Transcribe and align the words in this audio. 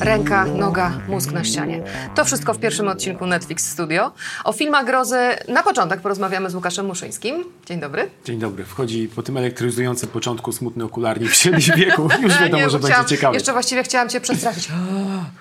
Ręka, 0.00 0.44
noga, 0.44 0.92
mózg 1.08 1.32
na 1.32 1.44
ścianie. 1.44 1.82
To 2.14 2.24
wszystko 2.24 2.54
w 2.54 2.58
pierwszym 2.58 2.88
odcinku 2.88 3.26
Netflix 3.26 3.70
Studio. 3.70 4.12
O 4.44 4.52
filmach 4.52 4.86
grozy 4.86 5.18
na 5.48 5.62
początek 5.62 6.00
porozmawiamy 6.00 6.50
z 6.50 6.54
Łukaszem 6.54 6.86
Muszyńskim. 6.86 7.44
Dzień 7.66 7.80
dobry. 7.80 8.10
Dzień 8.24 8.38
dobry. 8.38 8.64
Wchodzi 8.64 9.08
po 9.16 9.22
tym 9.22 9.36
elektryzującym 9.36 10.08
początku 10.08 10.52
smutny 10.52 10.84
okularnik 10.84 11.30
w 11.30 11.76
wieku. 11.76 12.08
Już 12.22 12.38
wiadomo, 12.40 12.62
Nie, 12.62 12.70
że 12.70 12.78
chciałam- 12.78 12.96
będzie 12.96 13.16
ciekawe. 13.16 13.34
Jeszcze 13.34 13.52
właściwie 13.52 13.82
chciałam 13.82 14.08
cię 14.08 14.20
przestraszyć. 14.20 14.68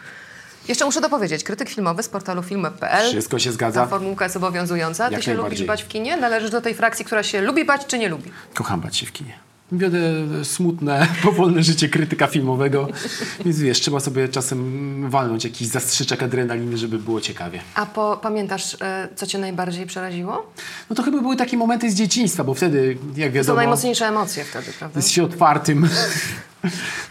Jeszcze 0.67 0.85
muszę 0.85 1.01
dopowiedzieć, 1.01 1.43
krytyk 1.43 1.69
filmowy 1.69 2.03
z 2.03 2.09
portalu 2.09 2.43
film.pl. 2.43 3.09
Wszystko 3.11 3.39
się 3.39 3.49
Ta 3.49 3.53
zgadza. 3.53 3.85
formułka 3.85 4.25
jest 4.25 4.37
obowiązująca. 4.37 5.07
Ty 5.07 5.13
Jak 5.13 5.23
się 5.23 5.33
lubisz 5.33 5.63
bać 5.63 5.83
w 5.83 5.87
kinie? 5.87 6.17
Należysz 6.17 6.51
do 6.51 6.61
tej 6.61 6.73
frakcji, 6.73 7.05
która 7.05 7.23
się 7.23 7.41
lubi 7.41 7.65
bać 7.65 7.85
czy 7.85 7.97
nie 7.97 8.09
lubi? 8.09 8.31
Kocham 8.53 8.81
bać 8.81 8.97
się 8.97 9.05
w 9.05 9.11
kinie. 9.11 9.33
Wiodę 9.71 9.99
smutne, 10.43 11.07
powolne 11.23 11.63
życie 11.63 11.89
krytyka 11.89 12.27
filmowego, 12.27 12.87
więc 13.45 13.59
wiesz, 13.59 13.79
trzeba 13.81 13.99
sobie 13.99 14.27
czasem 14.29 15.09
walnąć 15.09 15.43
jakiś 15.43 15.67
zastrzyczek 15.67 16.23
adrenaliny, 16.23 16.77
żeby 16.77 16.97
było 16.99 17.21
ciekawie. 17.21 17.59
A 17.75 17.85
po, 17.85 18.19
pamiętasz, 18.21 18.77
e, 18.81 19.07
co 19.15 19.27
cię 19.27 19.37
najbardziej 19.37 19.85
przeraziło? 19.85 20.53
No 20.89 20.95
to 20.95 21.03
chyba 21.03 21.21
były 21.21 21.35
takie 21.35 21.57
momenty 21.57 21.91
z 21.91 21.95
dzieciństwa, 21.95 22.43
bo 22.43 22.53
wtedy, 22.53 22.97
jak 23.15 23.29
To 23.29 23.33
są 23.33 23.35
wiadomo, 23.35 23.55
najmocniejsze 23.57 24.07
emocje 24.07 24.43
wtedy, 24.43 24.71
prawda? 24.79 24.99
jest 24.99 25.11
się 25.11 25.23
otwartym 25.23 25.89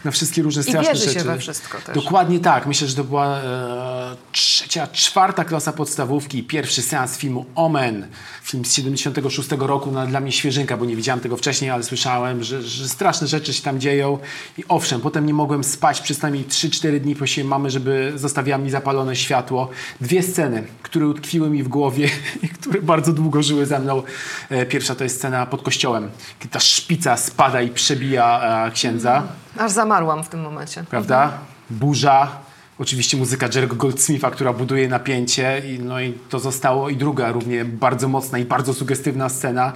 na 0.05 0.11
wszystkie 0.11 0.41
różne 0.41 0.61
I 0.61 0.65
straszne 0.65 0.93
wierzy 0.93 1.05
się 1.05 1.11
rzeczy. 1.11 1.25
we 1.25 1.39
wszystko 1.39 1.77
też. 1.81 1.95
Dokładnie 1.95 2.39
tak. 2.39 2.65
Myślę, 2.65 2.87
że 2.87 2.95
to 2.95 3.03
była 3.03 3.37
e, 3.37 4.15
trzecia, 4.31 4.87
czwarta 4.87 5.45
klasa 5.45 5.73
podstawówki, 5.73 6.43
pierwszy 6.43 6.81
seans 6.81 7.17
filmu 7.17 7.45
Omen, 7.55 8.07
film 8.43 8.65
z 8.65 8.73
76 8.73 9.49
roku, 9.51 9.91
no, 9.91 10.07
dla 10.07 10.19
mnie 10.19 10.31
świeżynka, 10.31 10.77
bo 10.77 10.85
nie 10.85 10.95
widziałem 10.95 11.19
tego 11.19 11.37
wcześniej, 11.37 11.71
ale 11.71 11.83
słyszałem, 11.83 12.43
że, 12.43 12.61
że 12.61 12.89
straszne 12.89 13.27
rzeczy 13.27 13.53
się 13.53 13.61
tam 13.61 13.79
dzieją 13.79 14.19
i 14.57 14.63
owszem, 14.67 15.01
potem 15.01 15.25
nie 15.25 15.33
mogłem 15.33 15.63
spać 15.63 16.01
przez 16.01 16.21
najmniej 16.21 16.45
3-4 16.45 16.99
dni, 16.99 17.15
prosiłem 17.15 17.47
mamy, 17.47 17.69
żeby 17.69 18.13
zostawiła 18.15 18.57
mi 18.57 18.69
zapalone 18.69 19.15
światło. 19.15 19.69
Dwie 20.01 20.23
sceny, 20.23 20.63
które 20.81 21.07
utkwiły 21.07 21.49
mi 21.49 21.63
w 21.63 21.67
głowie 21.67 22.09
i 22.43 22.49
które 22.49 22.81
bardzo 22.81 23.13
długo 23.13 23.43
żyły 23.43 23.65
ze 23.65 23.79
mną. 23.79 24.03
E, 24.49 24.65
pierwsza 24.65 24.95
to 24.95 25.03
jest 25.03 25.15
scena 25.15 25.45
pod 25.45 25.61
kościołem, 25.61 26.09
kiedy 26.39 26.53
ta 26.53 26.59
szpica 26.59 27.17
spada 27.17 27.61
i 27.61 27.69
przebija 27.69 28.65
e, 28.67 28.71
księdza 28.71 29.23
Aż 29.57 29.71
zamarłam 29.71 30.23
w 30.23 30.29
tym 30.29 30.41
momencie. 30.41 30.83
prawda? 30.89 31.31
Burza, 31.69 32.31
oczywiście 32.79 33.17
muzyka 33.17 33.47
Jerego 33.55 33.75
Goldsmitha, 33.75 34.31
która 34.31 34.53
buduje 34.53 34.87
napięcie, 34.87 35.61
i, 35.65 35.79
no 35.79 36.01
i 36.01 36.13
to 36.29 36.39
zostało. 36.39 36.89
I 36.89 36.97
druga, 36.97 37.31
równie 37.31 37.65
bardzo 37.65 38.07
mocna 38.07 38.37
i 38.37 38.45
bardzo 38.45 38.73
sugestywna 38.73 39.29
scena 39.29 39.73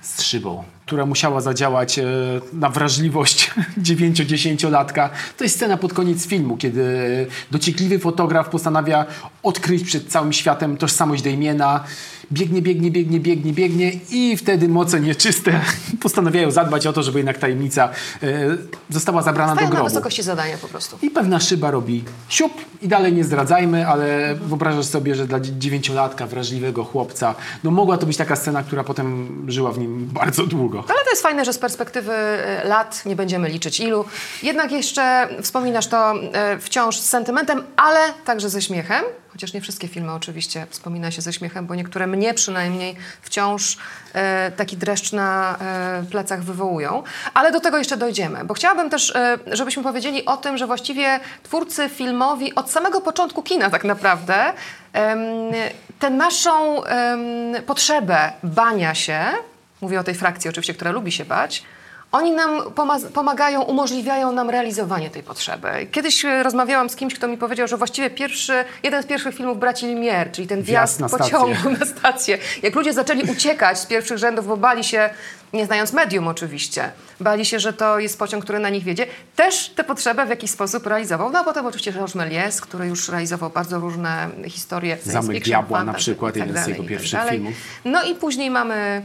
z 0.00 0.22
szybą, 0.22 0.64
która 0.86 1.06
musiała 1.06 1.40
zadziałać 1.40 1.98
e, 1.98 2.04
na 2.52 2.68
wrażliwość 2.68 3.50
9-10-latka. 3.82 5.08
To 5.36 5.44
jest 5.44 5.56
scena 5.56 5.76
pod 5.76 5.92
koniec 5.92 6.26
filmu, 6.26 6.56
kiedy 6.56 6.82
dociekliwy 7.50 7.98
fotograf 7.98 8.48
postanawia 8.48 9.06
odkryć 9.42 9.84
przed 9.84 10.08
całym 10.08 10.32
światem 10.32 10.76
tożsamość 10.76 11.22
Damiena. 11.22 11.84
Biegnie, 12.34 12.62
biegnie, 12.62 12.90
biegnie, 12.90 13.20
biegnie, 13.20 13.52
biegnie 13.52 13.92
i 14.10 14.36
wtedy 14.36 14.68
moce 14.68 15.00
nieczyste 15.00 15.60
postanawiają 16.02 16.50
zadbać 16.50 16.86
o 16.86 16.92
to, 16.92 17.02
żeby 17.02 17.18
jednak 17.18 17.38
tajemnica 17.38 17.88
e, 18.22 18.28
została 18.90 19.22
zabrana 19.22 19.52
Stają 19.54 19.68
do 19.68 19.74
na 19.74 19.76
grobu. 19.80 19.88
wysokości 19.90 20.22
zadania 20.22 20.58
po 20.58 20.68
prostu. 20.68 20.98
I 21.02 21.10
pewna 21.10 21.40
szyba 21.40 21.70
robi 21.70 22.04
siup 22.28 22.52
i 22.82 22.88
dalej 22.88 23.12
nie 23.12 23.24
zdradzajmy, 23.24 23.86
ale 23.88 24.34
wyobrażasz 24.34 24.86
sobie, 24.86 25.14
że 25.14 25.26
dla 25.26 25.40
dzie- 25.40 25.58
dziewięciolatka, 25.58 26.26
wrażliwego 26.26 26.84
chłopca, 26.84 27.34
no 27.64 27.70
mogła 27.70 27.98
to 27.98 28.06
być 28.06 28.16
taka 28.16 28.36
scena, 28.36 28.62
która 28.62 28.84
potem 28.84 29.28
żyła 29.50 29.72
w 29.72 29.78
nim 29.78 30.06
bardzo 30.12 30.46
długo. 30.46 30.78
Ale 30.88 31.04
to 31.04 31.10
jest 31.10 31.22
fajne, 31.22 31.44
że 31.44 31.52
z 31.52 31.58
perspektywy 31.58 32.12
e, 32.12 32.64
lat 32.68 33.06
nie 33.06 33.16
będziemy 33.16 33.48
liczyć 33.48 33.80
ilu. 33.80 34.04
Jednak 34.42 34.72
jeszcze 34.72 35.28
wspominasz 35.42 35.86
to 35.86 36.14
e, 36.32 36.58
wciąż 36.58 36.98
z 36.98 37.04
sentymentem, 37.08 37.62
ale 37.76 37.98
także 38.24 38.50
ze 38.50 38.62
śmiechem. 38.62 39.04
Chociaż 39.34 39.52
nie 39.52 39.60
wszystkie 39.60 39.88
filmy 39.88 40.12
oczywiście 40.12 40.66
wspomina 40.70 41.10
się 41.10 41.22
ze 41.22 41.32
śmiechem, 41.32 41.66
bo 41.66 41.74
niektóre 41.74 42.06
mnie 42.06 42.34
przynajmniej 42.34 42.96
wciąż 43.22 43.76
e, 44.12 44.50
taki 44.50 44.76
dreszcz 44.76 45.12
na 45.12 45.58
e, 45.60 46.04
plecach 46.10 46.42
wywołują. 46.42 47.02
Ale 47.34 47.52
do 47.52 47.60
tego 47.60 47.78
jeszcze 47.78 47.96
dojdziemy, 47.96 48.44
bo 48.44 48.54
chciałabym 48.54 48.90
też, 48.90 49.16
e, 49.16 49.38
żebyśmy 49.52 49.82
powiedzieli 49.82 50.24
o 50.24 50.36
tym, 50.36 50.58
że 50.58 50.66
właściwie 50.66 51.20
twórcy 51.42 51.88
filmowi 51.88 52.54
od 52.54 52.70
samego 52.70 53.00
początku 53.00 53.42
kina 53.42 53.70
tak 53.70 53.84
naprawdę 53.84 54.52
tę 55.98 56.10
naszą 56.10 56.82
potrzebę 57.66 58.32
bania 58.42 58.94
się, 58.94 59.20
mówię 59.80 60.00
o 60.00 60.04
tej 60.04 60.14
frakcji 60.14 60.50
oczywiście, 60.50 60.74
która 60.74 60.90
lubi 60.90 61.12
się 61.12 61.24
bać, 61.24 61.62
oni 62.14 62.30
nam 62.32 62.60
poma- 62.60 63.10
pomagają, 63.14 63.62
umożliwiają 63.62 64.32
nam 64.32 64.50
realizowanie 64.50 65.10
tej 65.10 65.22
potrzeby. 65.22 65.68
Kiedyś 65.92 66.24
e, 66.24 66.42
rozmawiałam 66.42 66.90
z 66.90 66.96
kimś, 66.96 67.14
kto 67.14 67.28
mi 67.28 67.38
powiedział, 67.38 67.68
że 67.68 67.76
właściwie 67.76 68.10
pierwszy, 68.10 68.64
jeden 68.82 69.02
z 69.02 69.06
pierwszych 69.06 69.34
filmów 69.34 69.58
braci 69.58 69.86
Lumière, 69.86 70.30
czyli 70.30 70.48
ten 70.48 70.62
wjazd 70.62 70.98
Wjazd 70.98 71.00
na 71.00 71.08
stację. 71.08 71.38
pociągu 71.38 71.70
na 71.80 71.86
stację. 71.86 72.38
Jak 72.62 72.74
ludzie 72.74 72.92
zaczęli 72.92 73.22
uciekać 73.30 73.78
z 73.78 73.86
pierwszych 73.86 74.18
rzędów, 74.18 74.46
bo 74.46 74.56
bali 74.56 74.84
się, 74.84 75.10
nie 75.52 75.66
znając 75.66 75.92
medium 75.92 76.28
oczywiście, 76.28 76.90
bali 77.20 77.44
się, 77.44 77.60
że 77.60 77.72
to 77.72 77.98
jest 77.98 78.18
pociąg, 78.18 78.44
który 78.44 78.58
na 78.58 78.68
nich 78.68 78.84
wiedzie, 78.84 79.06
też 79.36 79.68
tę 79.68 79.84
potrzebę 79.84 80.26
w 80.26 80.28
jakiś 80.28 80.50
sposób 80.50 80.86
realizował. 80.86 81.30
No 81.30 81.38
a 81.38 81.44
potem 81.44 81.66
oczywiście 81.66 81.92
Georges 81.92 82.16
Méliès, 82.16 82.60
który 82.60 82.86
już 82.86 83.08
realizował 83.08 83.50
bardzo 83.50 83.80
różne 83.80 84.28
historie 84.46 84.96
Zamek 85.02 85.44
Diabła 85.44 85.84
na 85.84 85.94
przykład, 85.94 86.34
tak 86.34 86.46
jeden 86.46 86.64
z 86.64 86.66
jego 86.66 86.82
tak 86.82 86.88
pierwszych 86.88 87.20
filmów. 87.30 87.54
No 87.84 88.02
i 88.02 88.14
później 88.14 88.50
mamy 88.50 89.02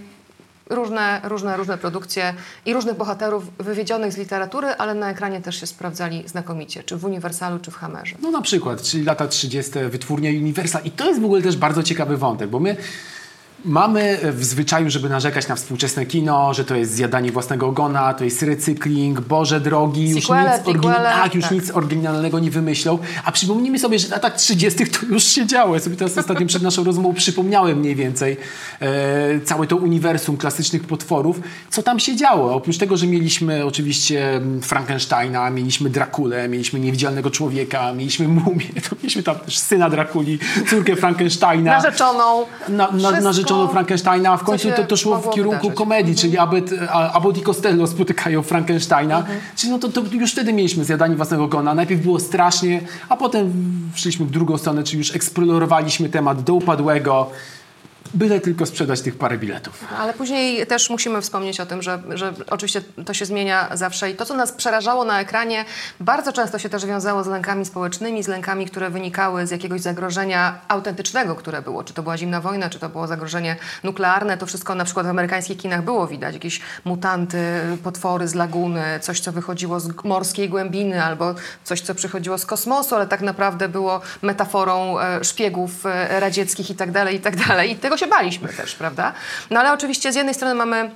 różne, 0.70 1.22
różne, 1.24 1.58
różne 1.58 1.78
produkcje 1.78 2.34
i 2.66 2.74
różnych 2.74 2.98
bohaterów 2.98 3.44
wywiedzionych 3.58 4.14
z 4.14 4.18
literatury, 4.18 4.68
ale 4.68 4.94
na 4.94 5.10
ekranie 5.10 5.42
też 5.42 5.60
się 5.60 5.68
sprawdzali 5.68 6.24
znakomicie, 6.28 6.84
czy 6.84 6.98
w 6.98 7.06
Uniwersalu, 7.06 7.60
czy 7.60 7.72
w 7.72 7.76
Hammerze. 7.76 8.16
No 8.22 8.32
na 8.32 8.42
przykład, 8.42 8.82
czyli 8.82 9.04
lata 9.04 9.28
30. 9.28 9.72
wytwórnia 9.90 10.30
Universal 10.30 10.82
i 10.86 10.92
to 10.92 11.08
jest 11.08 11.22
w 11.22 11.26
ogóle 11.26 11.42
też 11.42 11.58
bardzo 11.58 11.84
ciekawy 11.84 12.18
wątek, 12.18 12.50
bo 12.50 12.60
my 12.60 12.78
Mamy 13.66 14.20
w 14.24 14.46
zwyczaju, 14.46 14.90
żeby 14.90 15.10
narzekać 15.10 15.48
na 15.48 15.56
współczesne 15.56 16.06
kino, 16.06 16.54
że 16.54 16.66
to 16.66 16.76
jest 16.76 16.92
zjadanie 16.92 17.32
własnego 17.32 17.68
ogona, 17.68 18.14
to 18.14 18.24
jest 18.24 18.42
recykling, 18.42 19.22
Boże 19.22 19.60
drogi, 19.60 20.10
już, 20.10 20.16
nic, 20.16 20.28
tak, 20.28 21.36
już 21.36 21.44
tak. 21.44 21.52
nic 21.52 21.72
oryginalnego 21.72 22.40
nie 22.40 22.52
wymyślą. 22.52 23.00
A 23.26 23.32
przypomnijmy 23.32 23.80
sobie, 23.80 24.00
że 24.00 24.08
w 24.08 24.12
latach 24.12 24.36
30. 24.36 24.86
to 24.86 25.06
już 25.06 25.24
się 25.24 25.46
działo. 25.46 25.74
Ja 25.74 25.80
sobie 25.80 25.96
teraz 25.96 26.18
ostatnio 26.18 26.48
przed 26.48 26.62
naszą 26.62 26.84
rozmową 26.84 27.14
przypomniałem 27.14 27.80
mniej 27.80 27.96
więcej 27.96 28.38
e, 28.80 29.40
całe 29.40 29.68
to 29.68 29.76
uniwersum 29.76 30.38
klasycznych 30.38 30.84
potworów, 30.84 31.40
co 31.70 31.84
tam 31.84 32.00
się 32.00 32.16
działo. 32.16 32.54
Oprócz 32.54 32.78
tego, 32.78 32.98
że 32.98 33.08
mieliśmy 33.08 33.66
oczywiście 33.66 34.36
mm, 34.36 34.62
Frankensteina, 34.62 35.50
mieliśmy 35.50 35.90
Drakulę, 35.90 36.50
mieliśmy 36.50 36.80
Niewidzialnego 36.80 37.32
Człowieka, 37.32 37.94
mieliśmy 37.94 38.28
Mumię, 38.28 38.66
to 38.90 38.96
mieliśmy 39.04 39.24
tam 39.24 39.36
też 39.36 39.58
syna 39.58 39.90
Drakuli, 39.90 40.40
córkę 40.70 40.96
Frankensteina 40.96 41.72
Narzeczoną. 41.72 42.46
na, 42.70 42.92
na, 42.92 43.32
wszystko, 43.49 43.49
narzeczoną 43.50 43.68
Frankensteina, 43.72 44.32
a 44.32 44.38
w 44.38 44.44
końcu 44.44 44.70
to, 44.76 44.84
to 44.84 44.98
szło 44.98 45.18
w 45.20 45.30
kierunku 45.30 45.58
wydarzyć. 45.60 45.78
komedii, 45.78 46.16
czyli 46.16 46.38
Abbott, 46.38 46.70
a- 46.90 47.12
Abbott 47.12 47.38
i 47.38 47.42
Costello 47.42 47.88
spotykają 47.88 48.42
Frankensteina. 48.42 49.24
Czyli 49.56 49.72
no 49.72 49.80
to, 49.80 49.90
to 49.90 50.02
już 50.12 50.32
wtedy 50.32 50.54
mieliśmy 50.54 50.86
zjadanie 50.86 51.16
własnego 51.16 51.48
gona. 51.48 51.76
Najpierw 51.76 52.02
było 52.02 52.20
strasznie, 52.20 52.82
a 53.10 53.18
potem 53.18 53.54
szliśmy 53.96 54.26
w 54.26 54.32
drugą 54.32 54.58
stronę, 54.58 54.84
czyli 54.84 54.98
już 54.98 55.16
eksplorowaliśmy 55.16 56.10
temat 56.10 56.44
do 56.44 56.54
upadłego. 56.54 57.30
Byle 58.14 58.40
tylko 58.40 58.66
sprzedać 58.66 59.02
tych 59.02 59.18
parę 59.18 59.38
biletów. 59.38 59.86
Ale 60.00 60.14
później 60.14 60.68
też 60.68 60.90
musimy 60.90 61.22
wspomnieć 61.22 61.60
o 61.60 61.66
tym, 61.66 61.82
że, 61.82 62.00
że 62.10 62.34
oczywiście 62.50 62.82
to 63.06 63.14
się 63.14 63.26
zmienia 63.26 63.70
zawsze 63.74 64.12
i 64.12 64.16
to, 64.16 64.26
co 64.26 64.36
nas 64.36 64.52
przerażało 64.52 65.04
na 65.06 65.22
ekranie, 65.22 65.66
bardzo 66.00 66.34
często 66.34 66.60
się 66.60 66.70
też 66.70 66.86
wiązało 66.86 67.24
z 67.24 67.28
lękami 67.28 67.66
społecznymi, 67.66 68.24
z 68.24 68.28
lękami, 68.28 68.66
które 68.66 68.90
wynikały 68.90 69.48
z 69.48 69.52
jakiegoś 69.52 69.82
zagrożenia 69.82 70.60
autentycznego, 70.68 71.36
które 71.36 71.62
było. 71.62 71.84
Czy 71.84 71.94
to 71.94 72.04
była 72.04 72.18
zimna 72.18 72.42
wojna, 72.42 72.70
czy 72.70 72.80
to 72.80 72.90
było 72.90 73.08
zagrożenie 73.08 73.56
nuklearne. 73.84 74.38
To 74.38 74.46
wszystko 74.46 74.76
na 74.76 74.86
przykład 74.86 75.06
w 75.06 75.10
amerykańskich 75.10 75.58
kinach 75.58 75.84
było 75.84 76.08
widać. 76.08 76.34
Jakieś 76.34 76.62
mutanty, 76.86 77.38
potwory 77.84 78.28
z 78.28 78.36
laguny, 78.36 78.84
coś, 79.02 79.20
co 79.20 79.32
wychodziło 79.32 79.80
z 79.80 80.04
morskiej 80.04 80.50
głębiny, 80.50 81.04
albo 81.04 81.36
coś, 81.64 81.82
co 81.82 81.96
przychodziło 81.96 82.38
z 82.38 82.46
kosmosu, 82.46 82.96
ale 82.96 83.08
tak 83.08 83.22
naprawdę 83.22 83.70
było 83.70 84.02
metaforą 84.22 85.00
e, 85.00 85.24
szpiegów 85.24 85.86
e, 85.86 86.20
radzieckich 86.20 86.70
i 86.70 86.76
tak 86.76 86.92
dalej, 86.92 87.16
i 87.16 87.20
tak 87.20 87.36
tego 87.82 87.99
się 88.00 88.08
baliśmy 88.08 88.50
też, 88.50 88.76
prawda? 88.76 89.14
No 89.50 89.60
ale 89.60 89.74
oczywiście 89.74 90.12
z 90.14 90.16
jednej 90.16 90.36
strony 90.36 90.56
mamy 90.56 90.92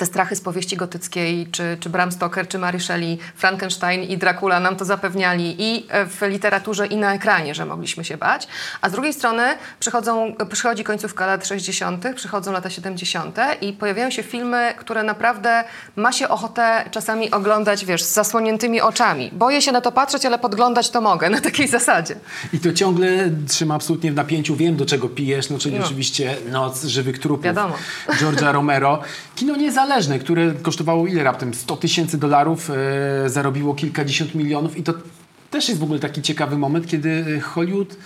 te 0.00 0.06
strachy 0.06 0.36
z 0.36 0.40
powieści 0.40 0.76
gotyckiej, 0.76 1.46
czy, 1.52 1.76
czy 1.80 1.90
Bram 1.90 2.12
Stoker, 2.12 2.48
czy 2.48 2.58
Mary 2.58 2.80
Shelley, 2.80 3.18
Frankenstein 3.36 4.02
i 4.02 4.18
Dracula 4.18 4.60
nam 4.60 4.76
to 4.76 4.84
zapewniali 4.84 5.56
i 5.58 5.86
w 6.06 6.22
literaturze, 6.22 6.86
i 6.86 6.96
na 6.96 7.14
ekranie, 7.14 7.54
że 7.54 7.66
mogliśmy 7.66 8.04
się 8.04 8.16
bać. 8.16 8.48
A 8.80 8.88
z 8.88 8.92
drugiej 8.92 9.12
strony 9.12 9.42
przychodzą, 9.80 10.34
przychodzi 10.50 10.84
końcówka 10.84 11.26
lat 11.26 11.46
60., 11.46 12.04
przychodzą 12.14 12.52
lata 12.52 12.70
70. 12.70 13.36
i 13.60 13.72
pojawiają 13.72 14.10
się 14.10 14.22
filmy, 14.22 14.74
które 14.76 15.02
naprawdę 15.02 15.64
ma 15.96 16.12
się 16.12 16.28
ochotę 16.28 16.84
czasami 16.90 17.30
oglądać, 17.30 17.84
wiesz, 17.84 18.02
z 18.02 18.12
zasłoniętymi 18.12 18.80
oczami. 18.80 19.30
Boję 19.32 19.62
się 19.62 19.72
na 19.72 19.80
to 19.80 19.92
patrzeć, 19.92 20.26
ale 20.26 20.38
podglądać 20.38 20.90
to 20.90 21.00
mogę, 21.00 21.30
na 21.30 21.40
takiej 21.40 21.68
zasadzie. 21.68 22.14
I 22.52 22.58
to 22.58 22.72
ciągle 22.72 23.30
trzyma 23.48 23.74
absolutnie 23.74 24.12
w 24.12 24.14
napięciu. 24.14 24.56
Wiem, 24.56 24.76
do 24.76 24.86
czego 24.86 25.08
pijesz, 25.08 25.50
no 25.50 25.58
czyli 25.58 25.78
no. 25.78 25.84
oczywiście 25.84 26.36
Noc 26.50 26.84
żywych 26.84 27.18
trupów. 27.18 27.44
Wiadomo. 27.44 27.74
George'a 28.08 28.52
Romero. 28.52 29.02
Kino 29.36 29.56
niezależne, 29.56 29.89
które 30.18 30.54
kosztowało 30.62 31.06
ile 31.06 31.24
raptem? 31.24 31.54
100 31.54 31.76
tysięcy 31.76 32.18
dolarów, 32.18 32.70
e, 32.70 33.28
zarobiło 33.28 33.74
kilkadziesiąt 33.74 34.34
milionów 34.34 34.76
i 34.76 34.82
to 34.82 34.94
też 35.50 35.68
jest 35.68 35.80
w 35.80 35.84
ogóle 35.84 35.98
taki 35.98 36.22
ciekawy 36.22 36.58
moment, 36.58 36.86
kiedy 36.86 37.40
Hollywood 37.40 37.96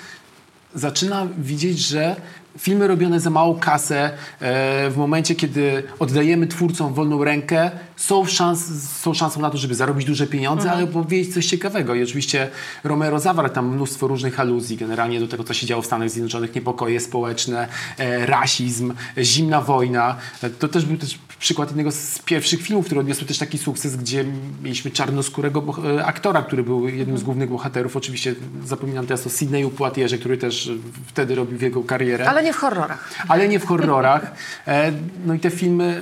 zaczyna 0.74 1.28
widzieć, 1.38 1.78
że 1.78 2.16
filmy 2.58 2.88
robione 2.88 3.20
za 3.20 3.30
małą 3.30 3.58
kasę, 3.58 4.10
e, 4.40 4.90
w 4.90 4.96
momencie, 4.96 5.34
kiedy 5.34 5.82
oddajemy 5.98 6.46
twórcom 6.46 6.94
wolną 6.94 7.24
rękę, 7.24 7.70
są, 7.96 8.26
szans, 8.26 8.90
są 9.02 9.14
szansą 9.14 9.40
na 9.40 9.50
to, 9.50 9.58
żeby 9.58 9.74
zarobić 9.74 10.06
duże 10.06 10.26
pieniądze, 10.26 10.62
mhm. 10.62 10.78
ale 10.78 10.92
powiedzieć 10.92 11.34
coś 11.34 11.46
ciekawego. 11.46 11.94
I 11.94 12.02
oczywiście 12.02 12.50
Romero 12.84 13.20
zawarł 13.20 13.48
tam 13.48 13.74
mnóstwo 13.74 14.06
różnych 14.06 14.40
aluzji 14.40 14.76
generalnie 14.76 15.20
do 15.20 15.28
tego, 15.28 15.44
co 15.44 15.54
się 15.54 15.66
działo 15.66 15.82
w 15.82 15.86
Stanach 15.86 16.10
Zjednoczonych, 16.10 16.54
niepokoje 16.54 17.00
społeczne, 17.00 17.68
e, 17.98 18.26
rasizm, 18.26 18.94
zimna 19.18 19.60
wojna. 19.60 20.16
E, 20.42 20.50
to 20.50 20.68
też 20.68 20.84
był 20.86 20.96
też 20.96 21.18
przykład 21.44 21.68
jednego 21.68 21.92
z 21.92 22.18
pierwszych 22.18 22.62
filmów, 22.62 22.86
które 22.86 23.00
odniosły 23.00 23.26
też 23.26 23.38
taki 23.38 23.58
sukces, 23.58 23.96
gdzie 23.96 24.24
mieliśmy 24.62 24.90
czarnoskórego 24.90 25.64
aktora, 26.04 26.42
który 26.42 26.62
był 26.62 26.88
jednym 26.88 27.18
z 27.18 27.22
głównych 27.22 27.50
bohaterów. 27.50 27.96
Oczywiście 27.96 28.34
zapominam 28.64 29.06
teraz 29.06 29.26
o 29.26 29.30
Sydneyu 29.30 29.70
Poitierze, 29.70 30.18
który 30.18 30.38
też 30.38 30.70
wtedy 31.06 31.34
robił 31.34 31.60
jego 31.60 31.82
karierę. 31.82 32.28
Ale 32.28 32.43
nie 32.44 32.52
w 32.52 32.56
horrorach. 32.56 33.10
Ale 33.28 33.48
nie 33.48 33.60
w 33.60 33.66
horrorach. 33.66 34.32
E, 34.66 34.92
no 35.26 35.34
i 35.34 35.40
te 35.40 35.50
filmy 35.50 36.00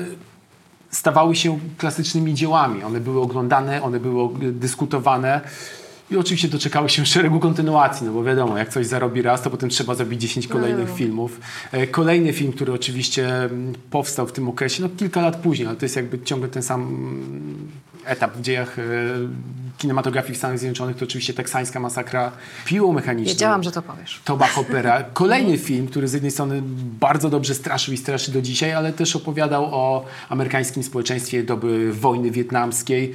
stawały 0.90 1.36
się 1.36 1.58
klasycznymi 1.78 2.34
dziełami. 2.34 2.82
One 2.82 3.00
były 3.00 3.20
oglądane, 3.20 3.82
one 3.82 4.00
były 4.00 4.28
dyskutowane. 4.52 5.40
I 6.10 6.16
oczywiście 6.16 6.48
doczekały 6.48 6.88
się 6.88 7.06
szeregu 7.14 7.40
kontynuacji, 7.40 8.06
no 8.06 8.12
bo 8.12 8.24
wiadomo, 8.24 8.58
jak 8.58 8.68
coś 8.68 8.86
zarobi 8.86 9.22
raz, 9.22 9.42
to 9.42 9.50
potem 9.50 9.70
trzeba 9.70 9.94
zrobić 9.94 10.20
10 10.20 10.48
kolejnych 10.48 10.88
no. 10.88 10.94
filmów. 10.94 11.40
E, 11.72 11.86
kolejny 11.86 12.32
film, 12.32 12.52
który 12.52 12.72
oczywiście 12.72 13.44
mm, 13.44 13.74
powstał 13.90 14.26
w 14.26 14.32
tym 14.32 14.48
okresie, 14.48 14.82
no 14.82 14.88
kilka 14.96 15.20
lat 15.20 15.36
później, 15.36 15.68
ale 15.68 15.76
to 15.76 15.84
jest 15.84 15.96
jakby 15.96 16.20
ciągle 16.20 16.48
ten 16.48 16.62
sam 16.62 16.80
mm, 16.82 17.68
etap 18.04 18.36
w 18.36 18.40
dziejach 18.40 18.78
e, 18.78 18.82
kinematografii 19.78 20.34
w 20.34 20.38
Stanach 20.38 20.58
Zjednoczonych, 20.58 20.96
to 20.96 21.04
oczywiście 21.04 21.34
teksańska 21.34 21.80
masakra 21.80 22.32
piłą 22.64 22.92
mechaniczną. 22.92 23.32
Wiedziałam, 23.32 23.62
że 23.62 23.72
to 23.72 23.82
powiesz. 23.82 24.20
Toba 24.24 24.46
Hoppera. 24.46 25.04
Kolejny 25.12 25.58
film, 25.58 25.86
który 25.86 26.08
z 26.08 26.12
jednej 26.12 26.30
strony 26.30 26.62
bardzo 27.00 27.30
dobrze 27.30 27.54
straszył 27.54 27.94
i 27.94 27.96
straszy 27.96 28.32
do 28.32 28.42
dzisiaj, 28.42 28.72
ale 28.72 28.92
też 28.92 29.16
opowiadał 29.16 29.64
o 29.64 30.04
amerykańskim 30.28 30.82
społeczeństwie 30.82 31.42
doby 31.42 31.92
wojny 31.92 32.30
wietnamskiej. 32.30 33.14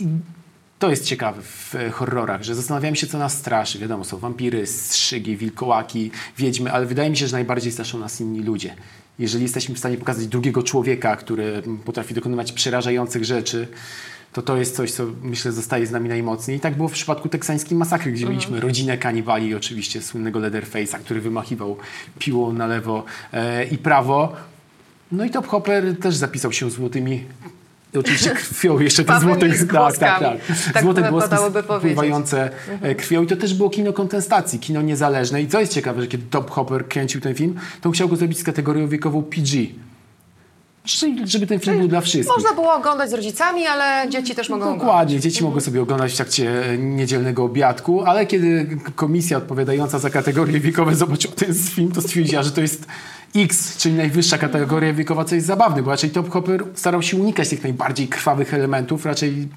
I 0.00 0.06
to 0.78 0.90
jest 0.90 1.04
ciekawe 1.04 1.42
w 1.42 1.74
horrorach, 1.92 2.42
że 2.42 2.54
zastanawiamy 2.54 2.96
się, 2.96 3.06
co 3.06 3.18
nas 3.18 3.38
straszy. 3.38 3.78
Wiadomo, 3.78 4.04
są 4.04 4.18
wampiry, 4.18 4.66
strzygi, 4.66 5.36
wilkołaki, 5.36 6.10
wiedźmy, 6.38 6.72
ale 6.72 6.86
wydaje 6.86 7.10
mi 7.10 7.16
się, 7.16 7.26
że 7.26 7.32
najbardziej 7.32 7.72
straszą 7.72 7.98
nas 7.98 8.20
inni 8.20 8.42
ludzie. 8.42 8.74
Jeżeli 9.18 9.42
jesteśmy 9.42 9.74
w 9.74 9.78
stanie 9.78 9.96
pokazać 9.96 10.26
drugiego 10.26 10.62
człowieka, 10.62 11.16
który 11.16 11.62
potrafi 11.84 12.14
dokonywać 12.14 12.52
przerażających 12.52 13.24
rzeczy, 13.24 13.68
to 14.32 14.42
to 14.42 14.56
jest 14.56 14.76
coś, 14.76 14.92
co 14.92 15.04
myślę 15.22 15.52
zostaje 15.52 15.86
z 15.86 15.90
nami 15.90 16.08
najmocniej. 16.08 16.56
I 16.56 16.60
tak 16.60 16.76
było 16.76 16.88
w 16.88 16.92
przypadku 16.92 17.28
teksańskiej 17.28 17.78
masakry, 17.78 18.12
gdzie 18.12 18.22
mhm. 18.22 18.36
mieliśmy 18.36 18.60
rodzinę 18.60 18.98
kanibali, 18.98 19.54
oczywiście 19.54 20.02
słynnego 20.02 20.40
Leatherface'a, 20.40 20.98
który 20.98 21.20
wymachiwał 21.20 21.76
piłą 22.18 22.52
na 22.52 22.66
lewo 22.66 23.04
e, 23.32 23.64
i 23.64 23.78
prawo. 23.78 24.36
No 25.12 25.24
i 25.24 25.30
Top 25.30 25.46
Hopper 25.46 25.98
też 25.98 26.16
zapisał 26.16 26.52
się 26.52 26.70
złotymi 26.70 27.24
oczywiście 27.96 28.30
krwią 28.40 28.78
jeszcze 28.78 29.04
te 29.04 29.20
złote, 29.20 29.48
tak, 29.48 29.96
tak, 29.96 30.20
tak. 30.20 30.38
tak 30.72 30.82
złote 30.82 31.10
głoski 31.10 31.36
pływające 31.80 32.42
e, 32.44 32.72
mhm. 32.72 32.94
krwią 32.94 33.22
i 33.22 33.26
to 33.26 33.36
też 33.36 33.54
było 33.54 33.70
kino 33.70 33.92
kontestacji, 33.92 34.58
kino 34.58 34.82
niezależne 34.82 35.42
i 35.42 35.48
co 35.48 35.60
jest 35.60 35.72
ciekawe, 35.72 36.00
że 36.00 36.06
kiedy 36.06 36.24
Top 36.30 36.50
Hopper 36.50 36.88
kręcił 36.88 37.20
ten 37.20 37.34
film, 37.34 37.54
to 37.80 37.90
chciał 37.90 38.08
go 38.08 38.16
zrobić 38.16 38.38
z 38.38 38.44
kategorią 38.44 38.88
wiekową 38.88 39.22
PG. 39.22 39.66
Czyli 40.88 41.28
żeby 41.28 41.46
ten 41.46 41.60
film 41.60 41.78
był 41.78 41.88
dla 41.88 42.00
wszystkich. 42.00 42.36
Można 42.36 42.54
było 42.54 42.72
oglądać 42.74 43.10
z 43.10 43.12
rodzicami, 43.12 43.66
ale 43.66 44.10
dzieci 44.10 44.34
też 44.34 44.48
mogą 44.48 44.64
Dokładnie, 44.64 44.84
oglądać. 44.90 45.22
dzieci 45.22 45.44
mogą 45.44 45.60
sobie 45.60 45.82
oglądać 45.82 46.12
w 46.12 46.16
trakcie 46.16 46.64
niedzielnego 46.78 47.44
obiadku, 47.44 48.04
ale 48.04 48.26
kiedy 48.26 48.78
komisja 48.96 49.36
odpowiadająca 49.36 49.98
za 49.98 50.10
kategorie 50.10 50.60
wiekowe 50.60 50.94
zobaczyła 50.94 51.34
ten 51.34 51.54
film, 51.54 51.92
to 51.92 52.02
stwierdziła, 52.02 52.42
że 52.42 52.50
to 52.50 52.60
jest 52.60 52.86
X, 53.36 53.76
czyli 53.76 53.94
najwyższa 53.94 54.38
kategoria 54.38 54.92
wiekowa, 54.92 55.24
co 55.24 55.34
jest 55.34 55.46
zabawne, 55.46 55.82
bo 55.82 55.90
raczej 55.90 56.10
Top 56.10 56.30
Hopper 56.30 56.64
starał 56.74 57.02
się 57.02 57.16
unikać 57.16 57.48
tych 57.48 57.62
najbardziej 57.62 58.08
krwawych 58.08 58.54
elementów, 58.54 59.06
raczej 59.06 59.48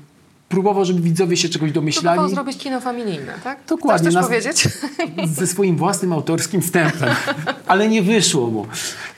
próbował, 0.51 0.85
żeby 0.85 1.01
widzowie 1.01 1.37
się 1.37 1.49
czegoś 1.49 1.71
domyślali. 1.71 2.17
Próbował 2.17 2.35
zrobić 2.35 2.57
kino 2.57 2.81
familijne, 2.81 3.33
tak? 3.43 3.59
Dokładnie. 3.67 4.09
Chcesz 4.09 4.23
powiedzieć? 4.25 4.67
Ze 5.39 5.47
swoim 5.47 5.77
własnym 5.77 6.13
autorskim 6.13 6.61
wstępem. 6.61 7.09
Ale 7.67 7.89
nie 7.89 8.01
wyszło 8.01 8.47
mu. 8.47 8.67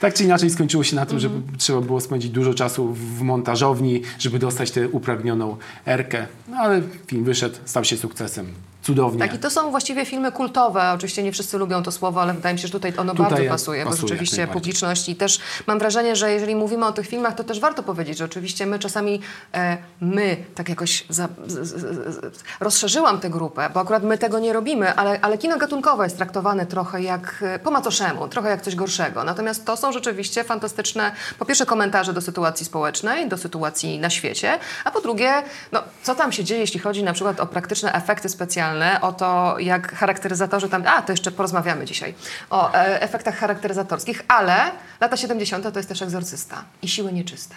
Tak 0.00 0.14
czy 0.14 0.24
inaczej 0.24 0.50
skończyło 0.50 0.84
się 0.84 0.96
na 0.96 1.06
tym, 1.06 1.18
że 1.18 1.28
mm 1.28 1.42
-hmm. 1.42 1.56
trzeba 1.58 1.80
było 1.80 2.00
spędzić 2.00 2.30
dużo 2.30 2.54
czasu 2.54 2.92
w 2.92 3.22
montażowni, 3.22 4.02
żeby 4.18 4.38
dostać 4.38 4.70
tę 4.70 4.88
upragnioną 4.88 5.56
erkę. 5.86 6.26
No 6.48 6.56
ale 6.56 6.82
film 7.06 7.24
wyszedł, 7.24 7.56
stał 7.64 7.84
się 7.84 7.96
sukcesem 7.96 8.46
cudownie. 8.84 9.18
Tak, 9.18 9.34
i 9.34 9.38
to 9.38 9.50
są 9.50 9.70
właściwie 9.70 10.06
filmy 10.06 10.32
kultowe. 10.32 10.92
Oczywiście 10.92 11.22
nie 11.22 11.32
wszyscy 11.32 11.58
lubią 11.58 11.82
to 11.82 11.92
słowo, 11.92 12.22
ale 12.22 12.34
wydaje 12.34 12.54
mi 12.54 12.60
się, 12.60 12.66
że 12.66 12.72
tutaj 12.72 12.92
ono 12.96 13.12
tutaj 13.12 13.30
bardzo 13.30 13.48
pasuje, 13.48 13.84
pasuje, 13.84 13.84
bo 13.84 13.96
rzeczywiście 13.96 14.46
publiczność 14.46 15.08
i 15.08 15.16
też 15.16 15.40
mam 15.66 15.78
wrażenie, 15.78 16.16
że 16.16 16.32
jeżeli 16.32 16.56
mówimy 16.56 16.86
o 16.86 16.92
tych 16.92 17.06
filmach, 17.06 17.34
to 17.34 17.44
też 17.44 17.60
warto 17.60 17.82
powiedzieć, 17.82 18.18
że 18.18 18.24
oczywiście 18.24 18.66
my 18.66 18.78
czasami, 18.78 19.20
e, 19.54 19.78
my 20.00 20.36
tak 20.54 20.68
jakoś 20.68 21.04
za, 21.08 21.28
z, 21.46 21.68
z, 21.68 22.42
rozszerzyłam 22.60 23.20
tę 23.20 23.30
grupę, 23.30 23.70
bo 23.74 23.80
akurat 23.80 24.02
my 24.02 24.18
tego 24.18 24.38
nie 24.38 24.52
robimy, 24.52 24.94
ale, 24.94 25.20
ale 25.20 25.38
kino 25.38 25.58
gatunkowe 25.58 26.04
jest 26.04 26.16
traktowane 26.16 26.66
trochę 26.66 27.02
jak 27.02 27.42
e, 27.42 27.58
po 27.58 27.70
macoszemu, 27.70 28.28
trochę 28.28 28.48
jak 28.50 28.62
coś 28.62 28.74
gorszego. 28.74 29.24
Natomiast 29.24 29.64
to 29.64 29.76
są 29.76 29.92
rzeczywiście 29.92 30.44
fantastyczne, 30.44 31.12
po 31.38 31.44
pierwsze 31.44 31.66
komentarze 31.66 32.12
do 32.12 32.20
sytuacji 32.20 32.66
społecznej, 32.66 33.28
do 33.28 33.38
sytuacji 33.38 33.98
na 33.98 34.10
świecie, 34.10 34.58
a 34.84 34.90
po 34.90 35.00
drugie, 35.00 35.42
no, 35.72 35.82
co 36.02 36.14
tam 36.14 36.32
się 36.32 36.44
dzieje, 36.44 36.60
jeśli 36.60 36.80
chodzi 36.80 37.02
na 37.02 37.12
przykład 37.12 37.40
o 37.40 37.46
praktyczne 37.46 37.92
efekty 37.92 38.28
specjalne, 38.28 38.73
o 39.00 39.12
to, 39.12 39.56
jak 39.58 39.94
charakteryzatorzy 39.94 40.68
tam. 40.68 40.82
A, 40.86 41.02
to 41.02 41.12
jeszcze 41.12 41.30
porozmawiamy 41.30 41.84
dzisiaj 41.84 42.14
o 42.50 42.74
e, 42.74 43.02
efektach 43.02 43.36
charakteryzatorskich, 43.36 44.22
ale 44.28 44.56
lata 45.00 45.16
70. 45.16 45.72
to 45.72 45.78
jest 45.78 45.88
też 45.88 46.02
egzorcysta 46.02 46.64
i 46.82 46.88
siły 46.88 47.12
nieczyste. 47.12 47.54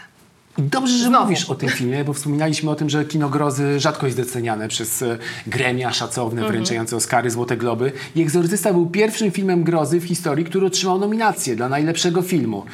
Dobrze, 0.58 0.98
że 0.98 1.06
Znowu. 1.06 1.24
mówisz 1.24 1.50
o 1.50 1.56
tym 1.56 1.69
filmie, 1.69 2.04
bo 2.04 2.14
wspominaliśmy 2.14 2.72
o 2.72 2.75
tym, 2.75 2.90
że 2.90 3.06
kino 3.06 3.30
grozy 3.30 3.80
rzadko 3.80 4.06
jest 4.06 4.18
doceniane 4.18 4.68
przez 4.68 5.02
e, 5.02 5.18
gremia 5.48 5.94
szacowne, 5.94 6.42
mhm. 6.42 6.52
wręczające 6.52 6.96
Oscary, 6.96 7.31
Złote 7.31 7.58
Globy. 7.58 7.92
I 8.16 8.22
Egzorcysta 8.22 8.74
był 8.74 8.86
pierwszym 8.86 9.31
filmem 9.31 9.64
grozy 9.64 10.00
w 10.00 10.06
historii, 10.06 10.46
który 10.46 10.66
otrzymał 10.66 11.00
nominację 11.00 11.56
dla 11.56 11.69
najlepszego 11.69 12.22
filmu. 12.22 12.66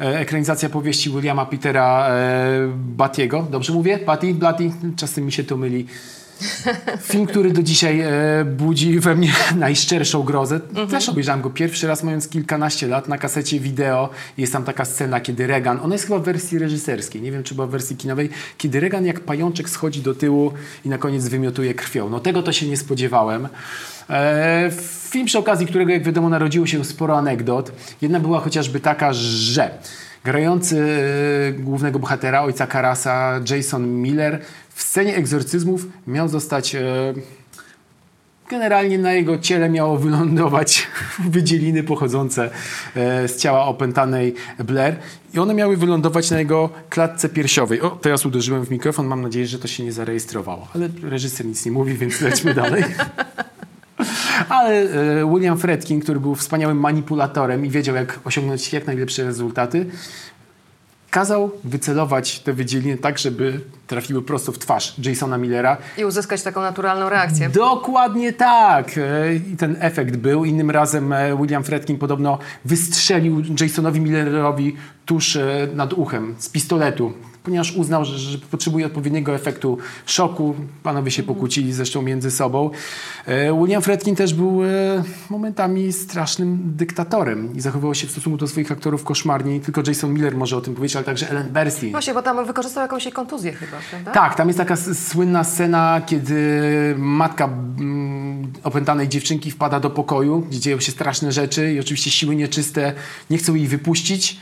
E, 0.00 0.18
ekranizacja 0.18 0.68
powieści 0.68 1.10
Williama 1.10 1.46
Petera 1.46 2.08
e, 2.08 2.12
Batiego. 2.76 3.46
Dobrze 3.50 3.72
mówię? 3.72 3.98
Bati? 4.06 4.34
Blatty? 4.34 4.70
Czasem 4.96 5.24
mi 5.24 5.32
się 5.32 5.44
to 5.44 5.56
myli. 5.56 5.86
Film, 7.00 7.26
który 7.26 7.50
do 7.50 7.62
dzisiaj 7.62 8.00
e, 8.00 8.10
budzi 8.44 9.00
we 9.00 9.14
mnie 9.14 9.32
najszczerszą 9.56 10.22
grozę. 10.22 10.60
Mhm. 10.68 10.88
Też 10.88 11.08
obejrzałem 11.08 11.42
go 11.42 11.50
pierwszy 11.50 11.86
raz 11.86 12.02
mając 12.02 12.28
kilkanaście 12.28 12.88
lat 12.88 13.08
na 13.08 13.18
kasecie 13.18 13.60
wideo. 13.60 14.10
Jest 14.38 14.52
tam 14.52 14.64
taka 14.64 14.84
scena, 14.84 15.20
kiedy 15.20 15.46
Regan, 15.46 15.80
ona 15.82 15.94
jest 15.94 16.06
chyba 16.06 16.18
w 16.18 16.24
wersji 16.24 16.58
reżyserskiej, 16.58 17.22
nie 17.22 17.32
wiem 17.32 17.42
czy 17.42 17.54
była 17.54 17.66
w 17.66 17.70
wersji 17.70 17.96
kinowej, 17.96 18.30
kiedy 18.58 18.80
Regan 18.80 19.06
jak 19.06 19.20
pajączek 19.20 19.70
schodzi 19.70 20.02
do 20.02 20.14
tyłu 20.14 20.52
i 20.84 20.88
na 20.88 20.98
koniec 20.98 21.28
wymiotuje 21.28 21.74
krwią. 21.74 22.08
No 22.08 22.20
tego 22.20 22.42
to 22.42 22.52
się 22.52 22.68
nie 22.68 22.76
spodziewałem. 22.76 23.48
E, 24.10 24.70
film 25.10 25.26
przy 25.26 25.38
okazji 25.38 25.66
którego 25.66 25.92
jak 25.92 26.02
wiadomo 26.02 26.28
narodziło 26.28 26.66
się 26.66 26.84
sporo 26.84 27.18
anegdot. 27.18 27.72
Jedna 28.02 28.20
była 28.20 28.40
chociażby 28.40 28.80
taka, 28.80 29.12
że 29.12 29.70
grający 30.24 31.00
e, 31.48 31.52
głównego 31.52 31.98
bohatera, 31.98 32.42
ojca 32.42 32.66
Karasa, 32.66 33.40
Jason 33.50 33.88
Miller 33.88 34.40
w 34.78 34.82
scenie 34.82 35.16
egzorcyzmów 35.16 35.86
miał 36.06 36.28
zostać. 36.28 36.74
E, 36.74 37.14
generalnie 38.50 38.98
na 38.98 39.12
jego 39.12 39.38
ciele 39.38 39.68
miało 39.68 39.98
wylądować 39.98 40.86
wydzieliny 41.36 41.82
pochodzące 41.82 42.50
e, 42.96 43.28
z 43.28 43.36
ciała 43.36 43.64
opętanej 43.64 44.34
Blair 44.64 44.96
i 45.34 45.38
one 45.38 45.54
miały 45.54 45.76
wylądować 45.76 46.30
na 46.30 46.38
jego 46.38 46.70
klatce 46.90 47.28
piersiowej. 47.28 47.80
O, 47.80 47.90
teraz 47.90 48.26
uderzyłem 48.26 48.66
w 48.66 48.70
mikrofon, 48.70 49.06
mam 49.06 49.22
nadzieję, 49.22 49.46
że 49.46 49.58
to 49.58 49.68
się 49.68 49.84
nie 49.84 49.92
zarejestrowało. 49.92 50.68
Ale 50.74 50.88
reżyser 51.02 51.46
nic 51.46 51.66
nie 51.66 51.72
mówi, 51.72 51.94
więc 51.94 52.20
lećmy 52.20 52.54
dalej. 52.54 52.84
Ale 54.48 54.74
e, 54.80 55.30
William 55.34 55.58
Fredkin, 55.58 56.00
który 56.00 56.20
był 56.20 56.34
wspaniałym 56.34 56.80
manipulatorem 56.80 57.66
i 57.66 57.70
wiedział, 57.70 57.94
jak 57.94 58.20
osiągnąć 58.24 58.72
jak 58.72 58.86
najlepsze 58.86 59.24
rezultaty, 59.24 59.86
kazał 61.10 61.50
wycelować 61.64 62.40
te 62.40 62.52
wydzieliny 62.52 62.98
tak, 62.98 63.18
żeby 63.18 63.60
trafiły 63.86 64.22
prosto 64.22 64.52
w 64.52 64.58
twarz 64.58 64.94
Jasona 64.98 65.38
Millera. 65.38 65.76
I 65.98 66.04
uzyskać 66.04 66.42
taką 66.42 66.60
naturalną 66.60 67.08
reakcję. 67.08 67.48
Dokładnie 67.48 68.32
tak. 68.32 68.98
E, 68.98 69.34
I 69.34 69.56
ten 69.56 69.76
efekt 69.80 70.16
był. 70.16 70.44
Innym 70.44 70.70
razem 70.70 71.12
e, 71.12 71.36
William 71.36 71.64
Fredkin 71.64 71.98
podobno 71.98 72.38
wystrzelił 72.64 73.42
Jasonowi 73.60 74.00
Millerowi 74.00 74.76
tuż 75.06 75.36
e, 75.36 75.68
nad 75.74 75.92
uchem 75.92 76.34
z 76.38 76.48
pistoletu 76.48 77.12
ponieważ 77.42 77.72
uznał, 77.76 78.04
że, 78.04 78.18
że 78.18 78.38
potrzebuje 78.38 78.86
odpowiedniego 78.86 79.34
efektu 79.34 79.78
szoku. 80.06 80.54
Panowie 80.82 81.10
się 81.10 81.22
pokłócili 81.22 81.72
zresztą 81.72 82.02
między 82.02 82.30
sobą. 82.30 82.70
E, 83.26 83.58
William 83.58 83.82
Fredkin 83.82 84.16
też 84.16 84.34
był 84.34 84.64
e, 84.64 84.68
momentami 85.30 85.92
strasznym 85.92 86.58
dyktatorem 86.64 87.56
i 87.56 87.60
zachowywał 87.60 87.94
się 87.94 88.06
w 88.06 88.10
stosunku 88.10 88.36
do 88.36 88.48
swoich 88.48 88.72
aktorów 88.72 89.04
koszmarnie. 89.04 89.60
Tylko 89.60 89.82
Jason 89.86 90.12
Miller 90.12 90.36
może 90.36 90.56
o 90.56 90.60
tym 90.60 90.74
powiedzieć, 90.74 90.96
ale 90.96 91.04
także 91.04 91.30
Ellen 91.30 91.48
Burstyn. 91.52 91.90
Właśnie, 91.90 92.14
bo 92.14 92.22
tam 92.22 92.46
wykorzystał 92.46 92.82
jakąś 92.82 93.08
kontuzję 93.08 93.52
chyba, 93.52 93.76
prawda? 93.90 94.10
Tak, 94.10 94.34
tam 94.34 94.48
jest 94.48 94.58
taka 94.58 94.76
słynna 94.76 95.44
scena, 95.44 96.00
kiedy 96.06 96.34
matka 96.98 97.48
opętanej 98.64 99.08
dziewczynki 99.08 99.50
wpada 99.50 99.80
do 99.80 99.90
pokoju, 99.90 100.40
gdzie 100.40 100.60
dzieją 100.60 100.80
się 100.80 100.92
straszne 100.92 101.32
rzeczy 101.32 101.72
i 101.72 101.80
oczywiście 101.80 102.10
siły 102.10 102.36
nieczyste 102.36 102.92
nie 103.30 103.38
chcą 103.38 103.54
jej 103.54 103.68
wypuścić 103.68 104.40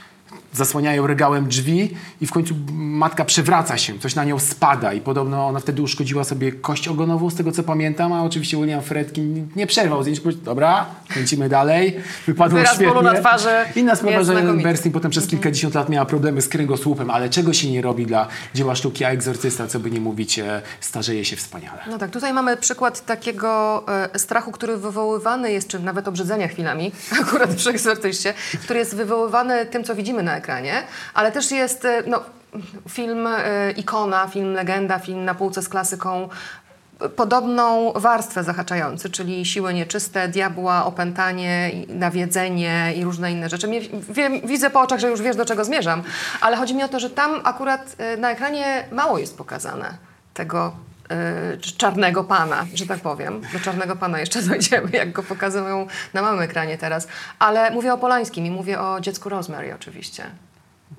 zasłaniają 0.57 1.07
regałem 1.07 1.49
drzwi 1.49 1.91
i 2.21 2.27
w 2.27 2.33
końcu 2.33 2.55
matka 2.73 3.25
przewraca 3.25 3.79
się, 3.79 3.99
coś 3.99 4.15
na 4.15 4.25
nią 4.25 4.39
spada 4.39 4.93
i 4.93 5.01
podobno 5.01 5.47
ona 5.47 5.61
wtedy 5.61 5.83
uszkodziła 5.83 6.25
sobie 6.25 6.53
kość 6.53 6.89
ogonową, 6.89 7.31
z 7.31 7.35
tego 7.35 7.53
co 7.53 7.63
pamiętam, 7.63 8.13
a 8.13 8.23
oczywiście 8.23 8.57
William 8.57 8.83
Fredkin 8.83 9.49
nie 9.57 9.67
przerwał 9.67 10.03
zdjęć, 10.03 10.21
dobra, 10.45 10.87
kręcimy 11.09 11.49
dalej, 11.49 11.97
wypadło 12.27 12.59
Wyraz 12.59 12.75
świetnie. 12.75 13.03
na 13.03 13.15
twarzy 13.15 13.49
Inna 13.77 13.97
sprawa, 13.97 14.23
że. 14.23 14.55
Bernstein 14.63 14.93
potem 14.93 15.11
przez 15.11 15.27
kilkadziesiąt 15.27 15.75
lat 15.75 15.89
miała 15.89 16.07
problemy 16.07 16.43
z 16.43 16.49
kręgosłupem, 16.49 17.11
ale 17.11 17.31
czego 17.31 17.53
się 17.53 17.71
nie 17.71 17.83
robi 17.83 18.07
dla 18.07 18.29
dzieła 18.55 18.75
sztuki, 18.75 19.05
a 19.05 19.11
egzorcysta, 19.11 19.67
co 19.67 19.81
by 19.81 19.91
nie 19.91 20.01
mówić, 20.01 20.39
e, 20.39 20.63
starzeje 20.81 21.25
się 21.25 21.37
wspaniale. 21.37 21.79
No 21.91 21.99
tak, 21.99 22.11
tutaj 22.11 22.33
mamy 22.33 22.57
przykład 22.57 23.07
takiego 23.07 23.83
e, 24.15 24.19
strachu, 24.19 24.53
który 24.53 24.77
wywoływany 24.77 25.53
jest, 25.53 25.69
czy 25.69 25.79
nawet 25.79 26.09
obrzydzenia 26.09 26.49
chwilami, 26.49 26.93
akurat 27.23 27.55
przy 27.55 27.71
egzorcyście, 27.71 28.35
który 28.63 28.79
jest 28.79 28.97
wywoływany 28.97 29.67
tym, 29.67 29.85
co 29.85 29.95
widzimy 29.95 30.23
na 30.23 30.37
ekranie, 30.37 30.46
ale 31.15 31.33
też 31.33 31.51
jest 31.51 31.85
e, 31.85 32.03
no, 32.07 32.21
film 32.89 33.27
e, 33.27 33.71
ikona, 33.71 34.29
film 34.29 34.53
legenda, 34.53 34.99
film 34.99 35.25
na 35.25 35.35
półce 35.35 35.63
z 35.63 35.69
klasyką, 35.69 36.29
e, 37.01 37.09
podobną 37.09 37.93
warstwę 37.93 38.45
zahaczający, 38.45 39.11
czyli 39.11 39.47
siły 39.47 39.75
nieczyste, 39.75 40.29
diabła, 40.29 40.87
opętanie, 40.87 41.71
nawiedzenie 41.89 42.93
i 42.97 43.05
różne 43.05 43.33
inne 43.33 43.49
rzeczy. 43.49 43.69
Wiem, 44.11 44.41
widzę 44.45 44.71
po 44.71 44.81
oczach, 44.81 45.01
że 45.01 45.11
już 45.11 45.23
wiesz, 45.23 45.37
do 45.37 45.45
czego 45.45 45.65
zmierzam, 45.65 46.03
ale 46.41 46.57
chodzi 46.57 46.75
mi 46.75 46.83
o 46.83 46.89
to, 46.89 47.01
że 47.01 47.11
tam 47.11 47.41
akurat 47.45 47.97
na 48.19 48.31
ekranie 48.31 48.85
mało 48.93 49.19
jest 49.19 49.39
pokazane 49.39 49.95
tego 50.35 50.73
czarnego 51.77 52.25
pana, 52.25 52.67
że 52.75 52.87
tak 52.87 53.01
powiem. 53.01 53.41
Do 53.53 53.61
czarnego 53.61 53.97
pana 53.97 54.21
jeszcze 54.21 54.43
dojdziemy, 54.49 54.91
jak 54.93 55.13
go 55.13 55.23
pokazują 55.23 55.87
na 56.15 56.23
małym 56.23 56.41
ekranie 56.41 56.79
teraz. 56.79 57.09
Ale 57.39 57.71
mówię 57.71 57.93
o 57.93 57.99
Polańskim 57.99 58.47
i 58.47 58.51
mówię 58.51 58.81
o 58.81 59.01
dziecku 59.01 59.29
Rosemary 59.29 59.75
oczywiście. 59.75 60.23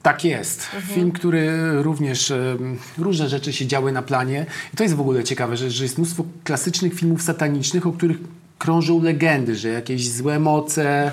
Tak 0.01 0.25
jest. 0.25 0.69
Film, 0.81 1.11
który 1.11 1.51
również 1.83 2.31
em, 2.31 2.79
różne 2.97 3.29
rzeczy 3.29 3.53
się 3.53 3.67
działy 3.67 3.91
na 3.91 4.01
planie. 4.01 4.45
I 4.73 4.77
to 4.77 4.83
jest 4.83 4.95
w 4.95 5.01
ogóle 5.01 5.23
ciekawe, 5.23 5.57
że, 5.57 5.71
że 5.71 5.83
jest 5.83 5.97
mnóstwo 5.97 6.25
klasycznych 6.43 6.93
filmów 6.93 7.21
satanicznych, 7.21 7.87
o 7.87 7.91
których 7.91 8.17
krążą 8.57 9.03
legendy, 9.03 9.55
że 9.55 9.69
jakieś 9.69 10.11
złe 10.11 10.39
moce 10.39 11.11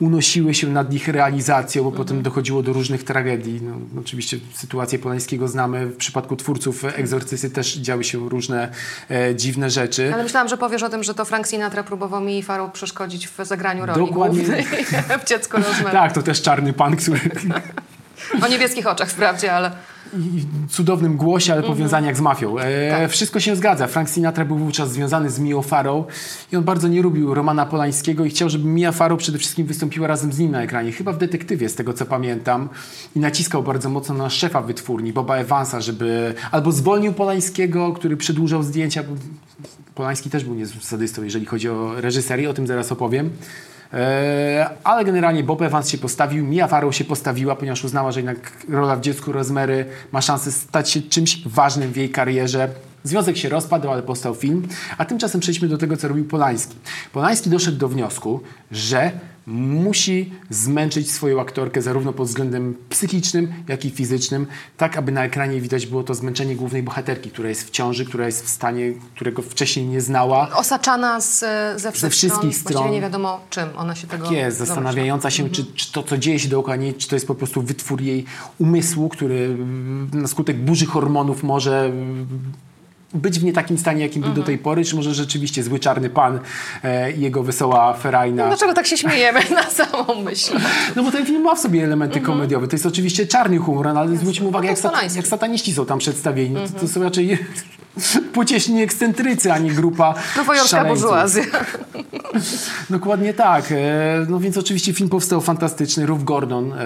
unosiły 0.00 0.54
się 0.54 0.66
nad 0.66 0.92
ich 0.92 1.08
realizacją, 1.08 1.84
bo 1.84 1.92
potem 1.92 2.22
dochodziło 2.22 2.62
do 2.62 2.72
różnych 2.72 3.04
tragedii. 3.04 3.60
No, 3.62 4.00
oczywiście 4.00 4.38
sytuację 4.54 4.98
Polańskiego 4.98 5.48
znamy. 5.48 5.86
W 5.86 5.96
przypadku 5.96 6.36
twórców 6.36 6.84
Egzorcysty 6.84 7.50
też 7.50 7.76
działy 7.76 8.04
się 8.04 8.28
różne 8.28 8.72
e, 9.10 9.34
dziwne 9.34 9.70
rzeczy. 9.70 10.14
Ale 10.14 10.22
myślałam, 10.22 10.48
że 10.48 10.56
powiesz 10.56 10.82
o 10.82 10.88
tym, 10.88 11.04
że 11.04 11.14
to 11.14 11.24
Frank 11.24 11.46
Sinatra 11.46 11.82
próbował 11.82 12.20
mi 12.20 12.42
Farrow 12.42 12.72
przeszkodzić 12.72 13.28
w 13.28 13.44
zagraniu 13.44 13.86
roli 13.86 14.06
Dokładnie. 14.06 14.38
głównej 14.38 14.64
w 15.24 15.28
dziecku 15.28 15.56
Rosemary. 15.56 15.92
Tak, 15.92 16.12
to 16.12 16.22
też 16.22 16.42
czarny 16.42 16.72
pan, 16.72 16.96
który 16.96 17.20
O 18.44 18.48
niebieskich 18.48 18.86
oczach 18.86 19.10
wprawdzie, 19.10 19.52
ale... 19.52 19.72
cudownym 20.68 21.16
głosie, 21.16 21.52
ale 21.52 21.62
powiązaniach 21.62 22.16
z 22.16 22.20
mafią. 22.20 22.58
E, 22.58 22.90
Tak. 22.90 23.10
Wszystko 23.10 23.40
się 23.40 23.56
zgadza. 23.56 23.86
Frank 23.86 24.08
Sinatra 24.08 24.44
był 24.44 24.58
wówczas 24.58 24.92
związany 24.92 25.30
z 25.30 25.38
Mio 25.38 25.62
Farrow 25.62 26.06
i 26.52 26.56
on 26.56 26.64
bardzo 26.64 26.88
nie 26.88 27.02
lubił 27.02 27.34
Romana 27.34 27.66
Polańskiego 27.66 28.24
i 28.24 28.30
chciał, 28.30 28.48
żeby 28.48 28.68
Mia 28.68 28.92
Farrow 28.92 29.18
przede 29.18 29.38
wszystkim 29.38 29.66
wystąpiła 29.66 30.06
razem 30.06 30.32
z 30.32 30.38
nim 30.38 30.50
na 30.50 30.62
ekranie. 30.62 30.92
Chyba 30.92 31.12
w 31.12 31.18
Detektywie, 31.18 31.68
z 31.68 31.74
tego 31.74 31.92
co 31.92 32.06
pamiętam. 32.06 32.68
I 33.16 33.20
naciskał 33.20 33.62
bardzo 33.62 33.90
mocno 33.90 34.14
na 34.14 34.30
szefa 34.30 34.62
wytwórni, 34.62 35.12
Boba 35.12 35.36
Evansa, 35.36 35.80
żeby 35.80 36.34
albo 36.50 36.72
zwolnił 36.72 37.12
Polańskiego, 37.12 37.92
który 37.92 38.16
przedłużał 38.16 38.62
zdjęcia. 38.62 39.04
Polański 39.94 40.30
też 40.30 40.44
był 40.44 40.54
niezłym 40.54 40.82
sadystą, 40.82 41.22
jeżeli 41.22 41.46
chodzi 41.46 41.68
o 41.68 42.00
reżyserię, 42.00 42.50
o 42.50 42.54
tym 42.54 42.66
zaraz 42.66 42.92
opowiem. 42.92 43.30
E, 43.92 44.70
ale 44.84 45.04
generalnie 45.04 45.44
Bob 45.44 45.62
Evans 45.62 45.88
się 45.88 45.98
postawił, 45.98 46.44
Mia 46.44 46.66
Farrow 46.66 46.96
się 46.96 47.04
postawiła, 47.04 47.56
ponieważ 47.56 47.84
uznała, 47.84 48.12
że 48.12 48.20
jednak 48.20 48.52
rola 48.68 48.96
w 48.96 49.00
dziecku 49.00 49.32
Rosemary 49.32 49.86
ma 50.12 50.20
szansę 50.20 50.52
stać 50.52 50.90
się 50.90 51.02
czymś 51.02 51.48
ważnym 51.48 51.92
w 51.92 51.96
jej 51.96 52.10
karierze. 52.10 52.68
Związek 53.04 53.36
się 53.36 53.48
rozpadł, 53.48 53.90
ale 53.90 54.02
powstał 54.02 54.34
film. 54.34 54.68
A 54.98 55.04
tymczasem 55.04 55.40
przejdźmy 55.40 55.68
do 55.68 55.78
tego, 55.78 55.96
co 55.96 56.08
robił 56.08 56.24
Polański. 56.24 56.76
Polański 57.12 57.50
doszedł 57.50 57.78
do 57.78 57.88
wniosku, 57.88 58.40
że 58.72 59.10
musi 59.48 60.32
zmęczyć 60.50 61.10
swoją 61.10 61.40
aktorkę 61.40 61.82
zarówno 61.82 62.12
pod 62.12 62.28
względem 62.28 62.74
psychicznym, 62.88 63.52
jak 63.68 63.84
i 63.84 63.90
fizycznym, 63.90 64.46
tak 64.76 64.96
aby 64.96 65.12
na 65.12 65.24
ekranie 65.24 65.60
widać 65.60 65.86
było 65.86 66.02
to 66.02 66.14
zmęczenie 66.14 66.56
głównej 66.56 66.82
bohaterki, 66.82 67.30
która 67.30 67.48
jest 67.48 67.64
w 67.66 67.70
ciąży, 67.70 68.04
która 68.04 68.26
jest 68.26 68.44
w 68.44 68.48
stanie, 68.48 68.92
którego 69.14 69.42
wcześniej 69.42 69.86
nie 69.86 70.00
znała. 70.00 70.50
Osaczana 70.56 71.20
z, 71.20 71.38
ze, 71.80 71.90
Ze 71.94 72.10
wszystkich 72.10 72.40
Właściwie 72.40 72.74
stron. 72.74 72.90
nie 72.90 73.00
wiadomo 73.00 73.40
czym 73.50 73.68
ona 73.76 73.94
się 73.94 74.06
tego 74.06 74.24
Tak 74.24 74.32
jest, 74.32 74.58
zastanawiająca 74.58 75.30
się, 75.30 75.50
czy, 75.50 75.64
czy 75.64 75.92
to, 75.92 76.02
co 76.02 76.18
dzieje 76.18 76.38
się 76.38 76.48
dookoła 76.48 76.76
niej, 76.76 76.94
czy 76.94 77.08
to 77.08 77.16
jest 77.16 77.26
po 77.26 77.34
prostu 77.34 77.62
wytwór 77.62 78.00
jej 78.00 78.24
umysłu, 78.58 79.08
który 79.08 79.56
na 80.12 80.28
skutek 80.28 80.56
burzy 80.56 80.86
hormonów 80.86 81.42
może 81.42 81.92
być 83.14 83.38
w 83.40 83.44
nie 83.44 83.52
takim 83.52 83.78
stanie, 83.78 84.02
jakim 84.02 84.22
był 84.22 84.32
do 84.32 84.42
tej 84.42 84.58
pory, 84.58 84.84
czy 84.84 84.96
może 84.96 85.14
rzeczywiście 85.14 85.62
zły 85.62 85.78
czarny 85.78 86.10
pan 86.10 86.40
e, 86.84 87.12
i 87.12 87.20
jego 87.20 87.42
wesoła 87.42 87.94
ferajna. 87.94 88.46
Dlaczego 88.46 88.74
tak 88.74 88.86
się 88.86 88.96
śmiejemy 88.96 89.40
na 89.54 89.62
samą 89.70 90.22
myśl? 90.24 90.52
No 90.96 91.02
bo 91.02 91.10
ten 91.12 91.26
film 91.26 91.42
ma 91.42 91.54
w 91.54 91.58
sobie 91.60 91.84
elementy 91.84 92.20
komediowe. 92.20 92.68
To 92.68 92.74
jest 92.76 92.86
oczywiście 92.86 93.26
czarny 93.26 93.58
humor, 93.58 93.86
no, 93.94 94.00
ale 94.00 94.16
zwróćmy 94.16 94.48
uwagę, 94.48 94.64
to 94.66 94.70
jak, 94.70 94.78
sat- 94.78 95.16
jak 95.16 95.26
sataniści 95.26 95.72
są 95.72 95.86
tam 95.86 95.98
przedstawieni. 95.98 96.54
No 96.54 96.60
To, 96.68 96.80
to 96.80 96.88
są 96.88 97.02
raczej 97.02 97.38
pocieszni 98.34 98.82
ekscentrycy, 98.82 99.52
a 99.52 99.58
nie 99.58 99.70
grupa 99.70 100.14
Nowojorska 100.36 100.84
burżuazja. 100.84 101.44
Dokładnie 102.90 103.34
tak. 103.34 103.72
E, 103.72 103.76
No 104.28 104.40
więc 104.40 104.56
oczywiście 104.58 104.92
film 104.92 105.08
powstał 105.10 105.40
fantastyczny. 105.40 106.06
Ruth 106.06 106.24
Gordon, 106.24 106.72
e, 106.72 106.76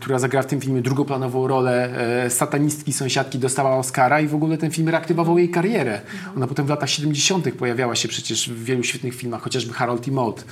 która 0.00 0.18
zagrała 0.18 0.42
w 0.42 0.46
tym 0.46 0.60
filmie 0.60 0.82
drugoplanową 0.82 1.48
rolę 1.48 1.90
e, 2.24 2.30
satanistki 2.30 2.92
sąsiadki, 2.92 3.38
dostała 3.38 3.76
Oscara 3.76 4.20
i 4.20 4.26
w 4.28 4.34
ogóle 4.34 4.58
ten 4.58 4.70
film 4.70 4.88
reaktywował 4.88 5.38
jej 5.38 5.50
karierę. 5.50 6.00
Ona 6.36 6.46
potem 6.46 6.66
w 6.66 6.68
latach 6.68 6.90
70. 6.90 7.52
pojawiała 7.54 7.94
się 7.96 8.08
przecież 8.08 8.50
w 8.50 8.64
wielu 8.64 8.82
świetnych 8.82 9.14
filmach, 9.14 9.42
chociażby 9.42 9.72
Harold 9.72 10.06
i 10.08 10.12
Maude. 10.12 10.42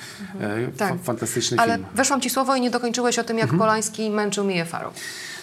E, 0.40 0.68
Tak. 0.76 0.88
fa- 0.88 0.99
Fantastyczny 1.04 1.58
Ale 1.58 1.75
film. 1.75 1.87
weszłam 1.94 2.20
ci 2.20 2.30
słowo 2.30 2.56
i 2.56 2.61
nie 2.61 2.70
dokończyłeś 2.70 3.18
o 3.18 3.25
tym, 3.25 3.38
jak 3.38 3.54
Polański 3.58 4.11
męczył 4.11 4.44
Mię 4.44 4.64
Farrow. 4.64 4.94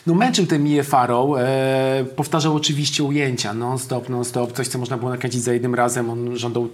No 0.07 0.13
męczył 0.13 0.45
tę 0.45 0.59
Mię 0.59 0.83
Farrow, 0.83 1.37
e, 1.39 2.05
powtarzał 2.15 2.55
oczywiście 2.55 3.03
ujęcia 3.03 3.53
non-stop, 3.53 4.09
non-stop, 4.09 4.51
coś 4.53 4.67
co 4.67 4.79
można 4.79 4.97
było 4.97 5.11
nakręcić 5.11 5.43
za 5.43 5.53
jednym 5.53 5.75
razem, 5.75 6.09
on 6.09 6.37
żądał 6.37 6.69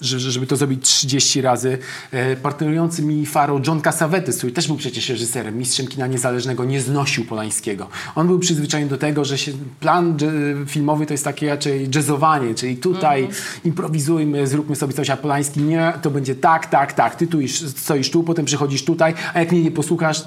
że- 0.00 0.20
że- 0.20 0.30
żeby 0.32 0.46
to 0.46 0.56
zrobić 0.56 0.84
30 0.86 1.40
razy. 1.42 1.78
E, 2.10 2.36
partnerujący 2.36 3.02
mi 3.02 3.26
Farrow 3.26 3.66
John 3.66 3.80
Cassavetes, 3.80 4.36
który 4.38 4.52
też 4.52 4.66
był 4.66 4.76
przecież 4.76 5.08
reżyserem, 5.08 5.58
mistrzem 5.58 5.86
kina 5.86 6.06
niezależnego, 6.06 6.64
nie 6.64 6.80
znosił 6.80 7.24
Polańskiego. 7.24 7.86
On 8.14 8.26
był 8.26 8.38
przyzwyczajony 8.38 8.90
do 8.90 8.98
tego, 8.98 9.24
że 9.24 9.38
się, 9.38 9.52
plan 9.80 10.16
dż- 10.16 10.66
filmowy 10.68 11.06
to 11.06 11.14
jest 11.14 11.24
takie 11.24 11.48
raczej 11.48 11.88
jazzowanie, 11.94 12.54
czyli 12.54 12.76
tutaj 12.76 13.28
improwizujmy, 13.64 14.46
zróbmy 14.46 14.76
sobie 14.76 14.92
coś, 14.94 15.10
a 15.10 15.16
Polański 15.16 15.60
nie, 15.60 15.92
to 16.02 16.10
będzie 16.10 16.34
tak, 16.34 16.66
tak, 16.66 16.92
tak, 16.92 17.14
ty 17.16 17.26
tu 17.26 17.40
iż- 17.40 17.68
stoisz 17.68 18.10
tu, 18.10 18.22
potem 18.22 18.44
przychodzisz 18.44 18.84
tutaj, 18.84 19.14
a 19.34 19.38
jak 19.40 19.52
mnie 19.52 19.62
nie 19.62 19.70
posłuchasz, 19.70 20.22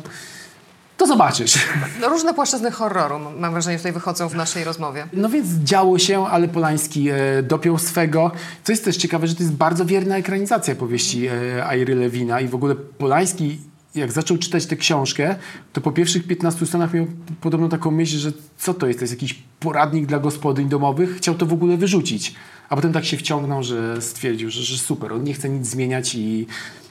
to 1.02 1.08
zobaczysz. 1.08 1.60
No, 2.02 2.10
różne 2.10 2.34
płaszczyzny 2.34 2.72
horroru, 2.72 3.20
mam 3.40 3.52
wrażenie, 3.52 3.78
tutaj 3.78 3.92
wychodzą 3.92 4.30
w 4.30 4.36
naszej 4.36 4.64
rozmowie. 4.64 5.08
No 5.14 5.30
więc 5.30 5.48
działo 5.48 6.00
się, 6.00 6.28
ale 6.28 6.48
Polański 6.48 7.10
e, 7.10 7.44
dopiął 7.44 7.78
swego. 7.78 8.32
Co 8.64 8.72
jest 8.72 8.86
też 8.86 8.98
ciekawe, 8.98 9.28
że 9.28 9.36
to 9.36 9.44
jest 9.44 9.56
bardzo 9.56 9.86
wierna 9.86 10.18
ekranizacja 10.18 10.76
powieści 10.76 11.28
e, 11.28 11.66
Airy 11.66 11.96
Lewina 11.96 12.42
i 12.42 12.48
w 12.48 12.56
ogóle 12.56 12.76
Polański 12.76 13.60
jak 13.96 14.12
zaczął 14.12 14.38
czytać 14.38 14.66
tę 14.66 14.76
książkę, 14.76 15.36
to 15.74 15.82
po 15.82 15.92
pierwszych 15.92 16.28
15 16.28 16.66
stronach 16.66 16.94
miał 16.94 17.06
podobno 17.42 17.70
taką 17.70 17.92
myśl, 17.92 18.18
że 18.18 18.32
co 18.58 18.74
to 18.74 18.88
jest? 18.88 19.00
To 19.00 19.04
jest 19.04 19.14
jakiś 19.14 19.44
poradnik 19.60 20.06
dla 20.06 20.20
gospodyń 20.20 20.70
domowych? 20.70 21.18
Chciał 21.18 21.36
to 21.36 21.46
w 21.46 21.54
ogóle 21.54 21.78
wyrzucić. 21.78 22.36
A 22.70 22.76
potem 22.76 22.94
tak 22.94 23.06
się 23.06 23.18
wciągnął, 23.18 23.64
że 23.64 24.02
stwierdził, 24.02 24.50
że, 24.50 24.64
że 24.64 24.78
super, 24.78 25.14
on 25.14 25.24
nie 25.24 25.34
chce 25.34 25.50
nic 25.50 25.68
zmieniać 25.68 26.16
i 26.16 26.48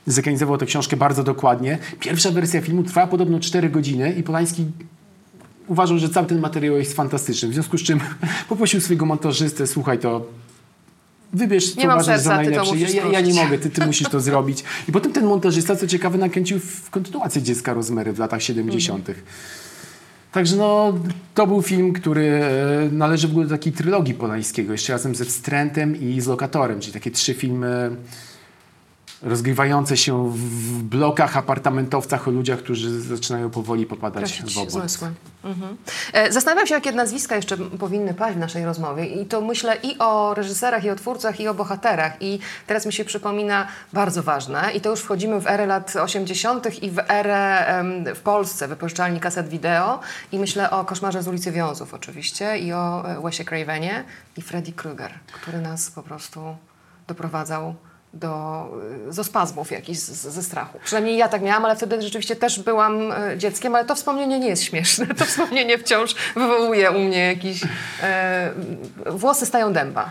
zekranizował 0.06 0.58
tę 0.58 0.66
książkę 0.66 0.96
bardzo 0.96 1.24
dokładnie. 1.24 1.78
Pierwsza 2.00 2.30
wersja 2.30 2.60
filmu 2.60 2.82
trwała 2.82 3.06
podobno 3.06 3.40
4 3.40 3.70
godziny 3.70 4.12
i 4.12 4.22
Polański 4.22 4.64
uważał, 5.68 5.98
że 5.98 6.08
cały 6.08 6.26
ten 6.26 6.40
materiał 6.40 6.76
jest 6.76 6.96
fantastyczny. 6.96 7.48
W 7.48 7.52
związku 7.52 7.78
z 7.78 7.82
czym 7.82 8.00
poprosił 8.48 8.80
swojego 8.80 9.06
montażystę, 9.06 9.66
słuchaj 9.66 9.98
to, 9.98 10.26
wybierz, 11.32 11.74
co 11.74 11.80
uważasz 11.80 12.06
serca, 12.06 12.22
za 12.22 12.36
najlepsze. 12.36 12.76
Ja, 12.76 12.88
ja, 12.88 13.06
ja 13.06 13.20
nie 13.20 13.34
mogę, 13.34 13.58
ty, 13.58 13.70
ty 13.70 13.86
musisz 13.86 14.08
to 14.08 14.20
zrobić. 14.20 14.64
I 14.88 14.92
potem 14.92 15.12
ten 15.12 15.24
montażysta, 15.24 15.76
co 15.76 15.86
ciekawe, 15.86 16.18
nakręcił 16.18 16.58
w 16.58 16.90
kontynuację 16.90 17.42
Dziecka 17.42 17.74
Rozmery 17.74 18.12
w 18.12 18.18
latach 18.18 18.42
70. 18.42 19.10
Także 20.32 20.56
no, 20.56 20.94
to 21.34 21.46
był 21.46 21.62
film, 21.62 21.92
który 21.92 22.26
e, 22.26 22.88
należy 22.92 23.28
w 23.28 23.30
ogóle 23.30 23.46
do 23.46 23.54
takiej 23.54 23.72
trylogii 23.72 24.14
Polańskiego, 24.14 24.72
jeszcze 24.72 24.92
razem 24.92 25.14
ze 25.14 25.24
Wstrętem 25.24 26.00
i 26.00 26.20
z 26.20 26.26
Lokatorem, 26.26 26.80
czyli 26.80 26.92
takie 26.92 27.10
trzy 27.10 27.34
filmy 27.34 27.90
rozgrywające 29.22 29.96
się 29.96 30.30
w 30.30 30.82
blokach, 30.82 31.36
apartamentowcach 31.36 32.28
o 32.28 32.30
ludziach, 32.30 32.58
którzy 32.58 33.00
zaczynają 33.00 33.50
powoli 33.50 33.86
popadać 33.86 34.38
Tracić 34.38 34.66
w 34.66 34.70
zmysły. 34.70 35.12
Mhm. 35.44 35.76
E, 36.12 36.32
Zastanawiam 36.32 36.66
się, 36.66 36.74
jakie 36.74 36.92
nazwiska 36.92 37.36
jeszcze 37.36 37.56
powinny 37.56 38.14
paść 38.14 38.36
w 38.36 38.38
naszej 38.38 38.64
rozmowie. 38.64 39.06
I 39.06 39.26
to 39.26 39.40
myślę 39.40 39.76
i 39.82 39.98
o 39.98 40.34
reżyserach, 40.34 40.84
i 40.84 40.90
o 40.90 40.96
twórcach, 40.96 41.40
i 41.40 41.48
o 41.48 41.54
bohaterach. 41.54 42.12
I 42.20 42.38
teraz 42.66 42.86
mi 42.86 42.92
się 42.92 43.04
przypomina 43.04 43.66
bardzo 43.92 44.22
ważne. 44.22 44.70
I 44.74 44.80
to 44.80 44.90
już 44.90 45.00
wchodzimy 45.00 45.40
w 45.40 45.46
erę 45.46 45.66
lat 45.66 45.96
80. 45.96 46.82
i 46.82 46.90
w 46.90 46.98
erę 47.08 47.66
w 48.14 48.20
Polsce 48.20 48.68
wypożyczalni 48.68 49.20
kaset 49.20 49.48
wideo. 49.48 50.00
I 50.32 50.38
myślę 50.38 50.70
o 50.70 50.84
Koszmarze 50.84 51.22
z 51.22 51.28
ulicy 51.28 51.52
Wiązów 51.52 51.94
oczywiście 51.94 52.58
i 52.58 52.72
o 52.72 53.10
e, 53.10 53.20
Wesie 53.20 53.44
Cravenie 53.44 54.04
i 54.36 54.42
Freddy 54.42 54.72
Krueger, 54.72 55.14
który 55.32 55.60
nas 55.60 55.90
po 55.90 56.02
prostu 56.02 56.56
doprowadzał 57.06 57.74
do 58.14 58.64
y, 59.08 59.12
zospazmów 59.12 59.70
jakichś 59.70 59.98
ze 59.98 60.42
strachu. 60.42 60.78
Przynajmniej 60.84 61.16
ja 61.16 61.28
tak 61.28 61.42
miałam, 61.42 61.64
ale 61.64 61.76
wtedy 61.76 62.02
rzeczywiście 62.02 62.36
też 62.36 62.60
byłam 62.60 63.12
e, 63.12 63.38
dzieckiem, 63.38 63.74
ale 63.74 63.84
to 63.84 63.94
wspomnienie 63.94 64.38
nie 64.38 64.48
jest 64.48 64.62
śmieszne. 64.62 65.06
To 65.06 65.24
wspomnienie 65.24 65.78
wciąż 65.78 66.14
wywołuje 66.34 66.90
u 66.90 66.98
mnie 66.98 67.26
jakiś... 67.26 67.62
E, 68.02 68.50
włosy 69.06 69.46
stają 69.46 69.72
dęba. 69.72 70.10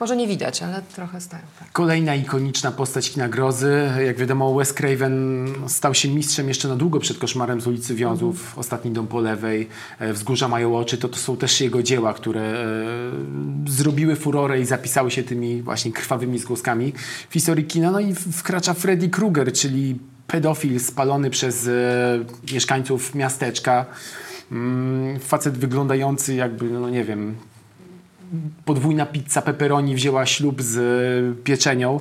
Może 0.00 0.16
nie 0.16 0.26
widać, 0.26 0.62
ale 0.62 0.82
trochę 0.82 1.20
stają. 1.20 1.42
Tak. 1.58 1.72
Kolejna 1.72 2.14
ikoniczna 2.14 2.70
postać 2.72 3.10
kina 3.10 3.28
grozy. 3.28 3.90
Jak 4.06 4.16
wiadomo, 4.16 4.54
Wes 4.54 4.72
Craven 4.72 5.46
stał 5.68 5.94
się 5.94 6.08
mistrzem 6.08 6.48
jeszcze 6.48 6.68
na 6.68 6.76
długo 6.76 7.00
przed 7.00 7.18
Koszmarem 7.18 7.60
z 7.60 7.66
ulicy 7.66 7.94
Wiązów, 7.94 8.58
Ostatni 8.58 8.90
dom 8.90 9.06
po 9.06 9.20
lewej, 9.20 9.68
e, 9.98 10.12
Wzgórza 10.12 10.48
mają 10.48 10.76
oczy. 10.76 10.98
To, 10.98 11.08
to 11.08 11.16
są 11.16 11.36
też 11.36 11.60
jego 11.60 11.82
dzieła, 11.82 12.14
które 12.14 12.40
e, 12.40 12.66
zrobiły 13.66 14.16
furorę 14.16 14.60
i 14.60 14.64
zapisały 14.64 15.10
się 15.10 15.22
tymi 15.22 15.62
właśnie 15.62 15.92
krwawymi 15.92 16.38
zgłoskami 16.38 16.92
w 17.30 17.32
historii 17.32 17.64
kina. 17.64 17.90
No 17.90 18.00
i 18.00 18.14
wkracza 18.14 18.74
Freddy 18.74 19.08
Krueger, 19.08 19.52
czyli 19.52 19.98
pedofil 20.26 20.80
spalony 20.80 21.30
przez 21.30 21.66
e, 21.66 21.72
mieszkańców 22.52 23.14
miasteczka. 23.14 23.86
Mm, 24.52 25.20
facet 25.20 25.58
wyglądający 25.58 26.34
jakby, 26.34 26.70
no 26.70 26.90
nie 26.90 27.04
wiem, 27.04 27.34
podwójna 28.64 29.06
pizza 29.06 29.42
pepperoni 29.42 29.94
wzięła 29.94 30.26
ślub 30.26 30.62
z 30.62 30.76
e, 30.78 31.42
pieczenią. 31.44 32.00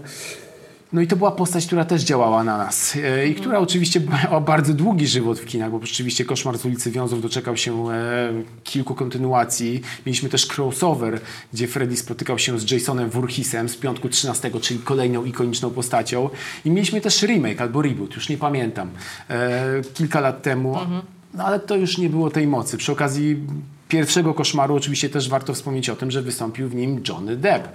No 0.93 1.01
i 1.01 1.07
to 1.07 1.15
była 1.15 1.31
postać, 1.31 1.65
która 1.65 1.85
też 1.85 2.03
działała 2.03 2.43
na 2.43 2.57
nas 2.57 2.97
e, 3.03 3.27
i 3.27 3.35
która 3.35 3.59
oczywiście 3.59 4.01
miała 4.23 4.41
bardzo 4.41 4.73
długi 4.73 5.07
żywot 5.07 5.39
w 5.39 5.45
kinach, 5.45 5.71
bo 5.71 5.85
rzeczywiście 5.85 6.25
Koszmar 6.25 6.57
z 6.57 6.65
ulicy 6.65 6.91
Wiązów 6.91 7.21
doczekał 7.21 7.57
się 7.57 7.91
e, 7.91 8.33
kilku 8.63 8.95
kontynuacji. 8.95 9.81
Mieliśmy 10.05 10.29
też 10.29 10.47
crossover, 10.57 11.19
gdzie 11.53 11.67
Freddy 11.67 11.97
spotykał 11.97 12.39
się 12.39 12.59
z 12.59 12.71
Jasonem 12.71 13.09
Voorheesem 13.09 13.69
z 13.69 13.77
piątku 13.77 14.09
13, 14.09 14.51
czyli 14.61 14.79
kolejną 14.79 15.25
ikoniczną 15.25 15.69
postacią. 15.69 16.29
I 16.65 16.71
mieliśmy 16.71 17.01
też 17.01 17.21
remake 17.21 17.61
albo 17.61 17.81
reboot, 17.81 18.15
już 18.15 18.29
nie 18.29 18.37
pamiętam, 18.37 18.89
e, 19.29 19.81
kilka 19.93 20.19
lat 20.19 20.41
temu. 20.41 20.77
No 21.33 21.43
ale 21.43 21.59
to 21.59 21.75
już 21.75 21.97
nie 21.97 22.09
było 22.09 22.29
tej 22.29 22.47
mocy. 22.47 22.77
Przy 22.77 22.91
okazji 22.91 23.37
pierwszego 23.87 24.33
koszmaru 24.33 24.75
oczywiście 24.75 25.09
też 25.09 25.29
warto 25.29 25.53
wspomnieć 25.53 25.89
o 25.89 25.95
tym, 25.95 26.11
że 26.11 26.21
wystąpił 26.21 26.69
w 26.69 26.75
nim 26.75 27.03
Johnny 27.07 27.37
Depp, 27.37 27.69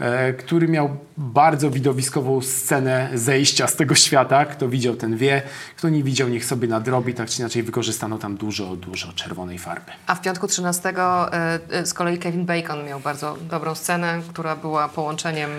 e, 0.00 0.32
który 0.32 0.68
miał 0.68 0.96
bardzo 1.16 1.70
widowiskową 1.70 2.40
scenę 2.42 3.10
zejścia 3.14 3.66
z 3.66 3.76
tego 3.76 3.94
świata. 3.94 4.44
Kto 4.44 4.68
widział, 4.68 4.96
ten 4.96 5.16
wie. 5.16 5.42
Kto 5.76 5.88
nie 5.88 6.02
widział, 6.02 6.28
niech 6.28 6.44
sobie 6.44 6.68
nadrobi. 6.68 7.14
Tak 7.14 7.28
czy 7.28 7.40
inaczej 7.40 7.62
wykorzystano 7.62 8.18
tam 8.18 8.36
dużo, 8.36 8.76
dużo 8.76 9.12
czerwonej 9.12 9.58
farby. 9.58 9.92
A 10.06 10.14
w 10.14 10.20
piątku 10.20 10.46
13 10.46 10.88
e, 10.88 11.58
e, 11.70 11.86
z 11.86 11.94
kolei 11.94 12.18
Kevin 12.18 12.46
Bacon 12.46 12.84
miał 12.84 13.00
bardzo 13.00 13.36
dobrą 13.50 13.74
scenę, 13.74 14.20
która 14.28 14.56
była 14.56 14.88
połączeniem 14.88 15.50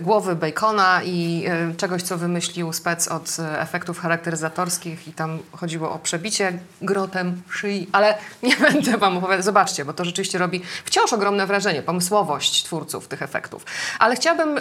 głowy 0.00 0.36
Bacona 0.36 1.02
i 1.04 1.44
e, 1.46 1.74
czegoś, 1.74 2.02
co 2.02 2.18
wymyślił 2.18 2.72
spec 2.72 3.08
od 3.08 3.36
e, 3.38 3.60
efektów 3.60 3.98
charakteryzatorskich 3.98 5.08
i 5.08 5.12
tam 5.12 5.38
chodziło 5.52 5.92
o 5.92 5.98
przebicie 5.98 6.58
grotem 6.82 7.42
szyi, 7.50 7.88
ale 7.92 8.14
nie 8.42 8.56
będę 8.56 8.96
wam 8.96 9.16
opowiadać, 9.16 9.44
zobaczcie, 9.44 9.84
bo 9.84 9.92
to 9.92 10.04
rzeczywiście 10.04 10.38
robi 10.38 10.62
wciąż 10.84 11.12
ogromne 11.12 11.46
wrażenie, 11.46 11.82
pomysłowość 11.82 12.64
twórców 12.64 13.08
tych 13.08 13.22
efektów. 13.22 13.64
Ale 13.98 14.16
chciałabym, 14.16 14.60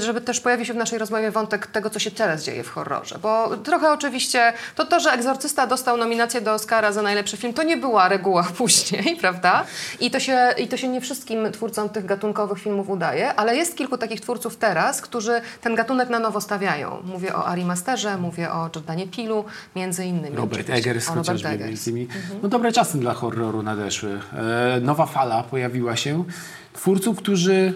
żeby 0.00 0.20
też 0.20 0.40
pojawił 0.40 0.66
się 0.66 0.72
w 0.72 0.76
naszej 0.76 0.98
rozmowie 0.98 1.30
wątek 1.30 1.66
tego, 1.66 1.90
co 1.90 1.98
się 1.98 2.10
teraz 2.10 2.44
dzieje 2.44 2.64
w 2.64 2.70
horrorze, 2.70 3.18
bo 3.22 3.56
trochę 3.56 3.92
oczywiście 3.92 4.52
to 4.74 4.84
to, 4.84 5.00
że 5.00 5.12
Egzorcysta 5.12 5.66
dostał 5.66 5.96
nominację 5.96 6.40
do 6.40 6.54
Oscara 6.54 6.92
za 6.92 7.02
najlepszy 7.02 7.36
film, 7.36 7.54
to 7.54 7.62
nie 7.62 7.76
była 7.76 8.08
reguła 8.08 8.42
później, 8.58 9.16
prawda? 9.20 9.64
I 10.00 10.10
to 10.10 10.20
się, 10.20 10.54
i 10.58 10.68
to 10.68 10.76
się 10.76 10.88
nie 10.88 11.00
wszystkim 11.00 11.52
twórcom 11.52 11.88
tych 11.88 12.06
gatunkowych 12.06 12.58
filmów 12.58 12.88
udaje, 12.88 13.34
ale 13.34 13.56
jest 13.56 13.76
kilku 13.76 13.98
takich 14.00 14.20
twórców 14.20 14.56
teraz, 14.56 15.00
którzy 15.02 15.40
ten 15.60 15.74
gatunek 15.74 16.08
na 16.08 16.18
nowo 16.18 16.40
stawiają. 16.40 17.02
Mówię 17.04 17.36
o 17.36 17.46
Ari 17.46 17.64
Masterze, 17.64 18.16
mówię 18.16 18.52
o 18.52 18.70
Jordanie 18.74 19.06
Pilu, 19.06 19.44
między 19.76 20.04
innymi. 20.04 20.36
Robert. 20.36 20.70
Eggers 20.70 21.06
O 21.06 21.08
Robert 21.08 21.26
chociażby 21.26 21.48
Eggers. 21.48 21.68
między 21.70 21.90
innymi. 21.90 22.08
No 22.42 22.48
dobre 22.48 22.72
czasy 22.72 22.98
dla 22.98 23.14
horroru 23.14 23.62
nadeszły. 23.62 24.20
E, 24.76 24.80
nowa 24.80 25.06
fala 25.06 25.42
pojawiła 25.42 25.96
się. 25.96 26.24
Twórców, 26.72 27.18
którzy 27.18 27.74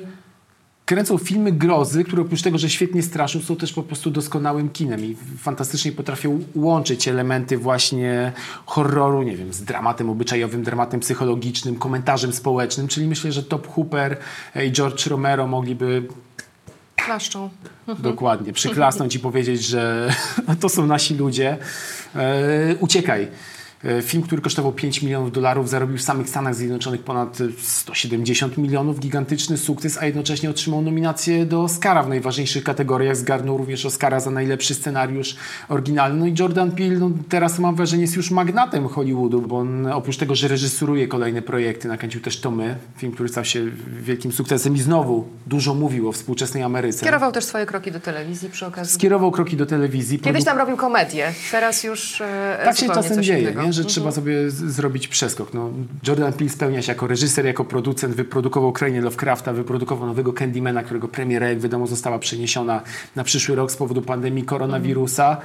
kręcą 0.84 1.18
filmy 1.18 1.52
grozy, 1.52 2.04
które 2.04 2.22
oprócz 2.22 2.42
tego, 2.42 2.58
że 2.58 2.70
świetnie 2.70 3.02
straszą, 3.02 3.40
są 3.40 3.56
też 3.56 3.72
po 3.72 3.82
prostu 3.82 4.10
doskonałym 4.10 4.68
kinem 4.68 5.04
i 5.04 5.16
fantastycznie 5.38 5.92
potrafią 5.92 6.44
łączyć 6.54 7.08
elementy 7.08 7.58
właśnie 7.58 8.32
horroru, 8.66 9.22
nie 9.22 9.36
wiem, 9.36 9.52
z 9.52 9.62
dramatem 9.62 10.10
obyczajowym, 10.10 10.62
dramatem 10.62 11.00
psychologicznym, 11.00 11.76
komentarzem 11.76 12.32
społecznym, 12.32 12.88
czyli 12.88 13.06
myślę, 13.06 13.32
że 13.32 13.42
Top 13.42 13.74
Hooper 13.74 14.16
i 14.66 14.72
George 14.72 15.06
Romero 15.06 15.46
mogliby 15.46 16.08
Klaszczą. 16.96 17.50
Dokładnie. 17.98 18.52
Przyklasnąć 18.52 19.14
i 19.14 19.18
powiedzieć, 19.18 19.64
że 19.64 20.14
to 20.60 20.68
są 20.68 20.86
nasi 20.86 21.14
ludzie. 21.14 21.58
E, 22.16 22.74
uciekaj. 22.80 23.28
E, 23.84 24.02
Film, 24.02 24.22
który 24.22 24.42
kosztował 24.42 24.72
5 24.72 25.02
milionów 25.02 25.32
dolarów, 25.32 25.68
zarobił 25.68 25.98
w 25.98 26.02
samych 26.02 26.28
Stanach 26.28 26.54
Zjednoczonych 26.54 27.02
ponad 27.02 27.38
170 27.62 28.58
milionów, 28.58 29.00
gigantyczny 29.00 29.56
sukces, 29.56 29.98
a 29.98 30.06
jednocześnie 30.06 30.50
otrzymał 30.50 30.82
nominację 30.82 31.46
do 31.46 31.62
Oscara 31.62 32.02
w 32.02 32.08
najważniejszych 32.08 32.64
kategoriach. 32.64 33.16
Zgarnął 33.16 33.58
również 33.58 33.86
Oscara 33.86 34.20
za 34.20 34.30
najlepszy 34.30 34.74
scenariusz 34.74 35.36
oryginalny. 35.68 36.20
No 36.20 36.26
i 36.26 36.34
Jordan 36.38 36.72
Peele 36.72 36.98
no, 36.98 37.10
teraz 37.28 37.58
mam 37.58 37.76
wrażenie 37.76 38.02
jest 38.02 38.16
już 38.16 38.30
magnatem 38.30 38.88
Hollywoodu, 38.88 39.40
bo 39.40 39.58
on 39.58 39.86
oprócz 39.86 40.16
tego, 40.16 40.34
że 40.34 40.48
reżyseruje 40.48 41.08
kolejne 41.08 41.42
projekty, 41.42 41.88
nakręcił 41.88 42.20
też 42.20 42.40
To 42.40 42.50
My, 42.50 42.76
film, 42.96 43.12
który 43.12 43.28
stał 43.28 43.44
się 43.44 43.60
wielkim 44.02 44.32
sukcesem 44.32 44.76
i 44.76 44.80
znowu 44.80 45.28
dużo 45.46 45.74
mówił 45.74 46.08
o 46.08 46.12
współczesnej 46.12 46.62
Ameryce. 46.62 47.04
Kierował 47.04 47.32
też 47.32 47.44
swoje 47.44 47.66
kroki 47.66 47.92
do 47.92 48.00
telewizji 48.00 48.50
przy 48.50 48.66
okazji. 48.66 48.94
Skierował 48.94 49.30
kroki 49.30 49.56
do 49.56 49.66
telewizji. 49.66 50.18
Kiedyś 50.18 50.44
tam 50.44 50.58
robił 50.58 50.76
komedię, 50.76 51.32
teraz 51.50 51.84
już 51.84 52.20
e, 52.20 52.60
tak 52.64 52.76
się 52.76 52.88
czasem 52.88 53.22
dzieje, 53.22 53.52
że 53.74 53.84
trzeba 53.84 54.12
sobie 54.12 54.50
zrobić 54.50 55.08
przeskok. 55.08 55.54
No, 55.54 55.70
Jordan 56.06 56.32
Peele 56.32 56.50
spełnia 56.50 56.82
się 56.82 56.92
jako 56.92 57.06
reżyser, 57.06 57.46
jako 57.46 57.64
producent, 57.64 58.14
wyprodukował 58.14 58.72
Krainie 58.72 59.00
Lovecrafta, 59.00 59.52
wyprodukował 59.52 60.06
nowego 60.06 60.32
Candymana, 60.32 60.82
którego 60.82 61.08
premiera, 61.08 61.48
jak 61.48 61.60
wiadomo, 61.60 61.86
została 61.86 62.18
przeniesiona 62.18 62.82
na 63.16 63.24
przyszły 63.24 63.54
rok 63.54 63.72
z 63.72 63.76
powodu 63.76 64.02
pandemii 64.02 64.44
koronawirusa. 64.44 65.36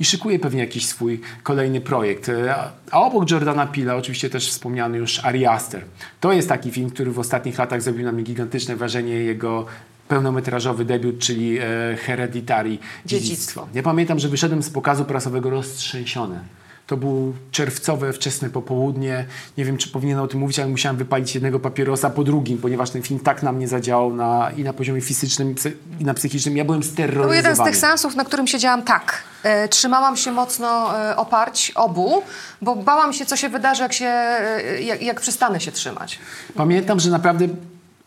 I 0.00 0.04
szykuje 0.04 0.38
pewnie 0.38 0.60
jakiś 0.60 0.86
swój 0.86 1.20
kolejny 1.42 1.80
projekt. 1.80 2.28
E, 2.28 2.54
A, 2.90 3.00
obok 3.00 3.30
Jordana 3.30 3.66
Peela 3.66 3.96
oczywiście 3.96 4.30
też 4.30 4.50
wspomniany 4.50 4.98
już 4.98 5.24
Ari 5.24 5.46
Aster. 5.46 5.84
To 6.20 6.32
jest 6.32 6.48
taki 6.48 6.70
film, 6.70 6.90
który 6.90 7.10
w 7.10 7.18
ostatnich 7.18 7.58
latach 7.58 7.82
zrobił 7.82 8.04
na 8.04 8.12
mnie 8.12 8.22
gigantyczne 8.22 8.76
wrażenie. 8.76 9.14
Jego 9.14 9.66
pełnometrażowy 10.08 10.84
debiut, 10.84 11.18
czyli 11.18 11.58
e, 11.58 11.62
Hereditary 11.96 12.78
Dziedzictwo. 13.06 13.68
ja 13.74 13.82
pamiętam, 13.82 14.18
że 14.18 14.28
wyszedłem 14.28 14.62
z 14.62 14.70
pokazu 14.70 15.04
prasowego 15.04 15.50
roztrzęsiony. 15.50 16.40
To 16.88 16.96
był 16.96 17.34
czerwcowe, 17.50 18.12
wczesne 18.12 18.50
popołudnie. 18.50 19.24
Nie 19.58 19.64
wiem, 19.64 19.76
czy 19.76 19.88
powinienem 19.88 20.24
o 20.24 20.28
tym 20.28 20.40
mówić, 20.40 20.58
ale 20.58 20.68
musiałem 20.68 20.96
wypalić 20.96 21.34
jednego 21.34 21.60
papierosa 21.60 22.10
po 22.10 22.24
drugim, 22.24 22.58
ponieważ 22.58 22.90
ten 22.90 23.02
film 23.02 23.20
tak 23.20 23.42
na 23.42 23.52
mnie 23.52 23.68
zadziałał 23.68 24.14
na, 24.14 24.50
i 24.56 24.62
na 24.64 24.72
poziomie 24.72 25.00
fizycznym, 25.00 25.54
i 26.00 26.04
na 26.04 26.14
psychicznym. 26.14 26.56
Ja 26.56 26.64
byłem 26.64 26.80
To 26.80 26.86
był 26.86 26.92
steroryzowany. 26.92 27.36
jeden 27.36 27.56
z 27.56 27.58
tych 27.64 27.76
seansów, 27.76 28.16
na 28.16 28.24
którym 28.24 28.46
siedziałam 28.46 28.82
tak. 28.82 29.22
E, 29.42 29.68
trzymałam 29.68 30.16
się 30.16 30.32
mocno 30.32 30.98
e, 30.98 31.16
oparć 31.16 31.72
obu, 31.74 32.22
bo 32.62 32.76
bałam 32.76 33.12
się, 33.12 33.26
co 33.26 33.36
się 33.36 33.48
wydarzy, 33.48 33.82
jak, 33.82 33.92
się, 33.92 34.06
e, 34.06 34.82
jak, 34.82 35.02
jak 35.02 35.20
przestanę 35.20 35.60
się 35.60 35.72
trzymać. 35.72 36.18
Pamiętam, 36.54 37.00
że 37.00 37.10
naprawdę 37.10 37.48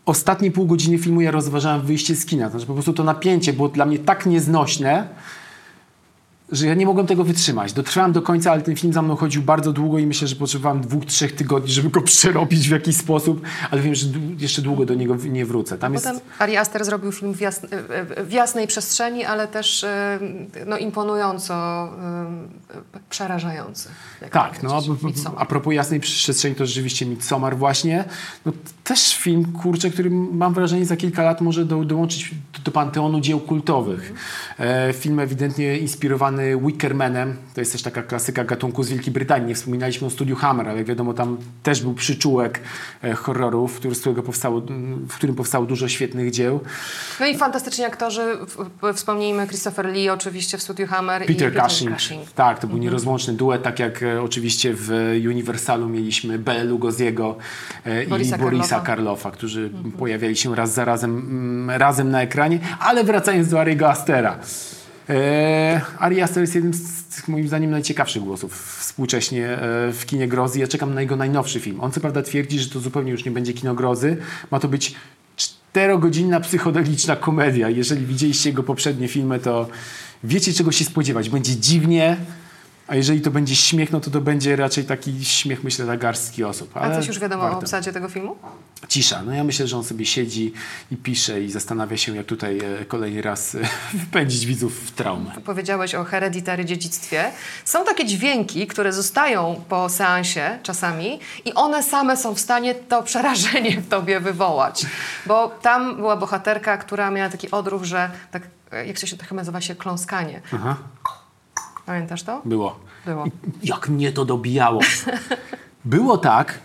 ostatnie 0.05 0.51
pół 0.51 0.65
godziny 0.65 0.97
filmu 0.97 1.21
ja 1.21 1.31
rozważałem 1.31 1.81
wyjście 1.81 2.15
z 2.15 2.25
kina. 2.25 2.49
Znaczy 2.49 2.65
po 2.65 2.73
prostu 2.73 2.93
to 2.93 3.03
napięcie 3.03 3.53
było 3.53 3.69
dla 3.69 3.85
mnie 3.85 3.99
tak 3.99 4.25
nieznośne, 4.25 5.07
że 6.51 6.67
ja 6.67 6.73
nie 6.73 6.85
mogłem 6.85 7.07
tego 7.07 7.23
wytrzymać. 7.23 7.73
Dotrwałem 7.73 8.11
do 8.11 8.21
końca, 8.21 8.51
ale 8.51 8.61
ten 8.61 8.75
film 8.75 8.93
za 8.93 9.01
mną 9.01 9.15
chodził 9.15 9.41
bardzo 9.41 9.73
długo 9.73 9.99
i 9.99 10.05
myślę, 10.05 10.27
że 10.27 10.35
potrzebowałem 10.35 10.81
dwóch, 10.81 11.05
trzech 11.05 11.35
tygodni, 11.35 11.71
żeby 11.71 11.89
go 11.89 12.01
przerobić 12.11 12.67
w 12.67 12.71
jakiś 12.71 12.97
sposób, 12.97 13.41
ale 13.71 13.81
wiem, 13.81 13.95
że 13.95 14.07
jeszcze 14.39 14.61
długo 14.61 14.85
do 14.85 14.93
niego 14.93 15.15
nie 15.15 15.45
wrócę. 15.45 15.77
Tam 15.77 15.93
jest... 15.93 16.05
Potem 16.05 16.21
Ari 16.39 16.57
Aster 16.57 16.85
zrobił 16.85 17.11
film 17.11 17.33
w, 17.33 17.39
w 18.27 18.31
jasnej 18.31 18.67
przestrzeni, 18.67 19.23
ale 19.23 19.47
też 19.47 19.85
no, 20.65 20.77
imponująco 20.77 21.89
przerażający. 23.09 23.89
Tak, 24.31 24.63
no 24.63 24.81
a, 25.37 25.45
propos 25.45 25.73
jasnej 25.73 25.99
przestrzeni, 25.99 26.55
to 26.55 26.65
rzeczywiście 26.65 27.05
Midsommar 27.05 27.57
właśnie. 27.57 28.05
No, 28.45 28.51
też 28.83 29.17
film, 29.17 29.53
kurczę, 29.61 29.89
który 29.89 30.09
mam 30.09 30.53
wrażenie 30.53 30.85
za 30.85 30.97
kilka 30.97 31.23
lat 31.23 31.41
może 31.41 31.65
do, 31.65 31.85
dołączyć 31.85 32.35
do, 32.53 32.59
do 32.63 32.71
panteonu 32.71 33.21
dzieł 33.21 33.39
kultowych. 33.39 34.13
E, 34.59 34.93
film 34.93 35.19
ewidentnie 35.19 35.77
inspirowany 35.77 36.40
Wickermanem, 36.65 37.35
to 37.53 37.61
jest 37.61 37.71
też 37.71 37.81
taka 37.81 38.03
klasyka 38.03 38.43
gatunku 38.43 38.83
z 38.83 38.89
Wielkiej 38.89 39.13
Brytanii. 39.13 39.47
Nie 39.47 39.55
wspominaliśmy 39.55 40.07
o 40.07 40.09
studiu 40.09 40.35
Hammer, 40.35 40.69
ale 40.69 40.77
jak 40.77 40.87
wiadomo 40.87 41.13
tam 41.13 41.37
też 41.63 41.81
był 41.81 41.93
przyczółek 41.93 42.59
e, 43.03 43.13
horrorów, 43.13 43.75
który, 43.75 43.95
z 43.95 43.99
którego 43.99 44.23
powstało, 44.23 44.61
m, 44.69 45.07
w 45.09 45.15
którym 45.15 45.35
powstało 45.35 45.65
dużo 45.65 45.87
świetnych 45.87 46.31
dzieł. 46.31 46.59
No 47.19 47.25
i 47.25 47.37
fantastyczni 47.37 47.85
aktorzy, 47.85 48.37
wspomnijmy 48.93 49.47
Christopher 49.47 49.85
Lee 49.85 50.09
oczywiście 50.09 50.57
w 50.57 50.61
studiu 50.61 50.87
Hammer 50.87 51.21
Peter 51.25 51.35
i 51.35 51.51
Peter 51.51 51.63
Cushing. 51.63 51.95
Cushing. 51.95 52.31
Tak, 52.31 52.59
to 52.59 52.67
był 52.67 52.77
nierozłączny 52.77 53.33
duet, 53.33 53.63
tak 53.63 53.79
jak 53.79 54.03
e, 54.03 54.21
oczywiście 54.21 54.73
w 54.77 54.91
Universalu 55.29 55.89
mieliśmy 55.89 56.39
Bela 56.39 56.63
Lugosiego 56.63 57.37
e, 57.83 58.05
Borisa 58.05 58.35
i 58.35 58.39
Borisa 58.39 58.67
Karlofa. 58.67 58.85
Karlofa, 58.85 59.31
którzy 59.31 59.69
pojawiali 59.99 60.35
się 60.35 60.55
raz 60.55 60.73
za 60.73 60.85
razem, 60.85 61.17
mm, 61.17 61.69
razem 61.69 62.11
na 62.11 62.21
ekranie, 62.21 62.59
ale 62.79 63.03
wracając 63.03 63.49
do 63.49 63.59
Ariego 63.59 63.89
Astera. 63.89 64.39
E, 65.11 65.81
Ari 65.99 66.21
Aster 66.21 66.41
jest 66.41 66.55
jednym 66.55 66.73
z 66.73 67.27
moim 67.27 67.47
zdaniem 67.47 67.71
najciekawszych 67.71 68.23
głosów 68.23 68.77
współcześnie 68.79 69.47
e, 69.47 69.57
w 69.93 70.05
kinie 70.05 70.27
grozy. 70.27 70.59
Ja 70.59 70.67
czekam 70.67 70.93
na 70.93 71.01
jego 71.01 71.15
najnowszy 71.15 71.59
film. 71.59 71.81
On 71.81 71.91
co 71.91 72.01
prawda 72.01 72.21
twierdzi, 72.21 72.59
że 72.59 72.69
to 72.69 72.79
zupełnie 72.79 73.11
już 73.11 73.25
nie 73.25 73.31
będzie 73.31 73.53
kino 73.53 73.75
grozy. 73.75 74.17
Ma 74.51 74.59
to 74.59 74.67
być 74.67 74.95
czterogodzinna 75.35 76.39
psychodeliczna 76.39 77.15
komedia. 77.15 77.69
Jeżeli 77.69 78.05
widzieliście 78.05 78.49
jego 78.49 78.63
poprzednie 78.63 79.07
filmy, 79.07 79.39
to 79.39 79.67
wiecie 80.23 80.53
czego 80.53 80.71
się 80.71 80.85
spodziewać. 80.85 81.29
Będzie 81.29 81.55
dziwnie, 81.55 82.17
a 82.91 82.95
jeżeli 82.95 83.21
to 83.21 83.31
będzie 83.31 83.55
śmiech, 83.55 83.91
no 83.91 83.99
to 83.99 84.11
to 84.11 84.21
będzie 84.21 84.55
raczej 84.55 84.85
taki 84.85 85.25
śmiech, 85.25 85.63
myślę, 85.63 85.85
dla 85.85 85.97
garstki 85.97 86.43
osób. 86.43 86.77
A 86.77 86.95
coś 86.95 87.07
już 87.07 87.19
wiadomo 87.19 87.43
warto. 87.43 87.57
o 87.57 87.59
obsadzie 87.59 87.93
tego 87.93 88.09
filmu? 88.09 88.35
Cisza. 88.87 89.23
No 89.23 89.33
ja 89.33 89.43
myślę, 89.43 89.67
że 89.67 89.77
on 89.77 89.83
sobie 89.83 90.05
siedzi 90.05 90.53
i 90.91 90.97
pisze 90.97 91.41
i 91.41 91.51
zastanawia 91.51 91.97
się, 91.97 92.15
jak 92.15 92.25
tutaj 92.25 92.59
e, 92.59 92.85
kolejny 92.85 93.21
raz 93.21 93.55
e, 93.55 93.59
wypędzić 93.93 94.45
widzów 94.45 94.79
w 94.79 94.91
traumę. 94.91 95.31
Powiedziałeś 95.45 95.95
o 95.95 96.03
hereditary 96.03 96.65
dziedzictwie. 96.65 97.31
Są 97.65 97.85
takie 97.85 98.05
dźwięki, 98.05 98.67
które 98.67 98.93
zostają 98.93 99.63
po 99.69 99.89
seansie 99.89 100.59
czasami 100.63 101.19
i 101.45 101.53
one 101.53 101.83
same 101.83 102.17
są 102.17 102.33
w 102.33 102.39
stanie 102.39 102.75
to 102.75 103.03
przerażenie 103.03 103.81
w 103.81 103.89
tobie 103.89 104.19
wywołać. 104.19 104.85
Bo 105.25 105.47
tam 105.47 105.95
była 105.95 106.17
bohaterka, 106.17 106.77
która 106.77 107.11
miała 107.11 107.29
taki 107.29 107.51
odruch, 107.51 107.83
że 107.83 108.11
tak, 108.31 108.43
e, 108.71 108.87
jak 108.87 108.97
się 108.97 109.17
to 109.17 109.25
chyba 109.25 109.35
nazywa 109.35 109.61
się 109.61 109.75
kląskanie. 109.75 110.41
Aha, 110.53 110.77
Pamiętasz 111.85 112.23
to? 112.23 112.41
było. 112.45 112.79
Było. 113.05 113.25
I 113.61 113.67
jak 113.67 113.89
mnie 113.89 114.11
to 114.11 114.25
dobijało. 114.25 114.81
Było 115.85 116.17
tak, 116.17 116.59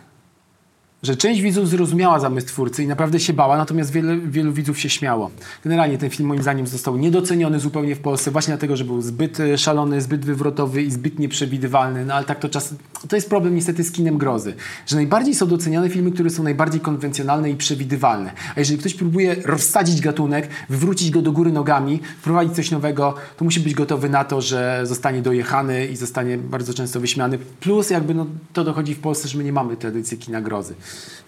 że 1.06 1.16
część 1.16 1.40
widzów 1.40 1.68
zrozumiała 1.68 2.20
zamysł 2.20 2.46
twórcy 2.46 2.82
i 2.84 2.86
naprawdę 2.86 3.20
się 3.20 3.32
bała, 3.32 3.56
natomiast 3.56 3.92
wiele, 3.92 4.18
wielu 4.18 4.52
widzów 4.52 4.78
się 4.78 4.90
śmiało. 4.90 5.30
Generalnie 5.64 5.98
ten 5.98 6.10
film 6.10 6.28
moim 6.28 6.42
zdaniem 6.42 6.66
został 6.66 6.96
niedoceniony 6.96 7.60
zupełnie 7.60 7.96
w 7.96 7.98
Polsce 7.98 8.30
właśnie 8.30 8.52
dlatego, 8.52 8.76
że 8.76 8.84
był 8.84 9.02
zbyt 9.02 9.40
e, 9.40 9.58
szalony, 9.58 10.00
zbyt 10.00 10.24
wywrotowy 10.24 10.82
i 10.82 10.90
zbyt 10.90 11.18
nieprzewidywalny, 11.18 12.04
no 12.04 12.14
ale 12.14 12.24
tak 12.24 12.38
to 12.38 12.48
czas... 12.48 12.74
To 13.08 13.16
jest 13.16 13.28
problem 13.28 13.54
niestety 13.54 13.84
z 13.84 13.92
kinem 13.92 14.18
grozy, 14.18 14.54
że 14.86 14.96
najbardziej 14.96 15.34
są 15.34 15.46
doceniane 15.46 15.88
filmy, 15.88 16.10
które 16.10 16.30
są 16.30 16.42
najbardziej 16.42 16.80
konwencjonalne 16.80 17.50
i 17.50 17.56
przewidywalne. 17.56 18.32
A 18.56 18.60
jeżeli 18.60 18.78
ktoś 18.78 18.94
próbuje 18.94 19.36
rozsadzić 19.44 20.00
gatunek, 20.00 20.48
wywrócić 20.68 21.10
go 21.10 21.22
do 21.22 21.32
góry 21.32 21.52
nogami, 21.52 22.00
wprowadzić 22.20 22.54
coś 22.54 22.70
nowego, 22.70 23.14
to 23.36 23.44
musi 23.44 23.60
być 23.60 23.74
gotowy 23.74 24.08
na 24.08 24.24
to, 24.24 24.40
że 24.40 24.80
zostanie 24.84 25.22
dojechany 25.22 25.86
i 25.86 25.96
zostanie 25.96 26.38
bardzo 26.38 26.74
często 26.74 27.00
wyśmiany. 27.00 27.38
Plus 27.38 27.90
jakby 27.90 28.14
no, 28.14 28.26
to 28.52 28.64
dochodzi 28.64 28.94
w 28.94 28.98
Polsce, 28.98 29.28
że 29.28 29.38
my 29.38 29.44
nie 29.44 29.52
mamy 29.52 29.76
tradycji 29.76 30.18
kina 30.18 30.40
grozy. 30.40 30.74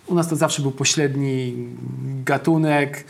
U 0.07 0.14
nas 0.14 0.28
to 0.28 0.37
zawsze 0.37 0.62
był 0.62 0.70
pośredni 0.70 1.54
gatunek, 2.24 3.04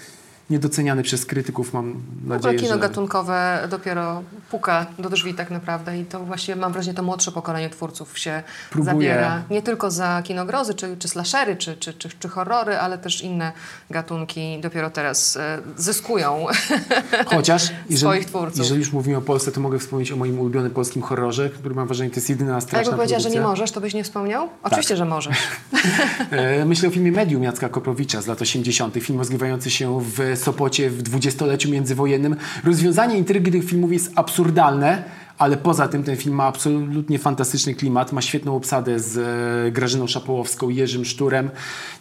niedoceniany 0.50 1.02
przez 1.02 1.26
krytyków, 1.26 1.72
mam 1.72 2.02
nadzieję, 2.26 2.58
kino 2.58 2.74
że... 2.74 2.78
gatunkowe 2.78 3.66
dopiero 3.70 4.22
puka 4.50 4.86
do 4.98 5.10
drzwi 5.10 5.34
tak 5.34 5.50
naprawdę 5.50 5.98
i 5.98 6.04
to 6.04 6.20
właśnie 6.20 6.56
mam 6.56 6.72
wrażenie 6.72 6.94
to 6.94 7.02
młodsze 7.02 7.32
pokolenie 7.32 7.70
twórców 7.70 8.18
się 8.18 8.42
Próbuje. 8.70 8.94
zabiera. 8.94 9.42
Nie 9.50 9.62
tylko 9.62 9.90
za 9.90 10.22
kino 10.22 10.46
grozy, 10.46 10.74
czy, 10.74 10.96
czy 10.96 11.08
slashery, 11.08 11.56
czy, 11.56 11.76
czy, 11.76 11.92
czy, 11.92 12.08
czy 12.20 12.28
horrory, 12.28 12.76
ale 12.76 12.98
też 12.98 13.22
inne 13.22 13.52
gatunki 13.90 14.60
dopiero 14.60 14.90
teraz 14.90 15.36
e, 15.36 15.58
zyskują. 15.76 16.46
Chociaż, 17.26 17.62
jeżeli, 17.62 17.98
Swoich 17.98 18.26
twórców. 18.26 18.58
jeżeli 18.58 18.80
już 18.80 18.92
mówimy 18.92 19.16
o 19.16 19.20
Polsce, 19.20 19.52
to 19.52 19.60
mogę 19.60 19.78
wspomnieć 19.78 20.12
o 20.12 20.16
moim 20.16 20.40
ulubionym 20.40 20.70
polskim 20.70 21.02
horrorze, 21.02 21.50
który 21.50 21.74
mam 21.74 21.86
wrażenie, 21.86 22.10
to 22.10 22.16
jest 22.16 22.30
jedyna 22.30 22.50
A 22.50 22.54
jakby 22.54 22.68
straszna 22.68 22.92
powiedziała, 22.92 23.20
że 23.20 23.30
nie 23.30 23.40
możesz, 23.40 23.72
to 23.72 23.80
byś 23.80 23.94
nie 23.94 24.04
wspomniał? 24.04 24.48
Oczywiście, 24.62 24.96
że 24.96 25.04
możesz. 25.04 25.36
E, 26.30 26.64
Myślę 26.64 26.88
o 26.88 26.92
filmie 26.92 27.12
Medium 27.12 27.42
Jacka 27.42 27.68
Koprowicza 27.68 28.22
z 28.22 28.26
lat 28.26 28.42
80. 28.42 28.94
Film 28.94 29.18
rozgrywający 29.18 29.70
się 29.70 30.00
w 30.00 30.36
Sopocie 30.38 30.90
w 30.90 31.02
dwudziestoleciu 31.02 31.70
międzywojennym. 31.70 32.36
Rozwiązanie 32.64 33.18
intrygi 33.18 33.52
tych 33.52 33.64
filmów 33.64 33.92
jest 33.92 34.12
absurdalne, 34.14 35.04
ale 35.38 35.56
poza 35.56 35.88
tym 35.88 36.02
ten 36.04 36.16
film 36.16 36.34
ma 36.34 36.44
absolutnie 36.44 37.18
fantastyczny 37.18 37.74
klimat, 37.74 38.12
ma 38.12 38.22
świetną 38.22 38.56
obsadę 38.56 39.00
z 39.00 39.18
e, 39.18 39.72
Grażyną 39.72 40.06
Szapołowską, 40.06 40.68
Jerzym 40.68 41.04
Szturem 41.04 41.50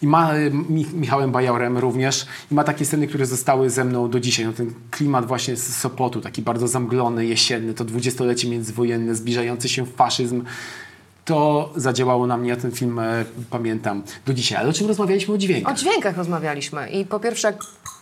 i 0.02 0.08
ma 0.08 0.34
e, 0.34 0.50
Mi 0.50 0.86
Michałem 0.93 1.32
Bajorem 1.32 1.78
również 1.78 2.26
i 2.52 2.56
ma 2.56 2.63
takie 2.63 2.86
sceny, 2.86 3.08
które 3.08 3.26
zostały 3.26 3.69
ze 3.69 3.84
mną 3.84 4.10
do 4.10 4.19
dzisiaj. 4.19 4.45
No, 4.45 4.54
ten 4.54 4.73
klimat 4.91 5.26
właśnie 5.26 5.56
z 5.56 5.78
Sopotu, 5.78 6.21
taki 6.21 6.41
bardzo 6.41 6.67
zamglony, 6.67 7.26
jesienny, 7.26 7.73
to 7.73 7.86
dwudziestolecie 7.86 8.50
międzywojenne, 8.50 9.15
zbliżający 9.15 9.69
się 9.69 9.86
faszyzm. 9.86 10.43
To 11.26 11.69
zadziałało 11.76 12.28
na 12.28 12.38
mnie, 12.38 12.50
ja 12.50 12.56
ten 12.56 12.71
film 12.71 13.00
e, 13.00 13.26
pamiętam 13.50 14.04
do 14.26 14.34
dzisiaj. 14.34 14.58
Ale 14.58 14.69
o 14.69 14.73
czym 14.73 14.88
rozmawialiśmy? 14.88 15.34
O 15.34 15.38
dźwiękach. 15.38 15.73
O 15.73 15.78
dźwiękach 15.78 16.17
rozmawialiśmy 16.17 16.89
i 16.89 17.06
po 17.06 17.19
pierwsze 17.19 17.54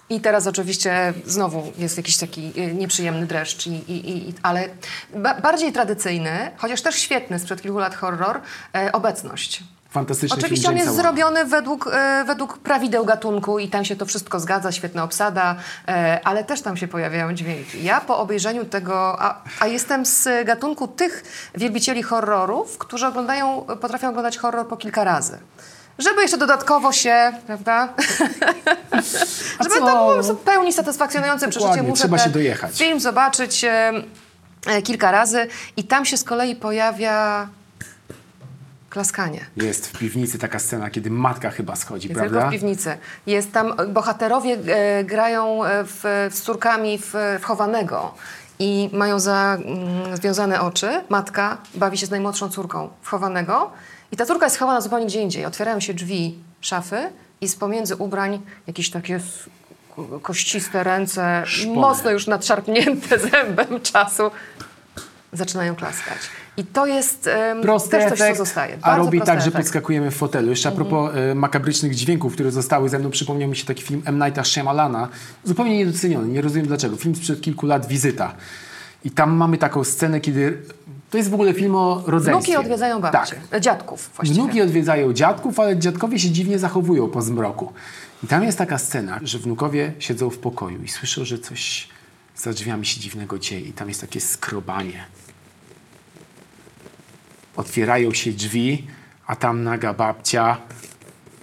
i 0.10 0.22
teraz 0.22 0.48
oczywiście 0.48 1.14
znowu 1.26 1.72
jest 1.78 1.98
jakiś 1.98 2.18
taki 2.18 2.52
y, 2.58 2.74
nieprzyjemny 2.74 3.26
dreszcz, 3.26 3.68
i, 3.68 3.72
i, 3.72 4.30
i, 4.30 4.34
ale 4.44 4.70
ba 5.16 5.42
bardziej 5.42 5.74
tradycyjny, 5.74 6.52
chociaż 6.58 6.82
też 6.82 6.96
świetny 6.96 7.40
sprzed 7.40 7.62
kilku 7.62 7.80
lat 7.80 7.96
horror, 7.96 8.42
e, 8.76 8.92
obecność. 8.92 9.64
Fantastyczny 9.90 10.38
Oczywiście 10.38 10.70
on 10.70 10.78
jest 10.78 10.96
zrobiony 10.96 11.46
według, 11.46 11.90
e, 11.94 12.24
według 12.28 12.58
prawideł 12.58 13.06
gatunku 13.06 13.60
i 13.60 13.68
tam 13.68 13.86
się 13.86 13.96
to 13.96 14.06
wszystko 14.06 14.40
zgadza, 14.40 14.72
świetna 14.72 15.04
obsada, 15.04 15.56
e, 15.88 16.20
ale 16.24 16.44
też 16.44 16.62
tam 16.62 16.78
się 16.78 16.88
pojawiają 16.88 17.34
dźwięki. 17.34 17.84
Ja 17.84 18.02
po 18.02 18.18
obejrzeniu 18.18 18.66
tego, 18.66 19.22
a, 19.22 19.42
a 19.60 19.68
jestem 19.68 20.06
z 20.06 20.46
gatunku 20.46 20.88
tych 20.88 21.24
wielbicieli 21.56 22.04
horrorów, 22.04 22.78
którzy 22.78 23.08
oglądają, 23.08 23.66
potrafią 23.82 24.10
oglądać 24.10 24.38
horror 24.38 24.68
po 24.68 24.78
kilka 24.78 25.04
razy. 25.04 25.38
Żeby 26.00 26.22
jeszcze 26.22 26.38
dodatkowo 26.38 26.92
się, 26.92 27.32
prawda? 27.48 27.94
Żeby 29.64 29.76
to 29.80 29.86
było 29.86 30.24
w 30.24 30.38
pełni 30.38 30.74
satysfakcjonujące 30.74 31.48
przeżycie. 31.48 31.70
Dokładnie, 31.70 31.90
Muszę 31.90 32.02
trzeba 32.02 32.18
się 32.18 32.30
dojechać. 32.30 32.78
film 32.78 33.00
zobaczyć 33.00 33.64
e, 33.64 33.92
e, 34.68 34.82
kilka 34.82 35.12
razy 35.12 35.48
i 35.78 35.84
tam 35.84 36.06
się 36.06 36.18
z 36.18 36.24
kolei 36.24 36.56
pojawia 36.56 37.48
klaskanie. 38.90 39.46
Jest 39.58 39.88
w 39.88 40.00
piwnicy 40.00 40.40
taka 40.40 40.60
scena, 40.60 40.90
kiedy 40.90 41.10
matka 41.10 41.50
chyba 41.50 41.76
schodzi, 41.76 42.10
Nie 42.10 42.16
prawda? 42.16 42.38
tylko 42.40 42.50
w 42.50 42.52
piwnicy. 42.52 42.98
Jest 43.28 43.52
tam, 43.52 43.74
bohaterowie 43.88 44.58
e, 44.68 45.04
grają 45.04 45.66
e, 45.66 45.84
w, 45.84 46.30
z 46.32 46.42
córkami 46.42 46.98
w, 46.98 47.14
w 47.42 47.44
chowanego 47.46 48.14
i 48.60 48.90
mają 48.94 49.20
za, 49.20 49.58
mm, 49.66 50.18
związane 50.18 50.62
oczy. 50.62 51.02
Matka 51.10 51.58
bawi 51.74 51.98
się 51.98 52.06
z 52.06 52.10
najmłodszą 52.10 52.50
córką 52.50 52.90
w 53.02 53.10
chowanego 53.10 53.72
i 54.12 54.18
ta 54.18 54.26
córka 54.26 54.46
jest 54.46 54.58
chowana 54.58 54.82
zupełnie 54.82 55.06
gdzie 55.06 55.22
indziej. 55.22 55.46
Otwierają 55.46 55.80
się 55.80 55.94
drzwi 55.94 56.36
szafy 56.62 56.98
i 57.42 57.48
z 57.48 57.56
pomiędzy 57.56 57.96
ubrań 57.96 58.42
jakieś 58.68 58.90
takie 58.90 59.20
kościste 60.22 60.84
ręce, 60.84 61.44
Szpony. 61.46 61.76
mocno 61.80 62.12
już 62.12 62.28
nadszarpnięte 62.28 63.20
zębem 63.32 63.82
czasu, 63.82 64.32
zaczynają 65.34 65.76
klaskać. 65.76 66.18
I 66.58 66.64
to 66.64 66.86
jest 66.86 67.28
em, 67.28 67.62
Prosty 67.62 67.90
też 67.90 68.10
coś, 68.10 68.18
co 68.20 68.24
efekt, 68.26 68.38
zostaje. 68.38 68.74
a 68.82 68.88
Bardzo 68.88 69.06
robi 69.06 69.18
prosty 69.18 69.32
tak, 69.32 69.42
że 69.42 69.48
efekt. 69.48 69.58
podskakujemy 69.58 70.12
w 70.12 70.16
fotelu. 70.16 70.50
Jeszcze 70.50 70.70
a 70.70 70.72
propos 70.72 71.12
e, 71.16 71.36
makabrycznych 71.36 71.96
dźwięków, 71.96 72.34
które 72.34 72.52
zostały 72.52 72.90
ze 72.90 73.00
mną, 73.00 73.10
przypomniał 73.12 73.50
mi 73.50 73.56
się 73.56 73.66
taki 73.66 73.84
film 73.84 74.02
M. 74.06 74.20
Nighta 74.26 74.44
Shyamalana, 74.44 75.08
zupełnie 75.44 75.78
niedoceniony, 75.78 76.28
nie 76.28 76.42
rozumiem 76.42 76.68
dlaczego. 76.68 76.96
Film 76.96 77.16
sprzed 77.16 77.42
kilku 77.42 77.66
lat, 77.66 77.88
Wizyta. 77.88 78.36
I 79.04 79.12
tam 79.12 79.34
mamy 79.36 79.58
taką 79.58 79.84
scenę, 79.84 80.20
kiedy... 80.22 80.62
To 81.16 81.18
jest 81.18 81.30
w 81.30 81.34
ogóle 81.34 81.54
film 81.54 81.76
o 81.76 82.04
rodzeństwie. 82.08 82.54
Wnuki 82.54 82.66
odwiedzają 82.66 83.02
babcie, 83.02 83.36
tak. 83.50 83.62
dziadków 83.62 84.10
właściwie. 84.16 84.42
Wnuki 84.42 84.62
odwiedzają 84.62 85.14
dziadków, 85.14 85.60
ale 85.60 85.80
dziadkowie 85.80 86.20
się 86.20 86.30
dziwnie 86.30 86.60
zachowują 86.60 87.08
po 87.08 87.22
zmroku. 87.22 87.74
I 88.24 88.28
tam 88.28 88.44
jest 88.44 88.58
taka 88.58 88.78
scena, 88.78 89.20
że 89.24 89.40
wnukowie 89.40 89.94
siedzą 90.00 90.30
w 90.30 90.38
pokoju 90.38 90.84
i 90.84 90.88
słyszą, 90.88 91.26
że 91.26 91.40
coś 91.40 91.88
za 92.36 92.54
drzwiami 92.54 92.86
się 92.86 93.00
dziwnego 93.00 93.40
dzieje 93.40 93.62
i 93.62 93.74
tam 93.74 93.88
jest 93.88 94.02
takie 94.02 94.22
skrobanie. 94.22 95.06
Otwierają 97.56 98.14
się 98.14 98.32
drzwi, 98.32 98.88
a 99.28 99.36
tam 99.36 99.64
naga 99.64 99.94
babcia 99.94 100.58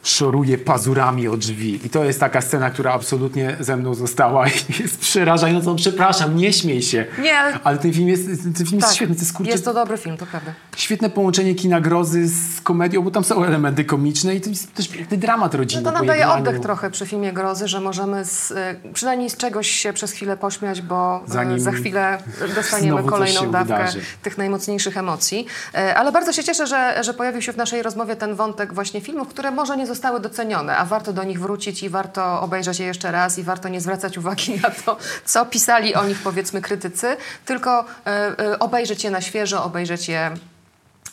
szoruje 0.03 0.59
pazurami 0.59 1.29
o 1.29 1.37
drzwi. 1.37 1.87
I 1.87 1.91
to 1.91 2.05
jest 2.05 2.21
taka 2.21 2.41
scena, 2.41 2.71
która 2.71 2.93
absolutnie 2.93 3.57
ze 3.61 3.77
mną 3.77 3.95
została 3.95 4.49
i 4.49 4.53
jest 4.83 4.99
przerażającą. 5.01 5.77
Przepraszam, 5.77 6.37
nie 6.37 6.53
śmiej 6.53 6.83
się. 6.83 7.05
Nie, 7.19 7.39
ale- 7.39 7.59
ale 7.65 7.79
ten 7.79 7.93
film 7.93 8.09
jest, 8.09 8.27
ten 8.57 8.67
film 8.67 8.81
jest 8.81 8.95
świetny. 8.95 9.15
To 9.15 9.21
jest, 9.21 9.33
kurczę, 9.33 9.45
Tak. 9.49 9.53
Jest 9.55 9.65
to 9.65 9.75
dobry 9.75 9.99
film, 9.99 10.17
to 10.17 10.27
prawda. 10.27 10.53
świetne 10.77 11.11
połączenie 11.11 11.55
kina 11.55 11.81
grozy 11.81 12.29
z 12.29 12.61
komedią, 12.61 13.03
bo 13.03 13.11
tam 13.11 13.25
są 13.25 13.45
elementy 13.45 13.85
komiczne 13.85 14.35
i 14.35 14.41
to 14.41 14.51
jest 14.51 14.75
też 14.75 14.89
piękny 14.89 15.17
dramat 15.17 15.55
rodzinny. 15.55 15.83
No 15.85 15.91
to 15.93 15.99
nam 15.99 16.07
daje 16.07 16.29
oddech 16.29 16.61
trochę 16.61 16.91
przy 16.91 17.07
filmie 17.07 17.33
Grozy, 17.33 17.69
że 17.69 17.81
możemy 17.81 18.25
z, 18.25 18.51
y, 18.51 18.55
przynajmniej 18.95 19.31
z 19.31 19.37
czegoś 19.37 19.71
się 19.71 19.93
przez 19.93 20.13
chwilę 20.13 20.37
pośmiać, 20.37 20.83
bo 20.83 21.25
y, 21.29 21.33
Zanim 21.33 21.61
za 21.61 21.73
chwilę 21.73 22.19
dostaniemy 22.55 23.03
kolejną 23.03 23.51
dawkę 23.51 23.75
wydarzy. 23.75 24.01
tych 24.23 24.39
najmocniejszych 24.39 24.97
emocji. 24.97 25.47
Y, 25.75 25.97
Ale 25.97 26.13
bardzo 26.13 26.33
się 26.33 26.45
cieszę, 26.45 26.67
że, 26.67 27.05
że 27.05 27.15
pojawił 27.15 27.43
się 27.43 27.53
w 27.53 27.57
naszej 27.57 27.83
rozmowie 27.83 28.17
ten 28.17 28.35
wątek 28.35 28.75
właśnie 28.75 29.01
filmów, 29.01 29.29
które 29.29 29.51
może 29.51 29.77
nie 29.77 29.87
zostały 29.93 30.21
docenione, 30.21 30.77
a 30.77 30.85
warto 30.85 31.13
do 31.13 31.25
nich 31.25 31.41
wrócić 31.41 31.83
i 31.83 31.89
warto 31.89 32.41
obejrzeć 32.41 32.81
je 32.81 32.87
jeszcze 32.87 33.13
raz 33.13 33.39
i 33.39 33.43
warto 33.43 33.69
nie 33.69 33.81
zwracać 33.81 34.19
uwagi 34.19 34.61
na 34.63 34.71
to, 34.71 34.97
co 35.25 35.47
pisali 35.47 35.95
o 35.95 36.05
nich 36.05 36.19
powiedzmy 36.25 36.61
krytycy, 36.61 37.17
tylko 37.45 37.81
y, 37.81 38.43
y, 38.43 38.59
obejrzeć 38.59 39.05
je 39.05 39.11
na 39.11 39.21
świeżo, 39.21 39.65
obejrzeć 39.65 40.09
je 40.09 40.35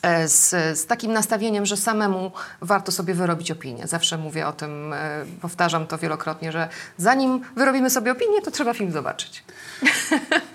e, 0.01 0.27
z, 0.27 0.49
z 0.79 0.85
takim 0.85 1.13
nastawieniem, 1.13 1.65
że 1.65 1.77
samemu 1.77 2.31
warto 2.61 2.91
sobie 2.91 3.13
wyrobić 3.13 3.51
opinię. 3.51 3.87
Zawsze 3.87 4.17
mówię 4.17 4.47
o 4.47 4.53
tym, 4.53 4.93
e, 4.93 5.25
powtarzam 5.41 5.87
to 5.87 5.97
wielokrotnie, 5.97 6.51
że 6.51 6.69
zanim 6.97 7.41
wyrobimy 7.55 7.89
sobie 7.89 8.11
opinię, 8.11 8.41
to 8.41 8.51
trzeba 8.51 8.73
film 8.73 8.91
zobaczyć. 8.91 9.43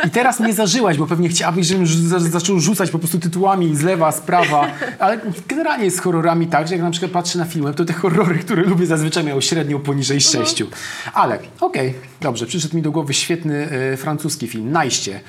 I 0.07 0.11
teraz 0.11 0.41
mnie 0.41 0.53
zażyłaś, 0.53 0.99
bo 0.99 1.07
pewnie 1.07 1.29
chciałabyś, 1.29 1.67
żebym 1.67 1.87
zaczął 2.19 2.61
rzucać 2.61 2.91
po 2.91 2.99
prostu 2.99 3.19
tytułami 3.19 3.77
z 3.77 3.83
lewa, 3.83 4.13
z 4.13 4.21
prawa, 4.21 4.67
ale 4.99 5.21
generalnie 5.49 5.85
jest 5.85 5.97
z 5.97 6.01
horrorami 6.01 6.47
tak, 6.47 6.69
że 6.69 6.75
jak 6.75 6.83
na 6.83 6.91
przykład 6.91 7.13
patrzę 7.13 7.39
na 7.39 7.45
filmy, 7.45 7.75
to 7.75 7.85
te 7.85 7.93
horrory, 7.93 8.39
które 8.39 8.63
lubię 8.63 8.87
zazwyczaj 8.87 9.25
mają 9.25 9.41
średnią 9.41 9.81
poniżej 9.81 10.21
sześciu. 10.21 10.67
Ale 11.15 11.39
okej, 11.61 11.95
dobrze, 12.21 12.47
przyszedł 12.47 12.77
mi 12.77 12.83
do 12.83 12.91
głowy 12.91 13.15
świetny 13.15 13.69
e, 13.71 13.97
francuski 13.97 14.49
film, 14.49 14.73
Najście. 14.73 15.21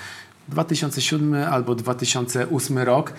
2007 0.49 1.33
albo 1.33 1.75
2008 1.75 2.79
rok. 2.79 3.13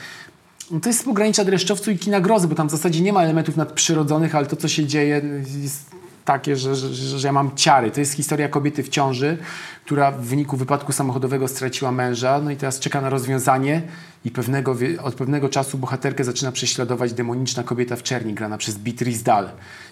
No 0.71 0.81
To 0.81 0.89
jest 0.89 1.01
z 1.01 1.03
pogranicza 1.03 1.45
dreszczowcu 1.45 1.91
i 1.91 1.99
kina 1.99 2.21
grozy, 2.21 2.49
bo 2.49 2.55
tam 2.55 2.69
w 2.69 2.71
zasadzie 2.71 3.01
nie 3.01 3.13
ma 3.13 3.23
elementów 3.23 3.57
nadprzyrodzonych, 3.57 4.35
ale 4.35 4.47
to, 4.47 4.57
co 4.57 4.69
się 4.69 4.87
dzieje, 4.87 5.23
jest 5.63 5.91
takie, 6.27 6.57
że, 6.57 6.77
że, 6.77 7.19
że 7.19 7.29
ja 7.29 7.33
mam 7.33 7.57
ciary. 7.57 7.91
To 7.91 8.01
jest 8.01 8.13
historia 8.13 8.49
kobiety 8.49 8.83
w 8.83 8.89
ciąży, 8.89 9.39
która 9.85 10.13
w 10.13 10.21
wyniku 10.21 10.57
wypadku 10.57 10.93
samochodowego 10.93 11.49
straciła 11.49 11.93
męża, 11.93 12.41
no 12.41 12.51
i 12.51 12.57
teraz 12.57 12.81
czeka 12.81 13.01
na 13.01 13.11
rozwiązanie 13.11 13.83
i 14.25 14.31
pewnego, 14.31 14.77
od 15.03 15.15
pewnego 15.15 15.49
czasu 15.49 15.79
bohaterkę 15.79 16.25
zaczyna 16.25 16.53
prześladować 16.53 17.13
demoniczna 17.13 17.63
kobieta 17.63 17.97
w 17.97 18.03
czerni, 18.03 18.35
grana 18.35 18.59
przez 18.59 18.79
Beatrice 18.79 19.25
Dahl. 19.25 19.49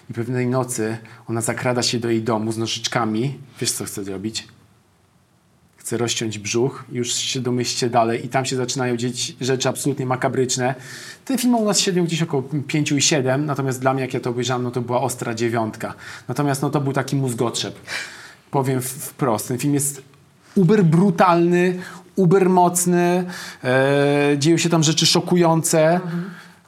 I 0.09 0.13
pewnej 0.13 0.47
nocy 0.47 0.97
ona 1.27 1.41
zakrada 1.41 1.83
się 1.83 1.99
do 1.99 2.09
jej 2.09 2.23
domu 2.23 2.51
z 2.51 2.57
nożyczkami. 2.57 3.39
Wiesz, 3.59 3.71
co 3.71 3.85
chce 3.85 4.03
zrobić? 4.03 4.47
Chce 5.85 5.97
rozciąć 5.97 6.39
brzuch, 6.39 6.83
już 6.91 7.13
się 7.13 7.39
domyślcie 7.39 7.89
dalej 7.89 8.25
i 8.25 8.29
tam 8.29 8.45
się 8.45 8.55
zaczynają 8.55 8.97
dzieć 8.97 9.35
rzeczy 9.41 9.69
absolutnie 9.69 10.05
makabryczne. 10.05 10.75
Ten 11.25 11.37
film 11.37 11.55
u 11.55 11.65
nas 11.65 11.79
średnio 11.79 12.03
gdzieś 12.03 12.21
około 12.21 12.43
5 12.67 12.91
i 12.91 13.01
7, 13.01 13.45
natomiast 13.45 13.81
dla 13.81 13.93
mnie, 13.93 14.01
jak 14.01 14.13
ja 14.13 14.19
to 14.19 14.29
obejrzałem, 14.29 14.63
no 14.63 14.71
to 14.71 14.81
była 14.81 15.01
ostra 15.01 15.33
dziewiątka. 15.33 15.93
Natomiast 16.27 16.61
no 16.61 16.69
to 16.69 16.81
był 16.81 16.93
taki 16.93 17.15
mózgotrzep. 17.15 17.75
Powiem 18.51 18.81
wprost, 18.81 19.47
ten 19.47 19.57
film 19.57 19.73
jest 19.73 20.01
uber 20.55 20.83
brutalny, 20.83 21.79
uber 22.15 22.49
mocny, 22.49 23.25
e, 23.63 24.35
dzieją 24.37 24.57
się 24.57 24.69
tam 24.69 24.83
rzeczy 24.83 25.05
szokujące, 25.05 25.99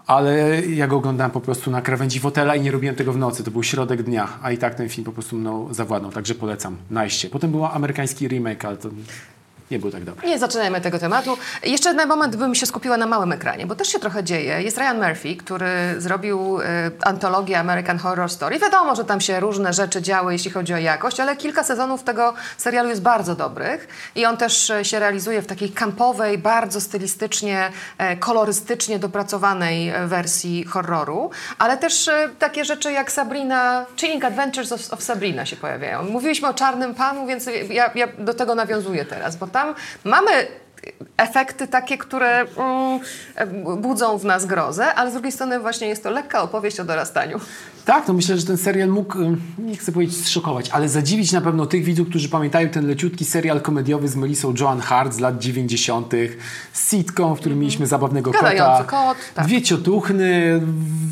ale 0.07 0.61
ja 0.65 0.87
go 0.87 0.97
oglądałem 0.97 1.31
po 1.31 1.41
prostu 1.41 1.71
na 1.71 1.81
krawędzi 1.81 2.19
fotela 2.19 2.55
i 2.55 2.61
nie 2.61 2.71
robiłem 2.71 2.95
tego 2.95 3.13
w 3.13 3.17
nocy. 3.17 3.43
To 3.43 3.51
był 3.51 3.63
środek 3.63 4.03
dnia, 4.03 4.27
a 4.41 4.51
i 4.51 4.57
tak 4.57 4.75
ten 4.75 4.89
film 4.89 5.05
po 5.05 5.11
prostu 5.11 5.35
mną 5.35 5.73
zawładnął, 5.73 6.11
także 6.11 6.35
polecam. 6.35 6.77
Najście. 6.91 7.29
Potem 7.29 7.51
był 7.51 7.65
amerykański 7.65 8.27
remake, 8.27 8.65
ale 8.65 8.77
to 8.77 8.89
nie 9.71 9.79
był 9.79 9.91
tak 9.91 10.03
dobry. 10.03 10.27
Nie 10.27 10.39
zaczynajmy 10.39 10.81
tego 10.81 10.99
tematu. 10.99 11.37
Jeszcze 11.63 11.93
na 11.93 12.05
moment 12.05 12.35
bym 12.35 12.55
się 12.55 12.65
skupiła 12.65 12.97
na 12.97 13.05
małym 13.05 13.31
ekranie, 13.31 13.67
bo 13.67 13.75
też 13.75 13.87
się 13.87 13.99
trochę 13.99 14.23
dzieje. 14.23 14.61
Jest 14.61 14.77
Ryan 14.77 15.07
Murphy, 15.07 15.35
który 15.35 15.67
zrobił 15.97 16.61
y, 16.61 16.65
antologię 17.03 17.59
American 17.59 17.97
Horror 17.97 18.29
Story. 18.29 18.59
Wiadomo, 18.59 18.95
że 18.95 19.05
tam 19.05 19.21
się 19.21 19.39
różne 19.39 19.73
rzeczy 19.73 20.01
działy, 20.01 20.33
jeśli 20.33 20.51
chodzi 20.51 20.73
o 20.73 20.77
jakość, 20.77 21.19
ale 21.19 21.35
kilka 21.35 21.63
sezonów 21.63 22.03
tego 22.03 22.33
serialu 22.57 22.89
jest 22.89 23.01
bardzo 23.01 23.35
dobrych 23.35 23.87
i 24.15 24.25
on 24.25 24.37
też 24.37 24.69
e, 24.69 24.85
się 24.85 24.99
realizuje 24.99 25.41
w 25.41 25.47
takiej 25.47 25.69
kampowej, 25.69 26.37
bardzo 26.37 26.81
stylistycznie, 26.81 27.71
e, 27.97 28.17
kolorystycznie 28.17 28.99
dopracowanej 28.99 29.93
wersji 30.05 30.63
horroru, 30.63 31.31
ale 31.57 31.77
też 31.77 32.09
takie 32.39 32.65
rzeczy 32.65 32.91
jak 32.91 33.11
Sabrina, 33.11 33.85
Chilling 33.95 34.25
Adventures 34.25 34.71
of, 34.71 34.93
of 34.93 35.03
Sabrina 35.03 35.45
się 35.45 35.55
pojawiają. 35.55 36.03
Mówiliśmy 36.03 36.47
o 36.47 36.53
Czarnym 36.53 36.95
Panu, 36.95 37.27
więc 37.27 37.49
ja, 37.69 37.91
ja 37.95 38.07
do 38.19 38.33
tego 38.33 38.55
nawiązuję 38.55 39.05
teraz, 39.05 39.35
bo 39.35 39.47
tam 39.57 39.75
mamy 40.03 40.47
efekty 41.17 41.67
takie, 41.67 41.97
które 41.97 42.45
mm, 42.57 43.81
budzą 43.81 44.17
w 44.17 44.25
nas 44.25 44.45
grozę, 44.45 44.93
ale 44.93 45.09
z 45.09 45.13
drugiej 45.13 45.31
strony 45.31 45.59
właśnie 45.59 45.87
jest 45.87 46.03
to 46.03 46.11
lekka 46.11 46.41
opowieść 46.41 46.79
o 46.79 46.85
dorastaniu. 46.85 47.39
Tak, 47.87 48.07
no 48.07 48.13
myślę, 48.13 48.37
że 48.37 48.45
ten 48.45 48.57
serial 48.57 48.89
mógł, 48.89 49.17
nie 49.57 49.77
chcę 49.77 49.91
powiedzieć 49.91 50.17
zszokować, 50.17 50.69
ale 50.69 50.89
zadziwić 50.89 51.31
na 51.31 51.41
pewno 51.41 51.65
tych 51.65 51.83
widzów, 51.83 52.09
którzy 52.09 52.29
pamiętają 52.29 52.69
ten 52.69 52.87
leciutki 52.87 53.25
serial 53.25 53.61
komediowy 53.61 54.07
z 54.07 54.15
Melissą 54.15 54.53
Joan 54.59 54.79
Hart 54.79 55.13
z 55.13 55.19
lat 55.19 55.39
90., 55.39 56.13
sitcom, 56.73 57.35
w 57.35 57.39
którym 57.39 57.59
mieliśmy 57.59 57.87
zabawnego 57.87 58.31
Gadający 58.31 58.83
kota, 58.83 59.07
kot, 59.07 59.17
tak. 59.35 59.45
dwie 59.45 59.61
ciotuchny, 59.61 60.61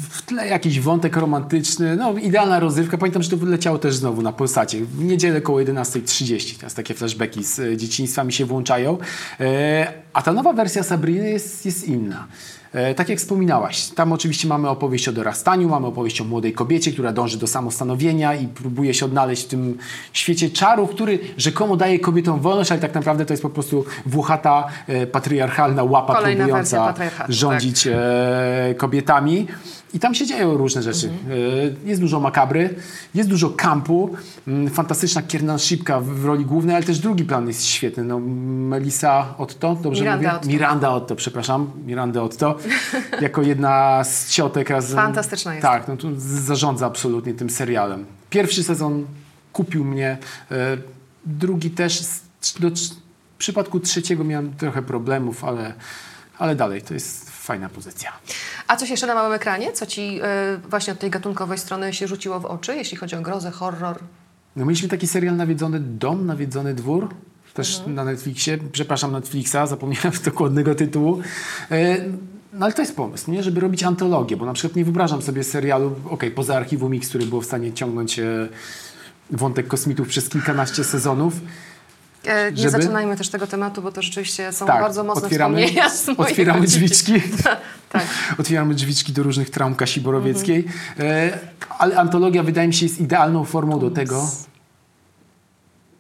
w 0.09 0.21
tle 0.21 0.47
jakiś 0.47 0.79
wątek 0.79 1.17
romantyczny, 1.17 1.95
no 1.95 2.13
idealna 2.13 2.59
rozrywka. 2.59 2.97
Pamiętam, 2.97 3.23
że 3.23 3.37
to 3.37 3.45
leciało 3.45 3.77
też 3.77 3.95
znowu 3.95 4.21
na 4.21 4.31
Polsacie. 4.31 4.85
W 4.85 5.03
niedzielę 5.03 5.41
koło 5.41 5.59
11.30, 5.59 6.57
teraz 6.57 6.73
takie 6.73 6.93
flashbacki 6.93 7.43
z 7.43 7.59
e, 7.59 7.77
dzieciństwa 7.77 8.23
mi 8.23 8.33
się 8.33 8.45
włączają. 8.45 8.97
E, 9.39 10.04
a 10.15 10.21
ta 10.21 10.33
nowa 10.33 10.53
wersja 10.53 10.83
Sabriny 10.83 11.29
jest, 11.29 11.65
jest 11.65 11.87
inna. 11.87 12.27
E, 12.73 12.95
Tak 12.95 13.09
jak 13.09 13.19
wspominałaś, 13.19 13.87
tam 13.87 14.13
oczywiście 14.13 14.47
mamy 14.47 14.69
opowieść 14.69 15.07
o 15.07 15.11
dorastaniu, 15.11 15.69
mamy 15.69 15.87
opowieść 15.87 16.21
o 16.21 16.23
młodej 16.23 16.53
kobiecie, 16.53 16.91
która 16.91 17.11
dąży 17.11 17.37
do 17.37 17.47
samostanowienia 17.47 18.35
i 18.35 18.47
próbuje 18.47 18.93
się 18.93 19.05
odnaleźć 19.05 19.43
w 19.43 19.47
tym 19.47 19.77
świecie 20.13 20.49
czarów, 20.49 20.89
który 20.89 21.19
rzekomo 21.37 21.75
daje 21.75 21.99
kobietom 21.99 22.39
wolność, 22.39 22.71
ale 22.71 22.81
tak 22.81 22.93
naprawdę 22.93 23.25
to 23.25 23.33
jest 23.33 23.43
po 23.43 23.49
prostu 23.49 23.85
włochata, 24.05 24.67
e, 24.87 25.07
patriarchalna 25.07 25.83
łapa 25.83 26.15
Kolejna 26.15 26.43
próbująca 26.43 26.93
rządzić 27.29 27.87
e, 27.87 28.75
kobietami. 28.77 29.47
I 29.95 29.99
tam 29.99 30.15
się 30.15 30.25
dzieją 30.25 30.57
różne 30.57 30.83
rzeczy. 30.83 31.09
E, 31.85 31.87
jest 31.89 32.01
dużo 32.01 32.19
makabry, 32.19 32.75
jest 33.13 33.29
dużo 33.29 33.49
kampu, 33.49 34.15
mm, 34.47 34.69
fantastyczna 34.69 35.21
Kiernan 35.21 35.59
Szybka 35.59 35.99
w 35.99 36.25
roli 36.25 36.45
głównej, 36.45 36.75
ale 36.75 36.85
też 36.85 36.99
drugi 36.99 37.23
plan 37.23 37.47
jest 37.47 37.65
świetny. 37.65 38.03
No, 38.03 38.19
Melissa 38.19 39.35
Otto, 39.37 39.77
dobrze 39.81 40.01
Miranda 40.01 40.27
mówię? 40.27 40.37
Otto. 40.37 40.47
Miranda 40.47 40.89
Otto, 40.89 41.15
przepraszam. 41.15 41.71
Miranda 41.85 42.21
Otto. 42.21 42.57
jako 43.21 43.41
jedna 43.41 44.03
z 44.03 44.29
ciotek 44.29 44.69
razem... 44.69 44.95
Fantastyczna 44.95 45.53
jest. 45.53 45.61
Tak, 45.61 45.87
no 45.87 45.97
tu 45.97 46.07
zarządza 46.17 46.85
absolutnie 46.85 47.33
tym 47.33 47.49
serialem. 47.49 48.05
Pierwszy 48.29 48.63
sezon 48.63 49.05
kupił 49.53 49.85
mnie, 49.85 50.17
e, 50.51 50.77
drugi 51.25 51.69
też. 51.69 52.01
Do, 52.59 52.69
w 52.69 53.37
przypadku 53.37 53.79
trzeciego 53.79 54.23
miałem 54.23 54.53
trochę 54.53 54.81
problemów, 54.81 55.43
ale, 55.43 55.73
ale 56.37 56.55
dalej, 56.55 56.81
to 56.81 56.93
jest 56.93 57.24
fajna 57.45 57.69
pozycja. 57.69 58.11
A 58.67 58.75
coś 58.75 58.89
jeszcze 58.89 59.07
na 59.07 59.15
małym 59.15 59.33
ekranie? 59.33 59.71
Co 59.73 59.85
ci 59.85 60.19
y, 60.21 60.69
właśnie 60.69 60.93
od 60.93 60.99
tej 60.99 61.09
gatunkowej 61.09 61.57
strony 61.57 61.93
się 61.93 62.07
rzuciło 62.07 62.39
w 62.39 62.45
oczy, 62.45 62.75
jeśli 62.75 62.97
chodzi 62.97 63.15
o 63.15 63.21
grozę, 63.21 63.51
horror? 63.51 63.99
No 64.55 64.65
mieliśmy 64.65 64.89
taki 64.89 65.07
serial 65.07 65.35
Nawiedzony 65.35 65.79
Dom, 65.79 66.25
Nawiedzony 66.25 66.73
Dwór, 66.73 67.09
też 67.53 67.81
na 67.87 68.03
Netflixie. 68.05 68.57
Przepraszam 68.71 69.11
Netflixa, 69.11 69.57
zapomniałem 69.67 70.11
dokładnego 70.25 70.75
tytułu. 70.75 71.21
E, 71.71 71.97
No 72.53 72.65
ale 72.65 72.73
to 72.73 72.81
jest 72.81 72.95
pomysł, 72.95 73.31
nie? 73.31 73.43
żeby 73.43 73.59
robić 73.59 73.83
antologię, 73.83 74.37
bo 74.37 74.45
na 74.45 74.53
przykład 74.53 74.75
nie 74.75 74.83
wyobrażam 74.83 75.21
sobie 75.21 75.43
serialu, 75.43 75.95
okej, 76.09 76.31
poza 76.31 76.55
Archiwum 76.57 76.91
Mix, 76.91 77.09
który 77.09 77.25
było 77.25 77.41
w 77.41 77.45
stanie 77.45 77.73
ciągnąć 77.73 78.19
e, 78.19 78.47
wątek 79.31 79.67
kosmitów 79.67 80.07
przez 80.07 80.29
kilkanaście 80.29 80.83
sezonów. 80.83 81.33
E, 82.27 82.51
nie 82.51 82.57
Żeby- 82.57 82.71
zaczynajmy 82.71 83.17
też 83.17 83.29
tego 83.29 83.47
tematu, 83.47 83.81
bo 83.81 83.91
to 83.91 84.01
rzeczywiście 84.01 84.51
są 84.53 84.65
Tak, 84.65 84.81
bardzo 84.81 85.03
mocne 85.03 85.23
otwieramy, 85.23 85.67
otwieramy 86.17 86.67
drzwiczki. 86.67 87.13
tak. 87.91 88.03
Otwieramy 88.39 88.73
drzwiczki 88.73 89.13
do 89.13 89.23
różnych 89.23 89.49
traum 89.49 89.75
Kasi 89.75 90.01
Borowieckiej. 90.01 90.65
E, 90.99 91.39
ale 91.79 91.97
antologia 91.97 92.43
wydaje 92.43 92.67
mi 92.67 92.73
się 92.73 92.85
jest 92.85 92.99
idealną 93.01 93.45
formą 93.45 93.79
do 93.79 93.91
tego. 93.91 94.29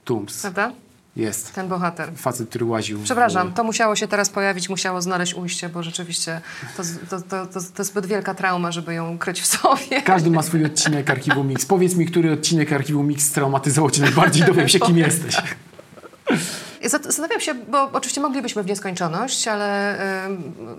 Tums. 0.05 0.41
Prawda? 0.41 0.71
Jest. 1.15 1.53
Ten 1.53 1.67
bohater. 1.67 2.11
Facet, 2.15 2.49
który 2.49 2.65
łaził. 2.65 2.99
Przepraszam, 3.03 3.53
to 3.53 3.63
musiało 3.63 3.95
się 3.95 4.07
teraz 4.07 4.29
pojawić, 4.29 4.69
musiało 4.69 5.01
znaleźć 5.01 5.33
ujście, 5.33 5.69
bo 5.69 5.83
rzeczywiście 5.83 6.41
to, 6.77 6.83
to, 7.09 7.21
to, 7.21 7.45
to, 7.45 7.59
to 7.75 7.83
zbyt 7.83 8.05
wielka 8.05 8.33
trauma, 8.33 8.71
żeby 8.71 8.93
ją 8.93 9.17
kryć 9.17 9.41
w 9.41 9.45
sobie. 9.45 10.01
Każdy 10.01 10.31
ma 10.31 10.43
swój 10.43 10.65
odcinek 10.65 11.09
Archiwum 11.09 11.47
Mix. 11.47 11.65
Powiedz 11.65 11.95
mi, 11.95 12.05
który 12.05 12.31
odcinek 12.31 12.73
Archiwum 12.73 13.07
Mix 13.07 13.25
straumatyzował 13.25 13.91
cię 13.91 14.01
najbardziej, 14.01 14.45
dowiem 14.45 14.67
się, 14.67 14.79
kim 14.79 14.97
jesteś. 14.97 15.37
Zastanawiam 16.85 17.41
się, 17.41 17.53
bo 17.53 17.89
oczywiście 17.93 18.21
moglibyśmy 18.21 18.63
w 18.63 18.65
nieskończoność, 18.65 19.47
ale 19.47 19.95
y, 20.25 20.29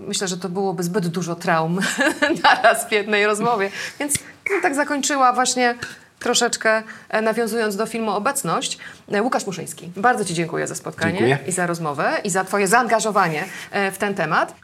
myślę, 0.07 0.29
że 0.29 0.37
to 0.37 0.49
byłoby 0.49 0.83
zbyt 0.83 1.09
dużo 1.09 1.35
traum 1.37 1.81
naraz 2.45 2.89
w 2.89 2.93
jednej 2.93 3.27
rozmowie. 3.27 3.71
Więc 4.01 4.15
no, 4.51 4.57
tak 4.63 4.75
zakończyła 4.75 5.33
właśnie 5.33 5.75
troszeczkę 6.19 6.83
e, 7.09 7.23
nawiązując 7.23 7.77
do 7.77 7.87
filmu 7.87 8.11
Obecność. 8.11 8.79
E, 9.13 9.23
Łukasz 9.23 9.47
Muszyński, 9.47 9.91
bardzo 9.97 10.25
Ci 10.25 10.35
dziękuję 10.35 10.67
za 10.67 10.75
spotkanie 10.75 11.19
Dziękuję. 11.19 11.39
i 11.47 11.53
za 11.53 11.67
rozmowę 11.67 12.13
i 12.25 12.31
za 12.31 12.45
Twoje 12.45 12.69
zaangażowanie 12.69 13.45
e, 13.71 13.93
w 13.93 13.99
ten 13.99 14.15
temat. 14.15 14.55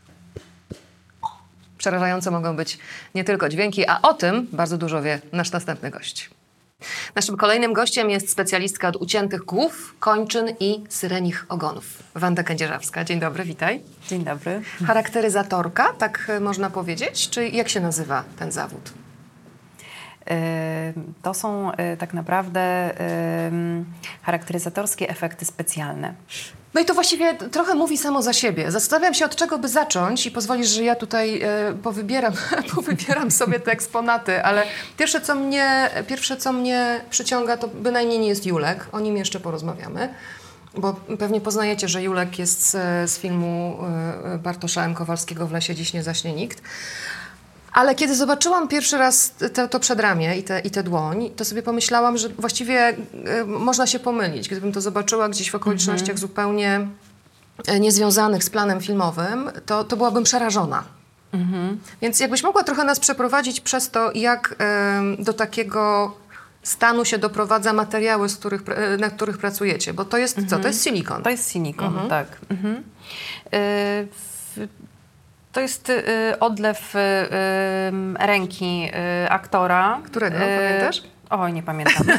Przerażające 1.79 2.31
mogą 2.31 2.57
być 2.57 2.79
nie 3.15 3.25
tylko 3.25 3.49
dźwięki, 3.49 3.89
a 3.89 4.03
o 4.03 4.15
tym 4.15 4.47
bardzo 4.53 4.79
dużo 4.79 5.03
wie 5.03 5.21
nasz 5.33 5.53
następny 5.53 5.91
gość. 5.91 6.31
Naszym 7.15 7.37
kolejnym 7.37 7.73
gościem 7.73 8.11
jest 8.11 8.31
specjalistka 8.31 8.89
od 8.89 8.97
uciętych 8.97 9.41
głów, 9.41 9.95
kończyn 10.01 10.47
i 10.61 10.85
syrenich 10.89 11.47
ogonów. 11.49 11.85
Wanda 12.15 12.43
Kędzierzawska. 12.43 13.05
Dzień 13.05 13.21
dobry, 13.21 13.45
witaj. 13.45 13.83
Dzień 14.09 14.25
dobry. 14.25 14.63
Charakteryzatorka, 14.87 15.93
tak 15.99 16.27
e, 16.29 16.41
można 16.41 16.71
powiedzieć? 16.71 17.31
Czy 17.31 17.49
jak 17.49 17.69
się 17.69 17.81
nazywa 17.81 18.25
ten 18.39 18.53
zawód? 18.53 18.93
E, 20.31 20.93
To 21.23 21.35
są 21.35 21.73
e, 21.73 21.97
tak 21.97 22.15
naprawdę 22.15 22.91
charakteryzatorskie 24.23 25.09
efekty 25.09 25.45
specjalne. 25.45 26.15
No 26.75 26.81
i 26.81 26.85
to 26.85 26.95
właściwie 26.95 27.35
trochę 27.35 27.75
mówi 27.75 27.99
samo 27.99 28.23
za 28.23 28.33
siebie. 28.33 28.71
Zastanawiam 28.71 29.15
się, 29.15 29.25
od 29.25 29.37
czego 29.37 29.59
by 29.59 29.69
zacząć 29.69 30.27
i 30.27 30.31
pozwolisz, 30.31 30.69
że 30.69 30.83
ja 30.85 30.95
tutaj 30.95 31.43
e, 31.43 31.75
powybieram, 31.83 32.33
powybieram 32.75 33.31
sobie 33.31 33.61
te 33.61 33.73
eksponaty, 33.73 34.45
ale 34.45 34.63
pierwsze 34.99 35.21
co, 35.21 35.35
mnie, 35.35 35.91
pierwsze, 36.09 36.37
co 36.37 36.53
mnie 36.53 37.01
przyciąga, 37.11 37.57
to 37.57 37.69
bynajmniej 37.69 38.19
nie 38.19 38.29
jest 38.29 38.47
Julek. 38.47 38.87
O 38.93 39.01
nim 39.01 39.17
jeszcze 39.17 39.41
porozmawiamy. 39.41 40.15
Bo 40.75 40.93
pewnie 41.19 41.41
poznajecie, 41.41 41.89
że 41.89 42.03
Julek 42.03 42.39
jest 42.39 42.71
z, 42.71 43.11
z 43.11 43.19
filmu 43.19 43.79
e, 44.25 44.39
Bartosza 44.39 44.85
M. 44.85 44.95
Kowalskiego 44.95 45.47
W 45.47 45.53
lesie 45.53 45.75
dziś 45.75 45.93
nie 45.93 46.03
zaśnie 46.03 46.33
nikt. 46.33 46.63
Ale 47.73 47.95
kiedy 47.95 48.15
zobaczyłam 48.15 48.69
pierwszy 48.69 48.99
raz 48.99 49.31
te, 49.53 49.69
to 49.69 49.81
przedramię 49.81 50.39
i 50.39 50.43
tę 50.43 50.61
i 50.61 50.71
tę 50.71 50.83
dłoń, 50.83 51.31
to 51.37 51.45
sobie 51.45 51.63
pomyślałam, 51.63 52.19
że 52.19 52.29
właściwie 52.29 52.91
y, 53.41 53.45
można 53.47 53.87
się 53.87 53.99
pomylić. 53.99 54.49
Gdybym 54.49 54.73
to 54.73 54.81
zobaczyła 54.81 55.29
gdzieś 55.29 55.51
w 55.51 55.55
okolicznościach 55.55 56.19
zupełnie 56.19 56.89
e, 57.67 57.81
niezwiązanych 57.81 58.45
z 58.45 58.51
planem 58.51 58.81
filmowym, 58.81 59.51
to, 59.67 59.85
to 59.85 59.97
byłabym 59.97 60.25
przerażona. 60.25 60.85
Więc 62.03 62.21
jakbyś 62.21 62.43
mogła 62.43 62.65
trochę 62.65 62.85
nas 62.85 63.01
przeprowadzić 63.01 63.61
przez 63.61 63.91
to, 63.91 64.13
jak 64.15 64.55
em, 64.59 65.25
do 65.25 65.33
takiego 65.33 66.13
stanu 66.63 67.05
się 67.05 67.19
doprowadza 67.19 67.73
materiały, 67.73 68.29
z 68.29 68.37
których, 68.37 68.63
na 68.99 69.11
których 69.11 69.39
pracujecie. 69.39 69.95
Bo 69.95 70.05
to 70.05 70.19
jest 70.19 70.39
co? 70.51 70.59
To 70.59 70.69
jest 70.69 70.85
silikon. 70.85 71.23
To 71.23 71.31
jest 71.31 71.53
silikon, 71.53 71.95
tak. 72.09 72.27
Mhm. 72.51 72.83
Y, 75.53 75.55
To 75.55 75.61
jest 75.61 75.91
y, 75.91 76.03
odlew 76.41 76.95
y, 76.95 76.99
ym, 77.89 78.17
ręki 78.21 78.91
y, 79.25 79.31
aktora. 79.31 79.99
Którego? 80.05 80.37
Y, 80.37 80.41
Pamiętasz? 80.41 81.03
Oj, 81.31 81.53
nie 81.53 81.63
pamiętam. 81.63 82.07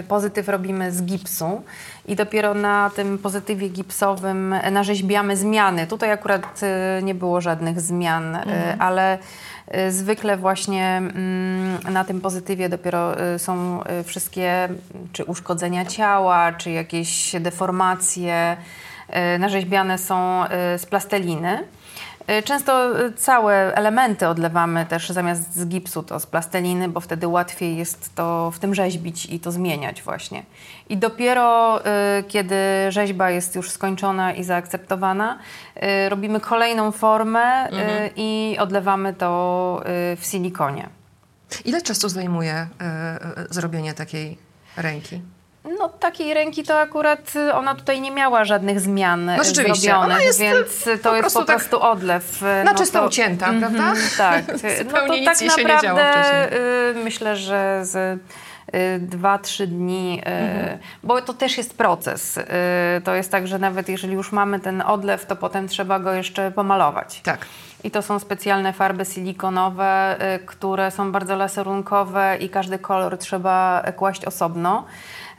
Y, 0.00 0.02
Pozytyw 0.02 0.48
robimy 0.48 0.92
z 0.92 1.02
gipsu 1.02 1.62
i 2.06 2.16
dopiero 2.16 2.54
na 2.54 2.90
tym 2.96 3.18
pozytywie 3.18 3.68
gipsowym 3.68 4.54
narzeźbiamy 4.70 5.36
zmiany. 5.36 5.86
Tutaj 5.86 6.10
akurat 6.12 6.60
y, 6.98 7.02
nie 7.02 7.14
było 7.14 7.40
żadnych 7.40 7.80
zmian, 7.80 8.36
y, 8.36 8.40
ale 8.78 9.18
y, 9.74 9.92
zwykle 9.92 10.36
właśnie 10.36 10.96
mm, 10.96 11.78
na 11.92 12.04
tym 12.04 12.20
pozytywie 12.20 12.68
dopiero 12.68 13.20
y, 13.34 13.38
są 13.38 13.80
y, 14.00 14.04
wszystkie 14.04 14.68
czy 15.12 15.24
uszkodzenia 15.24 15.84
ciała, 15.84 16.52
czy 16.52 16.70
jakieś 16.70 17.32
deformacje 17.40 18.56
y, 19.36 19.38
narzeźbiane 19.38 19.98
są 19.98 20.44
y, 20.44 20.48
z 20.78 20.86
plasteliny. 20.86 21.64
Y, 22.30 22.42
Często 22.42 23.00
y, 23.00 23.12
całe 23.12 23.74
elementy 23.74 24.28
odlewamy 24.28 24.86
też 24.86 25.08
zamiast 25.08 25.54
z 25.54 25.66
gipsu 25.66 26.02
to 26.02 26.20
z 26.20 26.26
plasteliny, 26.26 26.88
bo 26.88 27.00
wtedy 27.00 27.28
łatwiej 27.28 27.76
jest 27.76 28.14
to 28.14 28.50
w 28.50 28.58
tym 28.58 28.74
rzeźbić 28.74 29.26
i 29.26 29.40
to 29.40 29.52
zmieniać 29.52 30.02
właśnie. 30.02 30.42
I 30.88 30.96
dopiero 30.96 31.80
y, 31.80 32.22
kiedy 32.22 32.56
rzeźba 32.88 33.30
jest 33.30 33.56
już 33.56 33.70
skończona 33.70 34.32
i 34.32 34.44
zaakceptowana, 34.44 35.38
robimy 36.08 36.40
kolejną 36.40 36.92
formę 36.92 37.68
y, 37.68 38.10
i 38.16 38.56
odlewamy 38.58 39.14
to 39.14 39.82
w 40.16 40.20
silikonie. 40.20 40.88
Ile 41.64 41.82
czasu 41.82 42.08
zajmuje 42.08 42.52
e, 42.52 42.66
e, 42.80 43.46
zrobienie 43.50 43.94
takiej 43.94 44.38
ręki? 44.76 45.20
No 45.78 45.88
takiej 45.88 46.34
ręki 46.34 46.62
to 46.64 46.80
akurat 46.80 47.36
y, 47.36 47.54
ona 47.54 47.74
tutaj 47.74 48.00
nie 48.00 48.10
miała 48.10 48.44
żadnych 48.44 48.80
zmian 48.80 49.24
No 49.24 49.40
y, 49.40 49.44
rzeczywiście, 49.44 49.90
zrobionych, 49.90 50.22
jest, 50.24 50.38
więc 50.40 50.86
y, 50.86 50.98
to 50.98 51.08
po 51.10 51.16
jest 51.16 51.20
prostu 51.22 51.38
po 51.40 51.44
tak 51.44 51.56
prostu 51.56 51.80
odlew. 51.82 52.42
y, 52.42 52.64
Na 52.64 52.72
no 52.72 52.78
czysto 52.78 53.00
to- 53.00 53.06
ucięta, 53.06 53.46
Mhm, 53.48 53.74
prawda? 53.74 54.00
Tak. 54.18 54.44
no 54.92 55.00
to 55.00 55.06
nic 55.14 55.24
tak 55.24 55.40
naprawdę 55.68 56.48
myślę, 57.04 57.36
że 57.36 57.80
z 57.82 58.20
dwa, 59.00 59.38
trzy 59.38 59.66
dni, 59.66 60.22
Mhm. 60.24 60.78
bo 61.02 61.22
to 61.22 61.34
też 61.34 61.58
jest 61.58 61.76
proces. 61.78 62.38
To 63.04 63.14
jest 63.14 63.30
tak, 63.30 63.46
że 63.46 63.58
nawet 63.58 63.88
jeżeli 63.88 64.14
już 64.14 64.32
mamy 64.32 64.60
ten 64.60 64.82
odlew, 64.82 65.26
to 65.26 65.36
potem 65.36 65.68
trzeba 65.68 65.98
go 65.98 66.12
jeszcze 66.12 66.50
pomalować. 66.50 67.20
Tak. 67.20 67.46
I 67.84 67.90
to 67.90 68.02
są 68.02 68.18
specjalne 68.18 68.72
farby 68.72 69.04
silikonowe, 69.04 70.16
które 70.46 70.90
są 70.90 71.12
bardzo 71.12 71.36
laserunkowe 71.36 72.36
i 72.40 72.48
każdy 72.48 72.78
kolor 72.78 73.18
trzeba 73.18 73.82
kłaść 73.96 74.24
osobno, 74.24 74.84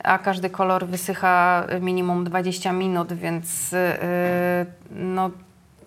a 0.04 0.18
każdy 0.18 0.50
kolor 0.50 0.86
wysycha 0.86 1.66
minimum 1.80 2.24
20 2.24 2.72
minut, 2.72 3.12
więc 3.12 3.72
y, 3.72 3.76
no, 4.90 5.30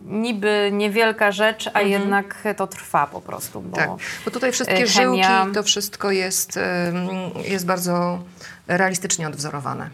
niby 0.02 0.70
niewielka 0.74 1.32
rzecz, 1.32 1.70
a 1.74 1.82
jednak 1.82 2.44
to 2.58 2.68
trwa 2.68 3.08
po 3.08 3.22
prostu. 3.22 3.62
Bo, 3.62 3.76
Tak, 3.78 3.90
bo 4.26 4.32
tutaj 4.32 4.52
wszystkie 4.52 4.78
e, 4.78 4.84
chemia- 4.86 5.44
żyłki, 5.44 5.54
to 5.54 5.64
wszystko 5.64 6.12
jest, 6.12 6.60
jest 7.48 7.66
bardzo 7.66 8.20
realistycznie 8.68 9.28
odwzorowane. 9.28 9.90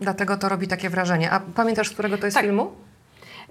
Dlatego 0.00 0.36
to 0.36 0.48
robi 0.48 0.68
takie 0.68 0.90
wrażenie. 0.90 1.30
A 1.30 1.40
pamiętasz, 1.40 1.88
z 1.88 1.92
którego 1.92 2.18
to 2.18 2.26
jest 2.26 2.34
Tak. 2.34 2.44
filmu? 2.44 2.72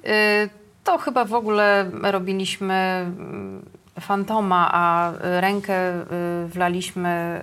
Y, 0.06 0.50
To 0.84 0.98
chyba 0.98 1.26
w 1.26 1.34
ogóle 1.34 1.92
robiliśmy 2.02 2.74
mm, 2.74 3.66
fantoma, 4.00 4.70
a 4.72 5.12
y, 5.12 5.42
rękę 5.42 5.94
y, 5.94 6.04
wlaliśmy 6.48 7.42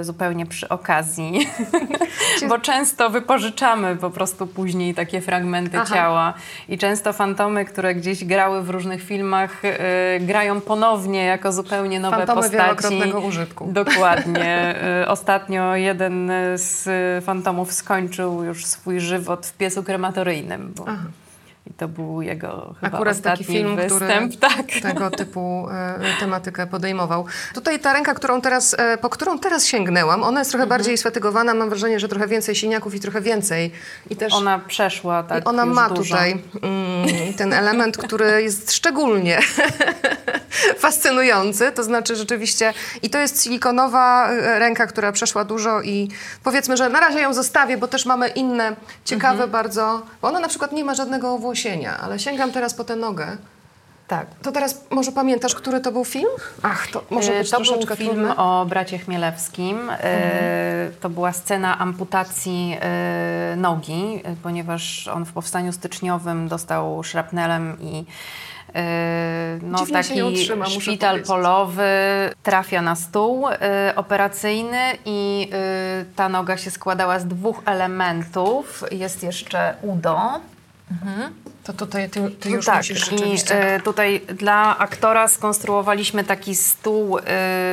y, 0.00 0.04
zupełnie 0.04 0.46
przy 0.46 0.68
okazji, 0.68 1.48
bo 2.48 2.58
często 2.58 3.10
wypożyczamy 3.10 3.96
po 3.96 4.10
prostu 4.10 4.46
później 4.46 4.94
takie 4.94 5.20
fragmenty 5.20 5.78
Aha. 5.78 5.94
ciała 5.94 6.34
i 6.68 6.78
często 6.78 7.12
fantomy, 7.12 7.64
które 7.64 7.94
gdzieś 7.94 8.24
grały 8.24 8.62
w 8.62 8.70
różnych 8.70 9.02
filmach, 9.02 9.62
grają 10.20 10.60
ponownie 10.60 11.24
jako 11.24 11.52
zupełnie 11.52 12.00
nowe 12.00 12.16
Fantomy 12.16 12.42
postaci. 12.42 12.62
wielokrotnego 12.62 13.20
użytku. 13.20 13.68
Dokładnie. 13.72 14.74
Ostatnio 15.06 15.76
jeden 15.76 16.30
z 16.54 16.88
fantomów 17.24 17.72
skończył 17.72 18.44
już 18.44 18.64
swój 18.66 19.00
żywot 19.00 19.46
w 19.46 19.52
piecu 19.52 19.82
krematoryjnym. 19.82 20.72
Bo... 20.76 20.84
Aha. 20.88 21.04
I 21.70 21.74
to 21.74 21.88
był 21.88 22.22
jego 22.22 22.74
chyba 22.80 22.96
Akurat 22.96 23.16
ostatni 23.16 23.44
taki 23.46 23.52
film, 23.58 23.76
występ. 23.76 24.36
który 24.36 24.50
Tak. 24.56 24.66
tego 24.82 25.10
typu 25.10 25.66
e, 25.70 26.20
tematykę 26.20 26.66
podejmował. 26.66 27.24
Tutaj 27.54 27.80
ta 27.80 27.92
ręka, 27.92 28.14
którą 28.14 28.40
teraz, 28.40 28.74
e, 28.78 28.98
po 28.98 29.10
którą 29.10 29.38
teraz 29.38 29.66
sięgnęłam, 29.66 30.22
ona 30.22 30.40
jest 30.40 30.50
trochę 30.50 30.62
Mhm. 30.64 30.78
bardziej 30.78 30.98
sfatygowana. 30.98 31.54
Mam 31.54 31.68
wrażenie, 31.68 32.00
że 32.00 32.08
trochę 32.08 32.26
więcej 32.26 32.54
siniaków 32.54 32.94
i 32.94 33.00
trochę 33.00 33.20
więcej. 33.20 33.72
I 34.10 34.16
też 34.16 34.32
Ona 34.32 34.58
przeszła 34.58 35.22
tak 35.22 35.42
I 35.44 35.46
ona 35.46 35.66
ma 35.66 35.88
dużo. 35.88 36.02
tutaj 36.02 36.42
mm, 36.62 37.34
ten 37.36 37.52
element, 37.52 37.96
który 37.96 38.42
jest 38.42 38.72
szczególnie 38.72 39.38
fascynujący. 40.78 41.72
To 41.72 41.84
znaczy 41.84 42.16
rzeczywiście, 42.16 42.74
i 43.02 43.10
to 43.10 43.18
jest 43.18 43.44
silikonowa 43.44 44.30
e, 44.30 44.58
ręka, 44.58 44.86
która 44.86 45.12
przeszła 45.12 45.44
dużo 45.44 45.82
i 45.82 46.08
powiedzmy, 46.44 46.76
że 46.76 46.88
na 46.88 47.00
razie 47.00 47.20
ją 47.20 47.34
zostawię, 47.34 47.76
bo 47.76 47.88
też 47.88 48.06
mamy 48.06 48.28
inne 48.28 48.76
ciekawe 49.04 49.32
Mhm. 49.32 49.50
bardzo, 49.50 50.02
bo 50.22 50.28
ona 50.28 50.40
na 50.40 50.48
przykład 50.48 50.72
nie 50.72 50.84
ma 50.84 50.94
żadnego 50.94 51.38
ale 52.00 52.18
sięgam 52.18 52.52
teraz 52.52 52.74
po 52.74 52.84
tę 52.84 52.96
nogę. 52.96 53.36
Tak. 54.08 54.26
To 54.42 54.52
teraz 54.52 54.84
może 54.90 55.12
pamiętasz, 55.12 55.54
który 55.54 55.80
to 55.80 55.92
był 55.92 56.04
film? 56.04 56.28
Ach, 56.62 56.86
to 56.90 57.04
może 57.10 57.32
E, 57.34 57.38
być 57.38 57.50
to 57.50 57.56
był 57.56 57.66
troszeczkę 57.66 57.96
film 57.96 58.10
trudne. 58.10 58.36
o 58.36 58.66
bracie 58.68 58.98
Chmielewskim. 58.98 59.90
E, 59.90 60.90
To 61.00 61.10
była 61.10 61.32
scena 61.32 61.78
amputacji 61.78 62.76
e, 62.80 63.54
nogi, 63.56 64.22
ponieważ 64.42 65.08
on 65.08 65.24
w 65.24 65.32
powstaniu 65.32 65.72
styczniowym 65.72 66.48
dostał 66.48 67.02
szrapnelem 67.04 67.76
i 67.80 68.04
e, 68.74 69.58
no, 69.62 69.78
Dziwnie 69.78 69.92
taki 69.94 70.22
utrzyma, 70.22 70.66
szpital 70.66 71.22
polowy 71.22 71.84
trafia 72.42 72.82
na 72.82 72.94
stół 72.96 73.46
operacyjny 73.96 74.80
i 75.04 75.50
ta 76.16 76.28
noga 76.28 76.56
się 76.56 76.70
składała 76.70 77.18
z 77.18 77.26
dwóch 77.26 77.62
elementów. 77.66 78.84
Jest 78.90 79.22
jeszcze 79.22 79.74
udo. 79.82 80.20
To 81.66 81.72
tutaj 81.72 82.10
ty, 82.10 82.30
ty 82.40 82.48
No 82.50 82.56
już 82.56 82.66
tak, 82.66 82.76
musisz 82.76 82.96
i 82.96 83.10
rzeczywiście... 83.10 83.74
e, 83.74 83.80
tutaj 83.80 84.20
dla 84.20 84.78
aktora 84.78 85.28
skonstruowaliśmy 85.28 86.24
taki 86.24 86.54
stół, 86.54 87.18
e, 87.18 87.22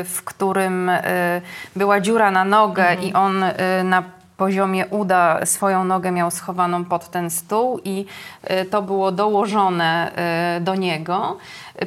w 0.03 0.21
którym 0.25 0.89
e, 0.89 1.41
była 1.75 1.99
dziura 1.99 2.31
na 2.31 2.45
nogę 2.45 2.83
Mhm. 2.89 3.03
i 3.09 3.13
on 3.13 3.45
na 3.83 4.03
poziomie 4.37 4.85
uda 4.87 5.45
swoją 5.45 5.83
nogę 5.83 6.11
miał 6.11 6.31
schowaną 6.31 6.85
pod 6.85 7.09
ten 7.09 7.29
stół 7.29 7.79
i 7.85 8.05
y, 8.61 8.65
to 8.65 8.81
było 8.81 9.11
dołożone 9.11 10.11
y, 10.57 10.61
do 10.61 10.75
niego. 10.75 11.37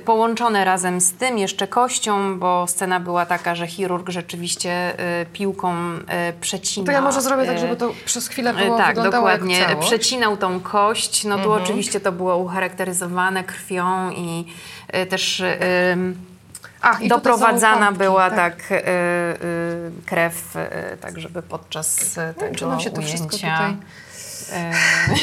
Połączone 0.04 0.64
razem 0.64 1.00
z 1.00 1.12
tym 1.12 1.38
jeszcze 1.38 1.68
kością, 1.68 2.38
bo 2.38 2.66
scena 2.66 3.00
była 3.00 3.26
taka, 3.26 3.54
że 3.54 3.66
chirurg 3.66 4.08
rzeczywiście 4.08 4.94
y, 5.22 5.26
piłką 5.26 5.74
przecina. 6.40 6.86
To 6.86 6.92
ja 6.92 7.00
może 7.00 7.20
zrobię 7.22 7.46
tak, 7.46 7.58
żeby 7.58 7.76
to 7.76 7.92
przez 8.04 8.28
chwilę 8.28 8.54
było 8.54 8.78
Tak, 8.78 9.00
dokładnie. 9.10 9.66
Przecinał 9.80 10.36
tą 10.36 10.60
kość. 10.60 11.24
No 11.24 11.36
tu 11.38 11.42
Mhm. 11.42 11.62
oczywiście 11.62 12.00
to 12.00 12.12
było 12.12 12.36
ucharakteryzowane 12.36 13.44
krwią 13.44 14.10
i 14.10 14.44
też 15.10 15.42
Ach, 16.88 17.06
doprowadzana 17.06 17.92
była 17.92 18.30
tak. 18.30 18.56
tak, 18.56 18.72
e, 18.72 18.88
e, 18.88 19.36
krew, 20.06 20.56
e, 20.56 20.96
tak 20.96 21.20
żeby 21.20 21.42
podczas 21.42 22.18
e, 22.18 22.34
tego 22.34 22.68
nam 22.68 22.80
się 22.80 22.90
to 22.90 23.02
wszystko 23.02 23.36
ujęcia... 23.36 23.56
tutaj... 23.56 23.76
e, 24.52 24.72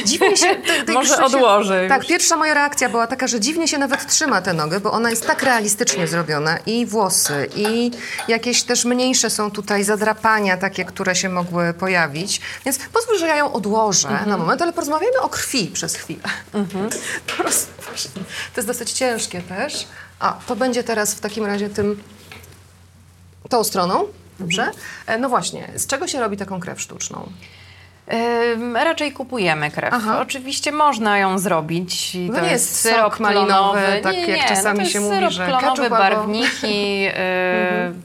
Dziwnie 0.05 0.37
się... 0.37 0.55
te- 0.67 0.83
te- 0.83 0.93
Może 0.93 1.09
jeszcze 1.09 1.29
się- 1.29 1.35
odłożę 1.37 1.85
Tak, 1.89 2.05
pierwsza 2.07 2.37
moja 2.37 2.53
reakcja 2.53 2.89
była 2.89 3.07
taka, 3.07 3.27
że 3.27 3.39
dziwnie 3.39 3.67
się 3.67 3.77
nawet 3.77 4.07
trzyma 4.07 4.41
tę 4.41 4.53
nogę, 4.53 4.79
bo 4.79 4.91
ona 4.91 5.09
jest 5.09 5.27
tak 5.27 5.43
realistycznie 5.43 6.07
zrobiona. 6.07 6.57
I 6.65 6.85
włosy, 6.85 7.49
i 7.55 7.91
jakieś 8.27 8.63
też 8.63 8.85
mniejsze 8.85 9.29
są 9.29 9.51
tutaj 9.51 9.83
zadrapania 9.83 10.57
takie, 10.57 10.85
które 10.85 11.15
się 11.15 11.29
mogły 11.29 11.73
pojawić. 11.73 12.41
Więc 12.65 12.77
pozwól, 12.93 13.19
że 13.19 13.27
ja 13.27 13.35
ją 13.35 13.53
odłożę 13.53 14.07
Mhm. 14.09 14.29
na 14.29 14.37
moment, 14.37 14.61
ale 14.61 14.73
porozmawiajmy 14.73 15.19
o 15.19 15.29
krwi 15.29 15.67
przez 15.67 15.95
chwilę. 15.95 16.23
Prostu, 17.37 17.71
to 18.53 18.61
jest 18.61 18.67
dosyć 18.67 18.91
ciężkie 18.91 19.41
też. 19.41 19.87
A, 20.19 20.39
to 20.47 20.55
będzie 20.55 20.83
teraz 20.83 21.13
w 21.15 21.19
takim 21.19 21.45
razie 21.45 21.69
tym... 21.69 22.03
tą 23.49 23.63
stroną. 23.63 24.05
Dobrze? 24.39 24.61
Mhm. 24.63 24.77
E, 25.07 25.17
No 25.17 25.29
właśnie, 25.29 25.71
z 25.75 25.87
czego 25.87 26.07
się 26.07 26.19
robi 26.19 26.37
taką 26.37 26.59
krew 26.59 26.81
sztuczną? 26.81 27.29
Raczej 28.73 29.11
kupujemy 29.11 29.71
krew. 29.71 29.93
Aha. 29.93 30.19
Oczywiście 30.21 30.71
można 30.71 31.17
ją 31.17 31.39
zrobić. 31.39 32.15
i 32.15 32.29
To 32.29 32.41
nie 32.41 32.51
jest 32.51 32.75
syrop 32.79 33.19
malinowy, 33.19 33.47
klonowy. 33.47 34.01
tak 34.03 34.13
nie, 34.13 34.19
jak 34.27 34.41
nie, 34.41 34.47
czasami 34.47 34.79
no 34.79 34.85
się 34.85 34.99
mówi, 34.99 35.15
syrop 35.15 35.31
że 35.31 35.47
klonowy, 35.47 35.89
barwniki. 35.89 37.05
y, 37.07 37.13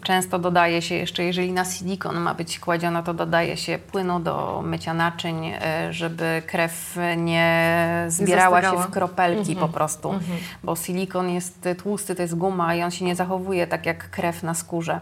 Często 0.09 0.39
dodaje 0.39 0.83
się 0.83 0.95
jeszcze, 0.95 1.25
jeżeli 1.25 1.53
na 1.53 1.65
silikon 1.65 2.17
ma 2.21 2.35
być 2.35 2.59
kładziona, 2.59 3.03
to 3.03 3.15
dodaje 3.15 3.57
się 3.57 3.79
płynu 3.93 4.21
do 4.21 4.63
mycia 4.65 4.95
naczyń, 4.95 5.47
y, 5.47 5.53
żeby 5.91 6.43
krew 6.47 6.97
nie 7.17 8.05
zbierała 8.09 8.63
się 8.63 8.83
w 8.83 8.91
kropelki 8.91 9.57
po 9.57 9.69
prostu. 9.69 10.15
Bo 10.65 10.77
silikon 10.77 11.31
jest 11.31 11.69
tłusty, 11.83 12.15
to 12.15 12.23
jest 12.23 12.35
guma 12.35 12.75
i 12.75 12.83
on 12.83 12.91
się 12.91 13.05
nie 13.05 13.15
zachowuje 13.15 13.67
tak 13.67 13.87
jak 13.87 14.11
krew 14.11 14.43
na 14.43 14.55
skórze. 14.55 15.01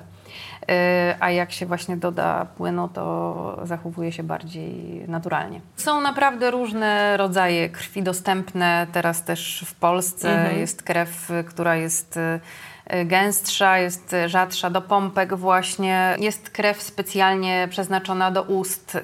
Y, 0.70 1.16
A 1.20 1.30
jak 1.30 1.52
się 1.52 1.66
właśnie 1.66 1.96
doda 1.96 2.46
płynu, 2.56 2.88
to 2.88 3.60
zachowuje 3.64 4.12
się 4.12 4.22
bardziej 4.22 5.04
naturalnie. 5.08 5.60
Są 5.76 6.00
naprawdę 6.00 6.50
różne 6.50 7.16
rodzaje 7.16 7.68
krwi 7.68 8.02
dostępne. 8.02 8.86
Teraz 8.92 9.24
też 9.24 9.64
w 9.66 9.74
Polsce 9.74 10.50
jest 10.58 10.82
krew, 10.82 11.30
y, 11.30 11.44
która 11.44 11.76
jest 11.76 12.16
y, 12.16 13.04
gęstsza, 13.04 13.78
jest 13.78 14.16
rzadsza 14.26 14.70
do 14.70 14.82
pompek 14.82 15.34
właśnie. 15.34 16.16
Jest 16.18 16.50
krew 16.50 16.82
specjalnie 16.82 17.68
przeznaczona 17.70 18.30
do 18.30 18.42
ust 18.42 18.94
y, 18.94 19.00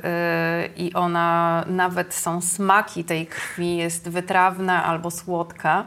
i 0.76 0.94
ona, 0.94 1.64
nawet 1.66 2.14
są 2.14 2.40
smaki 2.40 3.04
tej 3.04 3.26
krwi, 3.26 3.76
jest 3.76 4.08
wytrawna 4.08 4.84
albo 4.84 5.10
słodka. 5.10 5.84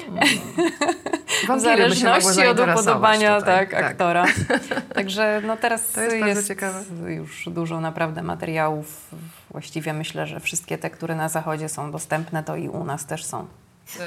W 1.42 1.46
Wampiry 1.46 1.76
się 1.76 1.82
mogły 1.82 1.94
zależności 1.96 2.46
od 2.46 2.60
upodobania 2.60 3.38
tutaj. 3.38 3.68
tak, 3.68 3.74
aktora. 3.84 4.24
Także 4.94 5.42
no 5.46 5.56
teraz 5.56 5.90
To 5.90 6.00
jest 6.00 6.16
jest, 6.16 6.26
bardzo 6.26 6.48
ciekawe. 6.48 6.80
już 7.06 7.48
dużo 7.48 7.80
naprawdę 7.80 8.22
materiałów. 8.22 9.10
Właściwie 9.50 9.92
myślę, 9.92 10.26
że 10.26 10.40
wszystkie 10.40 10.78
te, 10.78 10.90
które 10.90 11.14
na 11.14 11.28
zachodzie 11.28 11.68
są 11.68 11.90
dostępne, 11.90 12.42
to 12.42 12.56
i 12.56 12.68
u 12.68 12.84
nas 12.84 13.06
też 13.06 13.24
są. 13.24 13.46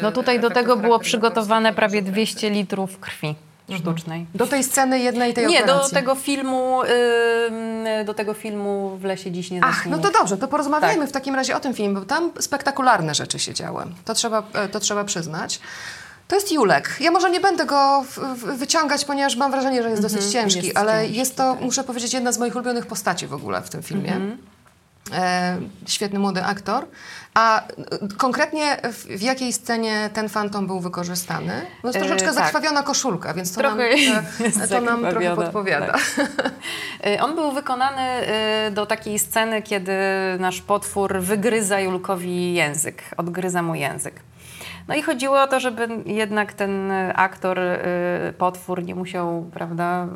No 0.01 0.11
tutaj 0.11 0.39
do 0.39 0.49
tego 0.49 0.77
było 0.77 0.99
przygotowane 0.99 1.73
prawie 1.73 2.01
może 2.01 2.11
200 2.11 2.49
litrów 2.49 2.99
krwi 2.99 3.35
sztucznej. 3.77 4.25
Do 4.35 4.47
tej 4.47 4.63
sceny 4.63 4.99
jednej 4.99 5.33
tej 5.33 5.47
Nie, 5.47 5.59
do 5.59 5.73
operacji. 5.73 5.93
tego 5.95 6.15
filmu, 6.15 6.81
ym, 6.83 8.05
do 8.05 8.13
tego 8.13 8.33
filmu 8.33 8.97
w 8.97 9.03
lesie 9.03 9.31
dziś 9.31 9.51
nie 9.51 9.61
Ach, 9.63 9.85
no 9.85 9.97
to 9.97 10.11
dobrze, 10.11 10.37
to 10.37 10.47
porozmawiajmy 10.47 11.01
Tak. 11.01 11.09
w 11.09 11.13
takim 11.13 11.35
razie 11.35 11.55
o 11.55 11.59
tym 11.59 11.73
filmie, 11.73 11.93
bo 11.99 12.05
tam 12.05 12.31
spektakularne 12.39 13.15
rzeczy 13.15 13.39
się 13.39 13.53
działy. 13.53 13.83
To 14.05 14.13
trzeba, 14.13 14.43
e, 14.53 14.67
to 14.69 14.79
trzeba 14.79 15.03
przyznać. 15.03 15.59
To 16.27 16.35
jest 16.35 16.51
Julek. 16.51 16.97
Ja 16.99 17.11
może 17.11 17.29
nie 17.29 17.39
będę 17.39 17.65
go 17.65 18.05
wyciągać, 18.57 19.05
ponieważ 19.05 19.35
mam 19.35 19.51
wrażenie, 19.51 19.83
że 19.83 19.89
jest 19.89 20.01
dosyć 20.01 20.21
ciężki, 20.25 20.59
Mhm. 20.59 20.65
jest 20.65 20.77
ale 20.77 21.01
ciężki, 21.01 21.17
jest 21.17 21.35
to, 21.35 21.53
tak. 21.53 21.61
muszę 21.63 21.83
powiedzieć, 21.83 22.13
jedna 22.13 22.31
z 22.31 22.37
moich 22.37 22.55
ulubionych 22.55 22.85
postaci 22.85 23.27
w 23.27 23.33
ogóle 23.33 23.61
w 23.61 23.69
tym 23.69 23.83
filmie. 23.83 24.13
Mhm. 24.13 24.31
E, 24.31 24.54
świetny 25.87 26.19
młody 26.19 26.43
aktor. 26.43 26.85
A 27.33 27.61
e, 27.67 27.71
konkretnie 28.17 28.77
w, 28.93 29.21
jakiej 29.21 29.53
scenie 29.53 30.09
ten 30.13 30.29
fantom 30.29 30.67
był 30.67 30.79
wykorzystany? 30.79 31.61
No 31.83 31.89
jest 31.89 31.97
E, 31.97 31.99
troszeczkę 31.99 32.25
tak. 32.25 32.33
zakrwawiona 32.35 32.83
koszulka, 32.83 33.33
więc 33.33 33.53
to 33.53 33.61
Trochę 33.61 33.75
nam, 33.77 34.25
e, 34.63 34.67
to 34.67 34.81
nam 34.81 35.05
trochę 35.11 35.35
podpowiada. 35.35 35.87
tak. 35.93 36.01
On 37.21 37.35
był 37.35 37.51
wykonany 37.51 38.01
do 38.71 38.85
takiej 38.85 39.19
sceny, 39.19 39.61
kiedy 39.61 39.91
nasz 40.39 40.61
potwór 40.61 41.19
wygryza 41.19 41.79
Julkowi 41.79 42.53
język, 42.53 43.03
odgryza 43.17 43.61
mu 43.61 43.75
język. 43.75 44.15
No 44.87 44.95
i 44.95 45.01
chodziło 45.01 45.41
o 45.41 45.47
to, 45.47 45.59
żeby 45.59 45.87
jednak 46.05 46.53
ten 46.53 46.91
aktor, 47.15 47.59
potwór 48.37 48.83
nie 48.83 48.95
musiał, 48.95 49.49
prawda, 49.53 50.07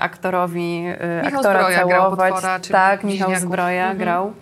aktorowi 0.00 0.84
y, 1.20 1.22
Michał 1.24 1.38
aktora 1.40 1.60
Zbroja 1.60 1.84
grał 1.86 2.00
całować. 2.02 2.32
potwora, 2.32 2.58
tak, 2.70 3.04
Michał. 3.04 3.30
Zbroja 3.36 3.82
Mhm. 3.82 3.98
grał. 3.98 4.32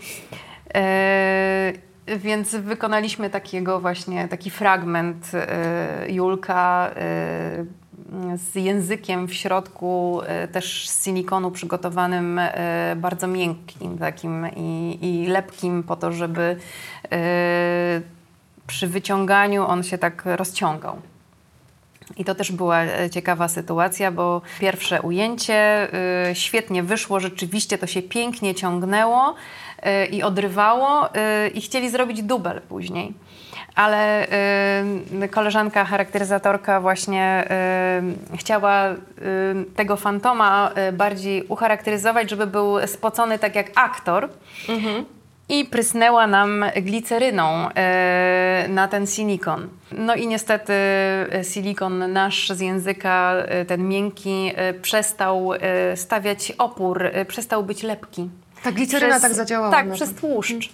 Y, 0.76 1.85
Więc 2.18 2.55
wykonaliśmy 2.55 3.30
takiego 3.30 3.80
właśnie, 3.80 4.28
taki 4.28 4.51
fragment 4.51 5.30
y, 6.09 6.12
Julka 6.12 6.91
y, 6.91 8.39
z 8.39 8.55
językiem 8.55 9.26
w 9.28 9.35
środku, 9.35 10.20
y, 10.45 10.49
też 10.49 10.89
z 10.89 11.05
silikonu 11.05 11.51
przygotowanym 11.51 12.39
y, 12.39 12.51
bardzo 12.97 13.26
miękkim 13.26 13.99
takim 13.99 14.47
i, 14.57 14.99
i 15.03 15.26
lepkim 15.26 15.82
po 15.82 15.97
to, 15.97 16.12
żeby 16.12 16.57
y, 17.05 18.03
przy 18.66 18.87
wyciąganiu 18.87 19.66
on 19.66 19.82
się 19.82 19.99
tak 19.99 20.22
rozciągał. 20.26 20.97
I 22.16 22.24
to 22.24 22.34
też 22.34 22.52
była 22.52 22.82
e, 22.82 23.11
ciekawa 23.11 23.48
sytuacja, 23.48 24.11
bo 24.11 24.42
pierwsze 24.61 25.02
ujęcie 25.02 25.88
y, 26.30 26.34
świetnie 26.34 26.82
wyszło, 26.82 27.20
rzeczywiście 27.20 27.78
to 27.78 27.86
się 27.86 28.02
pięknie 28.02 28.55
ciągnęło 28.55 29.34
y, 29.34 30.07
i 30.07 30.22
odrywało 30.22 31.09
i 31.55 31.61
chcieli 31.61 31.90
zrobić 31.90 32.22
dubel 32.22 32.61
później. 32.68 33.12
Ale 33.74 34.26
koleżanka, 35.30 35.84
charakteryzatorka 35.84 36.80
właśnie 36.80 37.48
chciała 38.36 38.84
tego 39.76 39.96
fantoma 39.96 40.70
bardziej 40.92 41.44
ucharakteryzować, 41.46 42.30
żeby 42.30 42.46
był 42.46 42.86
spocony 42.86 43.38
tak 43.38 43.55
jak 43.55 43.70
aktor. 43.74 44.28
I 45.49 45.64
prysnęła 45.64 46.26
nam 46.26 46.64
gliceryną 46.82 47.68
e, 47.74 48.66
na 48.68 48.88
ten 48.88 49.07
silikon. 49.07 49.68
No 49.92 50.14
i 50.14 50.26
niestety 50.26 50.72
e, 50.72 51.45
silikon 51.45 52.12
nasz 52.12 52.51
z 52.51 52.61
języka, 52.61 53.32
e, 53.36 53.64
ten 53.64 53.88
miękki, 53.88 54.53
przestał 54.82 55.51
stawiać 55.95 56.53
opór, 56.59 57.11
przestał 57.28 57.64
być 57.64 57.82
lepki. 57.82 58.28
Ta 58.62 58.72
gliceryna 58.72 59.20
tak 59.20 59.34
zadziałała 59.34 59.72
Tak, 59.72 59.92
przez 59.92 60.14
tłuszcz. 60.14 60.72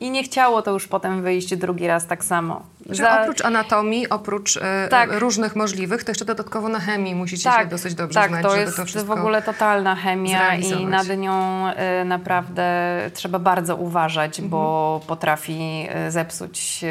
I 0.00 0.10
nie 0.10 0.22
chciało 0.22 0.62
to 0.62 0.70
już 0.70 0.88
potem 0.88 1.22
wyjść 1.22 1.56
drugi 1.56 1.86
raz 1.86 2.06
tak 2.06 2.24
samo. 2.24 2.62
Że 2.90 3.02
Za- 3.02 3.22
oprócz 3.22 3.44
anatomii, 3.44 4.08
oprócz 4.08 4.56
e, 4.56 4.88
Tak. 4.90 5.10
różnych 5.12 5.56
możliwych, 5.56 6.04
to 6.04 6.10
jeszcze 6.10 6.24
dodatkowo 6.24 6.68
na 6.68 6.80
chemii 6.80 7.14
musicie 7.14 7.50
się 7.50 7.66
dosyć 7.66 7.94
dobrze 7.94 8.20
tak, 8.20 8.30
znać, 8.30 8.42
to 8.42 8.56
jest 8.56 8.76
to 8.76 8.84
wszystko... 8.84 9.16
w 9.16 9.18
ogóle 9.18 9.42
totalna 9.42 9.96
chemia 9.96 10.54
i 10.54 10.86
nad 10.86 11.08
nią 11.18 11.64
y, 11.70 12.04
naprawdę 12.04 12.64
trzeba 13.14 13.38
bardzo 13.38 13.76
uważać, 13.76 14.38
Mhm. 14.38 14.48
bo 14.50 15.00
potrafi 15.06 15.86
y, 16.06 16.10
zepsuć 16.10 16.84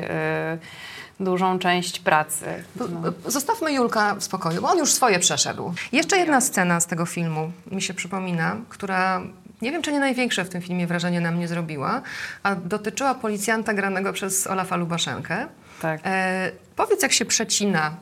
dużą 1.20 1.60
część 1.60 2.00
pracy. 2.00 2.46
No. 2.76 2.88
Zostawmy 3.26 3.74
Julka 3.74 4.16
w 4.16 4.24
spokoju, 4.24 4.62
bo 4.62 4.70
on 4.70 4.78
już 4.78 4.92
swoje 4.94 5.20
przeszedł. 5.20 5.74
Jeszcze 5.92 6.18
jedna 6.18 6.42
scena 6.42 6.80
z 6.80 6.86
tego 6.88 7.06
filmu 7.06 7.52
mi 7.72 7.82
się 7.82 7.94
przypomina, 7.94 8.56
która 8.70 9.22
nie 9.62 9.72
wiem, 9.72 9.82
czy 9.82 9.92
nie 9.92 10.00
największe 10.00 10.46
w 10.46 10.50
tym 10.50 10.62
filmie 10.62 10.88
wrażenie 10.88 11.22
na 11.22 11.32
mnie 11.32 11.48
zrobiła, 11.48 12.02
a 12.44 12.56
dotyczyła 12.56 13.16
policjanta 13.16 13.74
granego 13.74 14.14
przez 14.14 14.48
Olafa 14.48 14.76
Lubaszenkę. 14.76 15.46
Tak. 15.82 16.02
E, 16.06 16.52
powiedz, 16.76 17.04
jak 17.04 17.12
się 17.14 17.26
przecina 17.26 17.98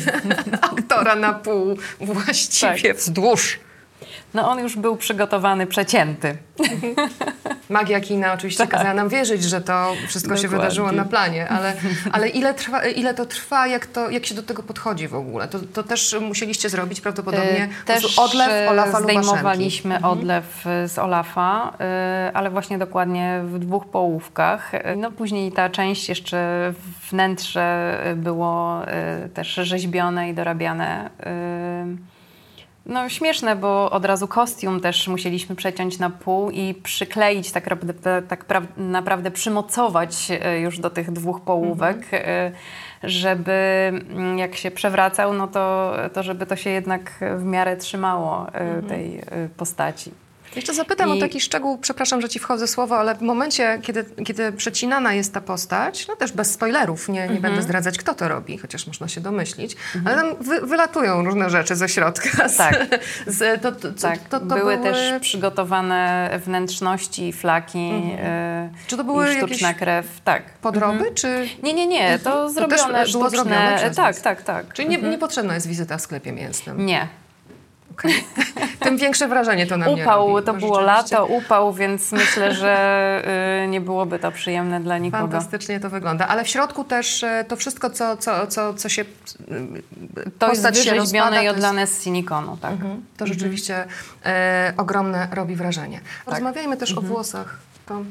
aktora 0.72 1.14
na 1.14 1.32
pół 1.32 1.76
właściwie 2.00 2.82
Tak. 2.88 2.96
wzdłuż. 2.96 3.58
No 4.34 4.50
on 4.50 4.58
już 4.58 4.76
był 4.76 4.96
przygotowany, 4.96 5.66
przecięty. 5.66 6.36
magia 7.68 8.00
kina 8.00 8.32
oczywiście 8.32 8.66
kazała 8.66 8.94
nam 8.94 9.08
wierzyć, 9.08 9.42
że 9.44 9.60
to 9.60 9.92
wszystko 10.08 10.36
się 10.36 10.42
Dokładnie. 10.42 10.58
wydarzyło 10.64 10.92
na 10.92 11.04
planie, 11.04 11.48
ale, 11.48 11.72
ale 12.12 12.28
ile, 12.28 12.54
trwa, 12.54 12.84
ile 12.84 13.14
to 13.14 13.26
trwa, 13.26 13.66
jak, 13.66 13.86
to, 13.86 14.10
jak 14.10 14.26
się 14.26 14.34
do 14.34 14.42
tego 14.42 14.62
podchodzi 14.62 15.08
w 15.08 15.14
ogóle? 15.14 15.48
To, 15.48 15.58
to 15.74 15.82
też 15.82 16.16
musieliście 16.20 16.68
zrobić 16.68 17.00
prawdopodobnie 17.00 17.68
Y, 17.82 17.84
Też 17.86 18.18
odlew 18.18 18.48
y, 18.48 18.68
Olafa 18.70 18.98
Lubaszenki. 18.98 19.24
zdejmowaliśmy 19.24 20.02
odlew 20.06 20.66
y, 20.84 20.88
z 20.88 20.98
Olafa, 20.98 21.72
y, 22.28 22.34
ale 22.34 22.50
właśnie 22.50 22.78
dokładnie 22.78 23.40
w 23.44 23.58
dwóch 23.58 23.86
połówkach. 23.86 24.72
No 24.96 25.10
później 25.12 25.52
ta 25.52 25.70
część 25.70 26.08
jeszcze 26.08 26.72
wnętrze 27.10 27.98
było 28.16 28.80
też 29.34 29.48
rzeźbione 29.54 30.28
i 30.28 30.34
dorabiane. 30.34 31.10
No 32.86 33.08
śmieszne, 33.08 33.56
bo 33.56 33.90
od 33.90 34.04
razu 34.04 34.28
kostium 34.28 34.80
też 34.80 35.08
musieliśmy 35.08 35.56
przeciąć 35.56 35.98
na 35.98 36.10
pół 36.10 36.50
i 36.50 36.74
przykleić, 36.74 37.52
tak, 37.52 37.70
naprawdę- 37.70 38.22
tak 38.22 38.46
pra- 38.48 38.66
naprawdę 38.76 39.30
przymocować 39.30 40.30
y, 40.30 40.58
już 40.58 40.78
do 40.78 40.90
tych 40.90 41.10
dwóch 41.12 41.40
połówek, 41.40 42.14
y, 42.14 42.18
żeby 43.02 43.52
mm, 43.52 44.38
jak 44.38 44.54
się 44.56 44.70
przewracał, 44.70 45.34
no 45.34 45.48
to, 45.48 45.94
to 46.12 46.22
żeby 46.22 46.46
to 46.46 46.56
się 46.56 46.70
jednak 46.70 47.12
w 47.36 47.44
miarę 47.44 47.76
trzymało 47.76 48.46
y, 48.78 48.82
tej 48.82 49.18
y, 49.18 49.22
postaci. 49.56 50.21
Jeszcze 50.56 50.74
zapytam 50.74 51.10
o 51.10 51.14
I- 51.14 51.20
taki 51.20 51.40
szczegół, 51.40 51.78
przepraszam, 51.78 52.20
że 52.20 52.28
ci 52.28 52.38
wchodzę 52.38 52.66
słowo, 52.68 52.98
ale 52.98 53.14
w 53.14 53.20
momencie, 53.22 53.78
kiedy, 53.82 54.04
kiedy 54.26 54.52
przecinana 54.52 55.12
jest 55.14 55.34
ta 55.34 55.40
postać, 55.40 56.08
no 56.08 56.16
też 56.16 56.32
bez 56.32 56.52
spoilerów, 56.52 57.08
nie, 57.08 57.14
nie 57.14 57.22
Mhm. 57.22 57.40
będę 57.42 57.62
zdradzać, 57.62 57.98
kto 57.98 58.14
to 58.14 58.28
robi, 58.28 58.58
chociaż 58.58 58.86
można 58.86 59.08
się 59.08 59.20
domyślić, 59.20 59.76
ale 60.04 60.16
tam 60.16 60.36
wy, 60.40 60.60
wylatują 60.60 61.24
różne 61.24 61.50
rzeczy 61.50 61.76
ze 61.76 61.88
środka. 61.88 62.28
Tak. 62.58 62.86
Z, 63.26 63.62
to, 63.62 63.72
to, 63.72 63.88
Tak, 63.92 64.18
to, 64.28 64.40
były, 64.40 64.60
były, 64.60 64.78
też 64.78 65.20
przygotowane 65.20 66.30
wnętrzności, 66.44 67.32
flaki, 67.32 67.78
y, 67.88 68.86
Czy 68.86 68.96
to 68.96 69.04
były 69.04 69.32
i 69.32 69.36
sztuczna 69.36 69.68
jakieś 69.68 69.78
krew. 69.80 70.06
Tak. 70.24 70.42
podroby, 70.58 71.10
czy... 71.14 71.48
Nie, 71.62 71.74
nie, 71.74 71.86
nie, 71.86 72.18
to 72.18 72.30
To 72.30 72.44
też 72.46 72.54
zrobione, 72.54 72.92
było 72.92 73.06
sztuczne. 73.06 73.30
zrobione 73.30 73.90
tak, 73.96 74.20
tak, 74.20 74.42
tak. 74.42 74.72
Czyli 74.72 74.88
nie, 74.88 74.98
niepotrzebna 74.98 75.54
jest 75.54 75.66
wizyta 75.66 75.98
w 75.98 76.00
sklepie 76.00 76.32
mięsnym. 76.32 76.86
Nie. 76.86 77.08
Okej. 77.92 78.24
Tym 78.84 78.96
większe 78.96 79.28
wrażenie 79.28 79.66
to 79.66 79.76
na 79.76 79.86
mnie 79.86 80.02
Upał, 80.02 80.42
to 80.42 80.52
bo 80.52 80.58
było 80.58 80.80
lato, 80.80 81.26
upał, 81.26 81.72
więc 81.72 82.12
myślę, 82.12 82.54
że 82.54 83.62
y, 83.64 83.68
nie 83.68 83.80
byłoby 83.80 84.18
to 84.18 84.32
przyjemne 84.32 84.80
dla 84.80 84.98
nikogo. 84.98 85.22
Fantastycznie 85.22 85.80
to 85.80 85.90
wygląda. 85.90 86.28
Ale 86.28 86.44
w 86.44 86.48
środku 86.48 86.84
też 86.84 87.24
e, 87.24 87.44
to 87.48 87.56
wszystko, 87.56 87.90
co, 87.90 88.16
co, 88.16 88.46
co, 88.46 88.74
co 88.74 88.88
się... 88.88 89.04
To 90.38 90.48
jest 90.48 90.62
postać 90.62 90.78
się 90.78 90.94
rozpada, 90.94 91.00
wyrzeźbione 91.00 91.36
to 91.36 91.42
i 91.42 91.44
jest- 91.44 91.56
odlane 91.56 91.86
z 91.86 92.04
silikonu, 92.04 92.56
tak. 92.56 92.72
Mhm. 92.72 93.04
To 93.16 93.26
rzeczywiście 93.26 93.84
e, 94.24 94.72
ogromne 94.76 95.28
robi 95.32 95.56
wrażenie. 95.56 96.00
Rozmawiajmy 96.26 96.76
też 96.76 96.98
o 96.98 97.00
włosach. 97.00 97.58
To 97.86 98.02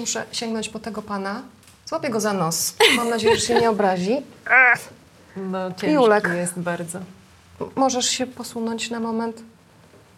muszę 0.00 0.24
sięgnąć 0.32 0.68
po 0.68 0.78
tego 0.78 1.02
pana. 1.02 1.42
Złapię 1.86 2.10
go 2.10 2.20
za 2.20 2.32
nos. 2.32 2.74
Mam 2.96 3.08
nadzieję, 3.08 3.36
że 3.36 3.40
się 3.40 3.54
nie 3.60 3.70
obrazi. 3.70 4.16
No, 5.36 5.58
Julek. 5.82 6.28
jest 6.36 6.58
bardzo. 6.58 6.98
Możesz 7.76 8.06
się 8.06 8.26
posunąć 8.26 8.90
na 8.90 9.00
moment 9.00 9.42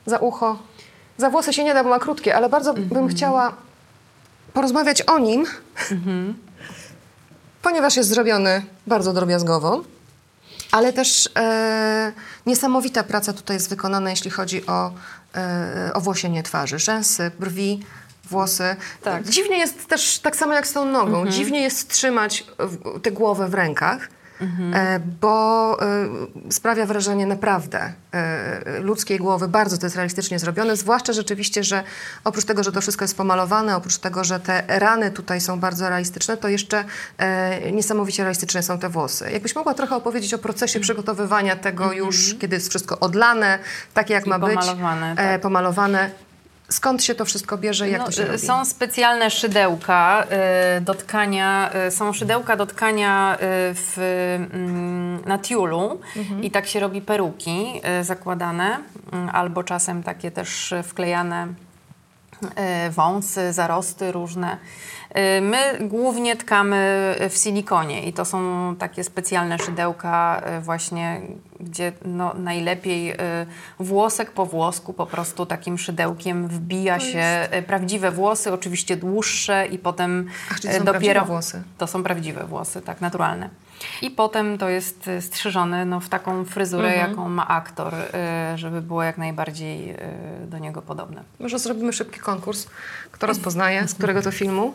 za 0.06 0.18
ucho. 0.18 0.58
Za 1.18 1.30
włosy 1.30 1.52
się 1.52 1.64
nie 1.64 1.74
da, 1.74 1.84
bo 1.84 1.90
ma 1.90 1.98
krótkie, 1.98 2.36
ale 2.36 2.48
bardzo 2.48 2.74
bym 2.74 3.08
chciała 3.08 3.52
porozmawiać 4.52 5.02
o 5.02 5.18
nim, 5.18 5.46
ponieważ 7.62 7.96
jest 7.96 8.08
zrobiony 8.08 8.62
bardzo 8.86 9.12
drobiazgowo. 9.12 9.84
Ale 10.72 10.92
też 10.92 11.28
e, 11.36 12.12
niesamowita 12.46 13.02
praca 13.02 13.32
tutaj 13.32 13.56
jest 13.56 13.68
wykonana, 13.70 14.10
jeśli 14.10 14.30
chodzi 14.30 14.66
o, 14.66 14.92
e, 15.34 15.90
o 15.94 16.00
włosienie 16.00 16.42
twarzy. 16.42 16.78
Rzęsy, 16.78 17.30
brwi, 17.40 17.84
włosy. 18.30 18.76
Tak. 19.02 19.28
Dziwnie 19.28 19.58
jest 19.58 19.86
też, 19.88 20.18
tak 20.18 20.36
samo 20.36 20.52
jak 20.54 20.66
z 20.66 20.72
tą 20.72 20.84
nogą, 20.84 21.28
dziwnie 21.28 21.60
jest 21.62 21.88
trzymać 21.90 22.44
w- 22.58 23.00
tę 23.00 23.10
głowę 23.12 23.48
w 23.48 23.54
rękach, 23.54 24.08
e, 24.74 25.00
bo 25.20 25.76
e, 25.82 26.06
sprawia 26.50 26.86
wrażenie 26.86 27.26
naprawdę 27.26 27.92
e, 28.12 28.80
ludzkiej 28.80 29.18
głowy. 29.18 29.48
Bardzo 29.48 29.78
to 29.78 29.86
jest 29.86 29.96
realistycznie 29.96 30.38
zrobione, 30.38 30.76
zwłaszcza 30.76 31.12
rzeczywiście, 31.12 31.64
że 31.64 31.82
oprócz 32.24 32.44
tego, 32.44 32.62
że 32.62 32.72
to 32.72 32.80
wszystko 32.80 33.04
jest 33.04 33.16
pomalowane, 33.16 33.76
oprócz 33.76 33.98
tego, 33.98 34.24
że 34.24 34.40
te 34.40 34.62
rany 34.66 35.10
tutaj 35.10 35.40
są 35.40 35.60
bardzo 35.60 35.88
realistyczne, 35.88 36.36
to 36.36 36.48
jeszcze 36.48 36.84
niesamowicie 37.72 38.22
realistyczne 38.22 38.62
są 38.62 38.78
te 38.78 38.88
włosy. 38.88 39.30
Jakbyś 39.32 39.54
mogła 39.54 39.74
trochę 39.74 39.96
opowiedzieć 39.96 40.34
o 40.34 40.38
procesie 40.38 40.80
przygotowywania 40.80 41.56
tego 41.56 41.92
już, 41.92 42.34
kiedy 42.40 42.56
jest 42.56 42.68
wszystko 42.68 43.00
odlane, 43.00 43.58
takie 43.94 44.14
jak 44.14 44.26
I 44.26 44.28
ma 44.28 44.38
być, 44.38 44.54
pomalowane, 44.54 45.12
e, 45.12 45.16
tak. 45.16 45.40
pomalowane. 45.40 46.10
Skąd 46.72 47.04
się 47.04 47.14
to 47.14 47.24
wszystko 47.24 47.58
bierze 47.58 47.88
jak 47.88 48.00
No, 48.00 48.06
to 48.06 48.12
się 48.12 48.22
y, 48.22 48.26
robi? 48.26 48.38
Są 48.38 48.64
specjalne 48.64 49.30
szydełka 49.30 50.26
y, 50.78 50.80
do 50.80 50.94
tkania, 50.94 51.70
y, 51.88 51.90
są 51.90 52.12
szydełka 52.12 52.56
do 52.56 52.66
tkania 52.66 53.34
y, 53.34 53.38
w, 53.74 53.98
mm, 54.52 55.22
na 55.26 55.38
tiulu 55.38 56.00
Mhm. 56.16 56.44
i 56.44 56.50
tak 56.50 56.66
się 56.66 56.80
robi 56.80 57.00
peruki 57.00 57.80
y, 58.00 58.04
zakładane, 58.04 58.76
y, 58.78 59.32
albo 59.32 59.62
czasem 59.64 60.02
takie 60.02 60.30
też 60.30 60.74
wklejane 60.84 61.46
wąsy, 62.90 63.52
zarosty 63.52 64.12
różne. 64.12 64.56
Y, 64.56 65.40
My 65.40 65.88
głównie 65.88 66.36
tkamy 66.36 67.14
w 67.30 67.36
silikonie 67.36 68.02
i 68.02 68.12
to 68.12 68.24
są 68.24 68.76
takie 68.78 69.04
specjalne 69.04 69.58
szydełka 69.58 70.42
y, 70.58 70.60
właśnie, 70.60 71.20
gdzie 71.60 71.92
no, 72.04 72.34
najlepiej 72.34 73.14
włosek 73.78 74.30
po 74.30 74.46
włosku 74.46 74.92
po 74.92 75.06
prostu 75.06 75.46
takim 75.46 75.78
szydełkiem 75.78 76.48
wbija 76.48 77.00
się 77.00 77.48
prawdziwe 77.66 78.10
włosy, 78.10 78.52
oczywiście 78.52 78.96
dłuższe 78.96 79.66
i 79.66 79.78
potem 79.78 80.28
Ach, 80.50 80.60
czyli 80.60 80.72
to 80.74 80.78
są 80.78 80.84
dopiero... 80.84 81.00
prawdziwe 81.00 81.24
włosy. 81.24 81.62
To 81.78 81.86
są 81.86 82.02
prawdziwe 82.02 82.44
włosy, 82.44 82.82
tak, 82.82 83.00
naturalne. 83.00 83.50
I 84.02 84.10
potem 84.10 84.58
to 84.58 84.68
jest 84.68 85.08
y, 85.08 85.22
strzyżone 85.22 85.84
no, 85.84 86.00
w 86.00 86.08
taką 86.08 86.44
fryzurę, 86.44 86.88
Mhm. 86.88 87.10
jaką 87.10 87.28
ma 87.28 87.48
aktor, 87.48 87.94
y, 87.94 88.58
żeby 88.58 88.82
było 88.82 89.02
jak 89.02 89.18
najbardziej 89.18 89.90
y, 89.90 89.96
do 90.46 90.58
niego 90.58 90.82
podobne. 90.82 91.22
Może 91.40 91.58
zrobimy 91.58 91.92
szybki 91.92 92.20
konkurs, 92.20 92.66
kto 93.12 93.26
rozpoznaje, 93.26 93.88
z 93.88 93.94
którego 93.98 94.22
to 94.22 94.30
filmu. 94.30 94.74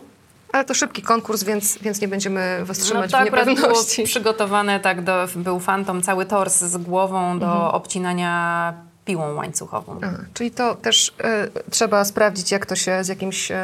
Ale 0.53 0.65
to 0.65 0.73
szybki 0.73 1.01
konkurs, 1.01 1.43
więc, 1.43 1.77
więc 1.77 2.01
nie 2.01 2.07
będziemy 2.07 2.65
was 2.65 2.77
trzymać 2.77 3.11
no 3.11 3.17
to 3.17 3.23
w 3.23 3.27
akurat 3.27 3.45
było 3.45 3.55
niepewności. 3.57 4.03
przygotowane, 4.03 4.79
tak, 4.79 5.03
do, 5.03 5.27
był 5.35 5.59
fantom 5.59 6.01
cały 6.01 6.25
tors 6.25 6.59
z 6.61 6.77
głową 6.77 7.39
do 7.39 7.45
Mhm. 7.45 7.71
obcinania 7.75 8.73
piłą 9.07 9.33
łańcuchową. 9.35 9.99
Aha, 10.03 10.17
czyli 10.33 10.51
to 10.51 10.75
też 10.75 11.13
e, 11.23 11.47
trzeba 11.69 12.05
sprawdzić, 12.05 12.51
jak 12.51 12.65
to 12.65 12.75
się 12.75 13.03
z 13.03 13.07
jakimś 13.07 13.51
em, 13.51 13.57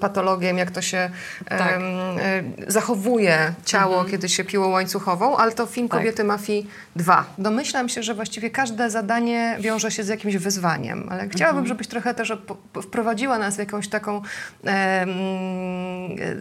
patologiem, 0.00 0.58
jak 0.58 0.70
to 0.70 0.82
się 0.82 0.98
em, 0.98 1.58
Tak. 1.58 1.70
e, 1.70 2.72
zachowuje 2.72 3.54
ciało, 3.64 4.04
kiedy 4.04 4.28
się 4.28 4.44
piło 4.44 4.68
łańcuchową, 4.68 5.36
ale 5.36 5.52
to 5.52 5.66
film 5.66 5.88
Tak. 5.88 6.00
Kobiety 6.00 6.24
Mafii 6.24 6.66
2. 6.96 7.24
Domyślam 7.38 7.88
się, 7.88 8.02
że 8.02 8.14
właściwie 8.14 8.50
każde 8.50 8.90
zadanie 8.90 9.56
wiąże 9.60 9.90
się 9.90 10.04
z 10.04 10.08
jakimś 10.08 10.36
wyzwaniem, 10.36 11.08
ale 11.10 11.28
chciałabym, 11.28 11.66
żebyś 11.66 11.86
trochę 11.86 12.14
też 12.14 12.32
wprowadziła 12.82 13.38
nas 13.38 13.56
w 13.56 13.58
jakąś 13.58 13.88
taką 13.88 14.16
em, 14.64 15.10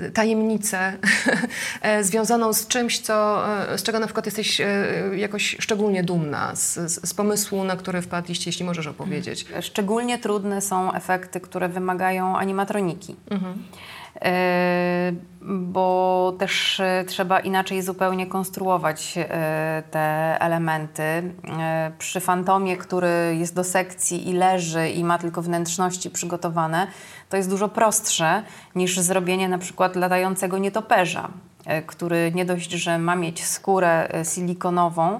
e, 0.05 0.11
tajemnicę 0.11 0.93
e, 1.81 2.03
związaną 2.03 2.53
z 2.53 2.67
czymś, 2.67 2.99
co, 2.99 3.43
e, 3.73 3.77
z 3.77 3.83
czego 3.83 3.99
na 3.99 4.05
przykład 4.05 4.25
jesteś 4.25 4.61
e, 4.61 4.67
jakoś 5.15 5.55
szczególnie 5.59 6.03
dumna, 6.03 6.55
z, 6.55 6.73
z, 6.75 7.09
z 7.09 7.13
pomysłu, 7.13 7.63
na 7.63 7.75
który 7.75 8.01
wpadliście, 8.01 8.48
jeśli 8.49 8.65
możesz 8.65 8.87
opowiedzieć. 8.87 9.45
Szczególnie 9.61 10.17
trudne 10.17 10.61
są 10.61 10.93
efekty, 10.93 11.39
które 11.39 11.69
wymagają 11.69 12.37
animatroniki. 12.37 13.15
E, 14.21 15.11
bo 15.41 16.33
też 16.39 16.79
e, 16.79 17.03
trzeba 17.07 17.39
inaczej 17.39 17.81
zupełnie 17.81 18.27
konstruować 18.27 19.13
e, 19.17 19.83
te 19.91 20.37
elementy. 20.39 21.33
Przy 21.97 22.19
fantomie, 22.19 22.77
który 22.77 23.35
jest 23.39 23.55
do 23.55 23.63
sekcji 23.63 24.29
i 24.29 24.33
leży 24.33 24.89
i 24.89 25.03
ma 25.03 25.17
tylko 25.17 25.41
wnętrzności 25.41 26.09
przygotowane, 26.09 26.87
to 27.29 27.37
jest 27.37 27.49
dużo 27.49 27.69
prostsze 27.69 28.43
niż 28.75 28.99
zrobienie 28.99 29.49
na 29.49 29.57
przykład 29.57 29.95
latającego 29.95 30.57
nietoperza, 30.57 31.29
który 31.87 32.31
nie 32.35 32.45
dość, 32.45 32.71
że 32.71 32.97
ma 32.97 33.15
mieć 33.15 33.45
skórę 33.45 34.13
e, 34.13 34.25
silikonową, 34.25 35.19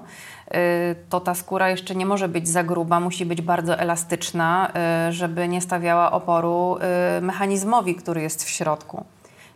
to 1.08 1.20
ta 1.20 1.34
skóra 1.34 1.70
jeszcze 1.70 1.94
nie 1.94 2.06
może 2.06 2.28
być 2.28 2.48
za 2.48 2.64
gruba, 2.64 3.00
musi 3.00 3.26
być 3.26 3.42
bardzo 3.42 3.78
elastyczna, 3.78 4.72
żeby 5.10 5.48
nie 5.48 5.60
stawiała 5.60 6.12
oporu 6.12 6.76
mechanizmowi, 7.20 7.94
który 7.94 8.22
jest 8.22 8.44
w 8.44 8.48
środku. 8.48 9.04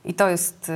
I 0.05 0.15
to 0.15 0.31
jest, 0.31 0.69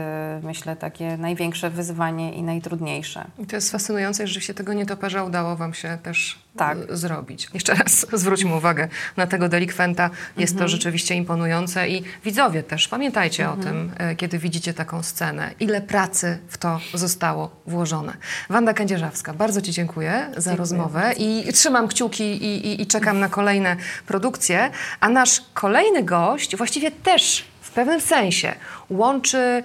y, 0.42 0.46
myślę, 0.46 0.76
takie 0.76 1.16
największe 1.16 1.70
wyzwanie 1.70 2.32
i 2.32 2.42
najtrudniejsze. 2.42 3.24
I 3.38 3.46
to 3.46 3.56
jest 3.56 3.72
fascynujące, 3.72 4.26
że 4.26 4.40
się 4.40 4.54
tego 4.54 4.72
nietoperza 4.72 5.24
udało 5.24 5.56
wam 5.56 5.74
się 5.74 5.98
też 6.02 6.38
Tak. 6.56 6.78
e, 6.90 6.96
zrobić. 6.96 7.48
Jeszcze 7.54 7.74
raz 7.74 8.06
zwróćmy 8.22 8.54
uwagę 8.54 8.88
na 9.16 9.26
tego 9.26 9.48
delikwenta. 9.48 10.10
Jest 10.36 10.58
to 10.58 10.68
rzeczywiście 10.68 11.14
imponujące 11.14 11.88
i 11.88 12.02
widzowie 12.24 12.62
też, 12.62 12.88
pamiętajcie 12.88 13.50
o 13.50 13.56
tym, 13.56 13.92
e, 13.98 14.16
kiedy 14.16 14.38
widzicie 14.38 14.74
taką 14.74 15.02
scenę. 15.02 15.50
Ile 15.60 15.80
pracy 15.80 16.38
w 16.48 16.58
to 16.58 16.80
zostało 16.94 17.50
włożone. 17.66 18.12
Wanda 18.50 18.74
Kędzierzawska, 18.74 19.34
bardzo 19.34 19.62
Ci 19.62 19.72
dziękuję 19.72 20.30
za 20.36 20.56
rozmowę 20.56 21.12
i 21.16 21.52
trzymam 21.52 21.88
kciuki 21.88 22.24
i, 22.24 22.66
i, 22.66 22.82
i 22.82 22.86
czekam 22.86 23.20
na 23.20 23.28
kolejne 23.28 23.76
produkcje. 24.06 24.70
A 25.00 25.08
nasz 25.08 25.42
kolejny 25.54 26.02
gość 26.02 26.56
właściwie 26.56 26.90
też 26.90 27.47
w 27.68 27.70
pewnym 27.70 28.00
sensie 28.00 28.54
łączy 28.90 29.38
e, 29.38 29.62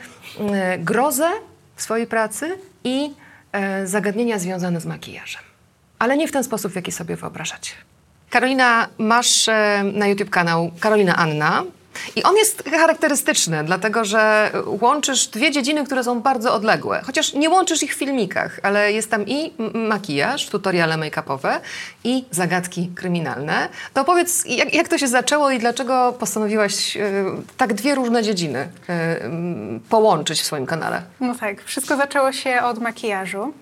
grozę 0.77 1.29
w 1.75 1.81
swojej 1.81 2.07
pracy 2.07 2.57
i 2.83 3.13
e, 3.51 3.87
zagadnienia 3.87 4.39
związane 4.39 4.81
z 4.81 4.85
makijażem. 4.85 5.41
Ale 5.99 6.17
nie 6.17 6.27
w 6.27 6.31
ten 6.31 6.43
sposób, 6.43 6.71
w 6.71 6.75
jaki 6.75 6.91
sobie 6.91 7.15
wyobrażacie. 7.15 7.73
Karolina, 8.29 8.87
masz 8.97 9.47
e, 9.47 9.83
na 9.93 10.07
YouTube 10.07 10.29
kanał 10.29 10.71
Karolina 10.79 11.15
Anna. 11.15 11.63
I 12.15 12.23
on 12.23 12.35
jest 12.35 12.63
charakterystyczny, 12.69 13.63
dlatego 13.63 14.05
że 14.05 14.51
łączysz 14.65 15.27
dwie 15.27 15.51
dziedziny, 15.51 15.85
które 15.85 16.03
są 16.03 16.21
bardzo 16.21 16.53
odległe. 16.53 17.01
Chociaż 17.05 17.33
nie 17.33 17.49
łączysz 17.49 17.83
ich 17.83 17.95
w 17.95 17.97
filmikach, 17.97 18.59
ale 18.63 18.91
jest 18.91 19.11
tam 19.11 19.27
i 19.27 19.53
makijaż, 19.73 20.49
tutoriale 20.49 20.95
make-upowe 20.95 21.59
i 22.03 22.25
zagadki 22.31 22.89
kryminalne. 22.95 23.69
To 23.93 24.03
powiedz, 24.03 24.45
jak, 24.45 24.73
jak 24.73 24.87
to 24.87 24.97
się 24.97 25.07
zaczęło 25.07 25.51
i 25.51 25.59
dlaczego 25.59 26.15
postanowiłaś 26.19 26.97
e, 26.97 27.01
tak 27.57 27.73
dwie 27.73 27.95
różne 27.95 28.23
dziedziny 28.23 28.67
e, 28.89 29.19
połączyć 29.89 30.41
w 30.41 30.45
swoim 30.45 30.65
kanale? 30.65 31.01
No 31.19 31.35
tak, 31.35 31.63
wszystko 31.63 31.97
zaczęło 31.97 32.31
się 32.31 32.61
od 32.61 32.79
makijażu. 32.79 33.53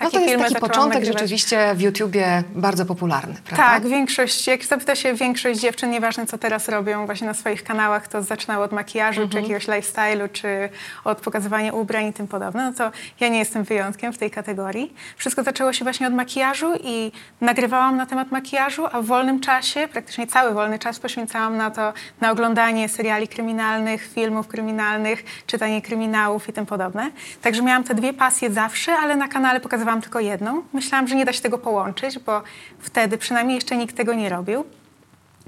No 0.00 0.06
Takie 0.06 0.12
to 0.16 0.20
jest 0.20 0.30
filmy 0.32 0.48
taki 0.48 0.60
początek 0.60 0.94
nagrywać. 0.94 1.18
rzeczywiście 1.20 1.74
w 1.74 1.80
YouTubie 1.80 2.42
bardzo 2.54 2.86
popularny, 2.86 3.34
prawda? 3.44 3.64
Tak, 3.66 3.86
większość, 3.88 4.46
jak 4.46 4.64
zapyta 4.64 4.94
się 4.96 5.14
większość 5.14 5.60
dziewczyn, 5.60 5.90
nieważne 5.90 6.26
co 6.26 6.38
teraz 6.38 6.68
robią 6.68 7.06
właśnie 7.06 7.26
na 7.26 7.34
swoich 7.34 7.64
kanałach, 7.64 8.08
to 8.08 8.22
zaczynały 8.22 8.64
od 8.64 8.72
makijażu, 8.72 9.22
Mhm. 9.22 9.30
czy 9.30 9.52
jakiegoś 9.52 9.66
lifestyle'u, 9.78 10.32
czy 10.32 10.68
od 11.04 11.20
pokazywania 11.20 11.72
ubrań 11.72 12.06
i 12.06 12.12
tym 12.12 12.28
podobne. 12.28 12.64
No 12.64 12.72
to 12.72 12.90
ja 13.20 13.28
nie 13.28 13.38
jestem 13.38 13.64
wyjątkiem 13.64 14.12
w 14.12 14.18
tej 14.18 14.30
kategorii. 14.30 14.94
Wszystko 15.16 15.42
zaczęło 15.42 15.72
się 15.72 15.84
właśnie 15.84 16.06
od 16.06 16.14
makijażu 16.14 16.72
i 16.84 17.12
nagrywałam 17.40 17.96
na 17.96 18.06
temat 18.06 18.30
makijażu, 18.32 18.86
a 18.92 19.02
w 19.02 19.06
wolnym 19.06 19.40
czasie, 19.40 19.88
praktycznie 19.92 20.26
cały 20.26 20.54
wolny 20.54 20.78
czas 20.78 20.98
poświęcałam 21.00 21.56
na 21.56 21.70
to, 21.70 21.92
na 22.20 22.30
oglądanie 22.30 22.88
seriali 22.88 23.28
kryminalnych, 23.28 24.08
filmów 24.14 24.48
kryminalnych, 24.48 25.24
czytanie 25.46 25.82
kryminałów 25.82 26.48
i 26.48 26.52
tym 26.52 26.66
podobne. 26.66 27.10
Także 27.42 27.62
miałam 27.62 27.84
te 27.84 27.94
dwie 27.94 28.12
pasje 28.12 28.50
zawsze, 28.52 28.92
ale 28.96 29.16
na 29.16 29.28
kanale 29.28 29.60
pokazywałam 29.60 29.83
tylko 30.02 30.20
jedną. 30.20 30.62
Myślałam, 30.72 31.08
że 31.08 31.14
nie 31.14 31.24
da 31.24 31.32
się 31.32 31.40
tego 31.40 31.58
połączyć, 31.58 32.18
bo 32.18 32.42
wtedy 32.78 33.18
przynajmniej 33.18 33.54
jeszcze 33.54 33.76
nikt 33.76 33.96
tego 33.96 34.14
nie 34.14 34.28
robił. 34.28 34.64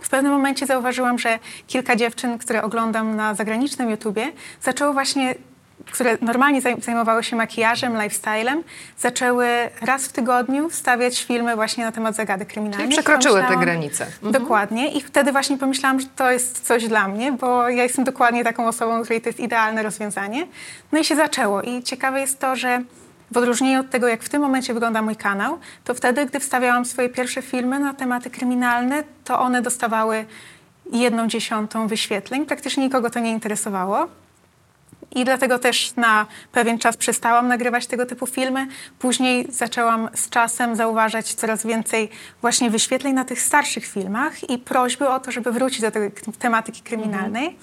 W 0.01 0.09
pewnym 0.09 0.33
momencie 0.33 0.67
zauważyłam, 0.67 1.19
że 1.19 1.39
kilka 1.67 1.97
dziewczyn, 1.97 2.39
które 2.39 2.63
oglądam 2.63 3.17
na 3.17 3.35
zagranicznym 3.35 3.91
YouTubie, 3.91 4.33
zaczęło 4.63 4.93
właśnie, 4.93 5.35
które 5.93 6.19
normalnie 6.21 6.63
zaj- 6.63 6.83
zajmowały 6.83 7.25
się 7.25 7.37
makijażem, 7.37 8.03
lifestylem, 8.03 8.63
zaczęły 8.99 9.47
raz 9.81 10.07
w 10.07 10.13
tygodniu 10.13 10.71
stawiać 10.71 11.25
filmy 11.25 11.55
właśnie 11.55 11.85
na 11.85 11.93
temat 11.93 12.17
zagadek 12.17 12.49
kryminalnych. 12.49 12.89
Czyli 12.89 12.93
przekroczyły 13.03 13.45
te 13.49 13.57
granice. 13.57 14.07
Dokładnie. 14.23 14.93
I 14.93 15.01
wtedy 15.01 15.33
właśnie 15.33 15.59
pomyślałam, 15.59 16.01
że 16.01 16.07
to 16.17 16.31
jest 16.31 16.67
coś 16.67 16.89
dla 16.89 17.09
mnie, 17.09 17.33
bo 17.33 17.69
ja 17.69 17.83
jestem 17.83 18.05
dokładnie 18.05 18.45
taką 18.45 18.69
osobą, 18.69 19.03
której 19.03 19.21
to 19.21 19.29
jest 19.29 19.41
idealne 19.41 19.83
rozwiązanie. 19.83 20.47
No 20.93 20.99
i 20.99 21.05
się 21.05 21.17
zaczęło. 21.17 21.63
I 21.63 21.83
ciekawe 21.83 22.21
jest 22.21 22.39
to, 22.39 22.57
że 22.57 22.83
w 23.31 23.37
odróżnieniu 23.37 23.81
od 23.81 23.91
tego, 23.91 24.09
jak 24.09 24.23
w 24.23 24.29
tym 24.29 24.43
momencie 24.43 24.75
wygląda 24.75 25.03
mój 25.03 25.17
kanał, 25.17 25.59
to 25.85 25.95
wtedy, 25.95 26.27
gdy 26.27 26.41
wstawiałam 26.41 26.85
swoje 26.85 27.09
pierwsze 27.09 27.43
filmy 27.43 27.79
na 27.79 27.95
tematy 27.95 28.31
kryminalne, 28.31 29.05
to 29.25 29.41
one 29.41 29.63
dostawały 29.63 30.27
jedną 30.93 31.29
dziesiątą 31.29 31.89
wyświetleń. 31.89 32.47
Praktycznie 32.47 32.85
nikogo 32.85 33.11
to 33.11 33.21
nie 33.21 33.31
interesowało. 33.31 34.09
I 35.15 35.25
dlatego 35.25 35.59
też 35.59 35.97
na 35.97 36.27
pewien 36.53 36.79
czas 36.79 36.97
przestałam 36.97 37.49
nagrywać 37.49 37.87
tego 37.87 38.07
typu 38.07 38.27
filmy. 38.27 38.67
Później 38.99 39.47
zaczęłam 39.51 40.09
z 40.15 40.29
czasem 40.29 40.77
zauważać 40.77 41.35
coraz 41.35 41.67
więcej 41.67 42.09
właśnie 42.41 42.71
wyświetleń 42.71 43.15
na 43.15 43.25
tych 43.25 43.43
starszych 43.43 43.87
filmach 43.87 44.51
i 44.51 44.59
prośby 44.59 45.09
o 45.09 45.21
to, 45.21 45.33
żeby 45.33 45.53
wrócić 45.53 45.81
do 45.81 45.91
tej 45.91 46.11
tematyki 46.39 46.83
kryminalnej. 46.83 47.57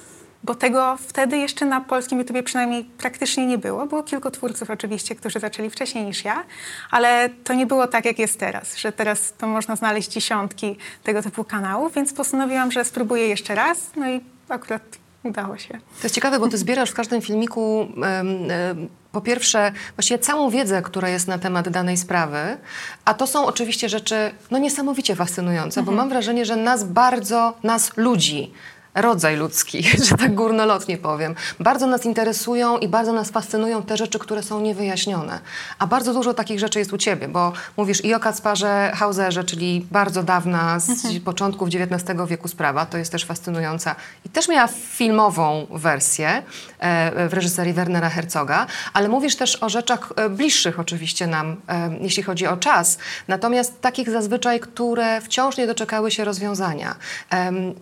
Bo 0.43 0.55
tego 0.55 0.97
wtedy 1.07 1.37
jeszcze 1.37 1.65
na 1.65 1.81
polskim 1.81 2.19
YouTubie 2.19 2.43
przynajmniej 2.43 2.83
praktycznie 2.83 3.45
nie 3.45 3.57
było. 3.57 3.85
Było 3.85 4.03
kilku 4.03 4.31
twórców 4.31 4.69
oczywiście, 4.69 5.15
którzy 5.15 5.39
zaczęli 5.39 5.69
wcześniej 5.69 6.05
niż 6.05 6.25
ja, 6.25 6.43
ale 6.91 7.29
to 7.43 7.53
nie 7.53 7.65
było 7.65 7.87
tak, 7.87 8.05
jak 8.05 8.19
jest 8.19 8.39
teraz, 8.39 8.77
że 8.77 8.91
teraz 8.91 9.33
to 9.37 9.47
można 9.47 9.75
znaleźć 9.75 10.09
dziesiątki 10.09 10.77
tego 11.03 11.21
typu 11.21 11.43
kanałów, 11.43 11.93
więc 11.93 12.13
postanowiłam, 12.13 12.71
że 12.71 12.85
spróbuję 12.85 13.27
jeszcze 13.27 13.55
raz, 13.55 13.77
no 13.95 14.09
i 14.09 14.21
akurat 14.49 14.81
udało 15.23 15.57
się. 15.57 15.73
To 15.73 16.03
jest 16.03 16.15
ciekawe, 16.15 16.39
bo 16.39 16.47
ty 16.47 16.57
zbierasz 16.57 16.91
w 16.91 16.93
każdym 16.93 17.21
filmiku 17.21 17.87
em, 17.95 18.03
em, 18.51 18.89
po 19.11 19.21
pierwsze 19.21 19.71
właściwie 19.95 20.19
całą 20.19 20.49
wiedzę, 20.49 20.81
która 20.81 21.09
jest 21.09 21.27
na 21.27 21.37
temat 21.37 21.69
danej 21.69 21.97
sprawy, 21.97 22.57
a 23.05 23.13
to 23.13 23.27
są 23.27 23.45
oczywiście 23.45 23.89
rzeczy 23.89 24.31
no, 24.51 24.57
niesamowicie 24.57 25.15
fascynujące, 25.15 25.83
bo 25.83 25.91
mam 25.91 26.09
wrażenie, 26.09 26.45
że 26.45 26.55
nas 26.55 26.83
bardzo, 26.83 27.53
nas 27.63 27.97
ludzi, 27.97 28.53
rodzaj 28.95 29.35
ludzki, 29.35 29.83
że 30.09 30.17
tak 30.17 30.35
górnolotnie 30.35 30.97
powiem, 30.97 31.35
bardzo 31.59 31.87
nas 31.87 32.05
interesują 32.05 32.77
i 32.77 32.87
bardzo 32.87 33.13
nas 33.13 33.29
fascynują 33.29 33.83
te 33.83 33.97
rzeczy, 33.97 34.19
które 34.19 34.43
są 34.43 34.61
niewyjaśnione. 34.61 35.39
A 35.79 35.87
bardzo 35.87 36.13
dużo 36.13 36.33
takich 36.33 36.59
rzeczy 36.59 36.79
jest 36.79 36.93
u 36.93 36.97
ciebie, 36.97 37.27
bo 37.27 37.53
mówisz 37.77 38.05
i 38.05 38.13
o 38.13 38.19
Kacparze 38.19 38.91
Hauserze, 38.95 39.43
czyli 39.43 39.85
bardzo 39.91 40.23
dawna, 40.23 40.79
z 40.79 41.23
początków 41.25 41.69
XIX 41.69 42.19
wieku 42.27 42.47
sprawa, 42.47 42.85
to 42.85 42.97
jest 42.97 43.11
też 43.11 43.25
fascynująca. 43.25 43.95
I 44.25 44.29
też 44.29 44.47
miała 44.47 44.67
filmową 44.67 45.67
wersję 45.71 46.43
e, 46.79 47.29
w 47.29 47.33
reżyserii 47.33 47.73
Wernera 47.73 48.09
Herzoga, 48.09 48.67
ale 48.93 49.09
mówisz 49.09 49.35
też 49.35 49.63
o 49.63 49.69
rzeczach 49.69 50.13
e, 50.15 50.29
bliższych 50.29 50.79
oczywiście 50.79 51.27
nam, 51.27 51.55
e, 51.69 51.89
jeśli 52.01 52.23
chodzi 52.23 52.47
o 52.47 52.57
czas, 52.57 52.97
natomiast 53.27 53.81
takich 53.81 54.09
zazwyczaj, 54.09 54.59
które 54.59 55.21
wciąż 55.21 55.57
nie 55.57 55.67
doczekały 55.67 56.11
się 56.11 56.25
rozwiązania. 56.25 56.95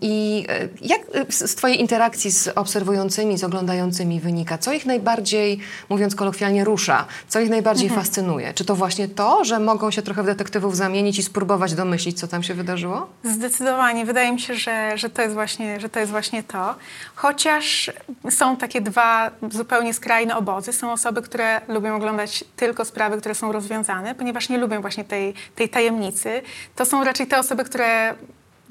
I 0.00 0.46
e, 0.48 0.68
jak 1.14 1.26
e, 1.28 1.32
z 1.32 1.54
twojej 1.54 1.80
interakcji 1.80 2.30
z 2.30 2.48
obserwującymi, 2.48 3.38
z 3.38 3.44
oglądającymi 3.44 4.20
wynika? 4.20 4.58
Co 4.58 4.72
ich 4.72 4.86
najbardziej, 4.86 5.58
mówiąc 5.88 6.14
kolokwialnie, 6.14 6.64
rusza? 6.64 7.06
Co 7.28 7.40
ich 7.40 7.50
najbardziej 7.50 7.90
fascynuje? 7.90 8.54
Czy 8.54 8.64
to 8.64 8.76
właśnie 8.76 9.08
to, 9.08 9.44
że 9.44 9.58
mogą 9.58 9.90
się 9.90 10.02
trochę 10.02 10.22
w 10.22 10.26
detektywów 10.26 10.76
zamienić 10.76 11.18
i 11.18 11.22
spróbować 11.22 11.74
domyślić, 11.74 12.20
co 12.20 12.28
tam 12.28 12.42
się 12.42 12.54
wydarzyło? 12.54 13.08
Zdecydowanie. 13.24 14.04
Wydaje 14.04 14.32
mi 14.32 14.40
się, 14.40 14.54
że, 14.54 14.98
że, 14.98 15.10
to 15.10 15.22
jest 15.22 15.34
właśnie, 15.34 15.80
że 15.80 15.88
to 15.88 16.00
jest 16.00 16.12
właśnie 16.12 16.42
to. 16.42 16.74
Chociaż 17.14 17.90
są 18.30 18.56
takie 18.56 18.80
dwa 18.80 19.30
zupełnie 19.50 19.94
skrajne 19.94 20.36
obozy. 20.36 20.72
Są 20.72 20.92
osoby, 20.92 21.22
które 21.22 21.60
lubią 21.68 21.96
oglądać 21.96 22.44
tylko 22.56 22.84
sprawy, 22.84 23.18
które 23.18 23.34
są 23.34 23.52
rozwiązane, 23.52 24.14
ponieważ 24.14 24.48
nie 24.48 24.58
lubią 24.58 24.80
właśnie 24.80 25.04
tej, 25.04 25.34
tej 25.56 25.68
tajemnicy. 25.68 26.42
To 26.76 26.84
są 26.84 27.04
raczej 27.04 27.26
te 27.26 27.38
osoby, 27.38 27.64
które 27.64 28.14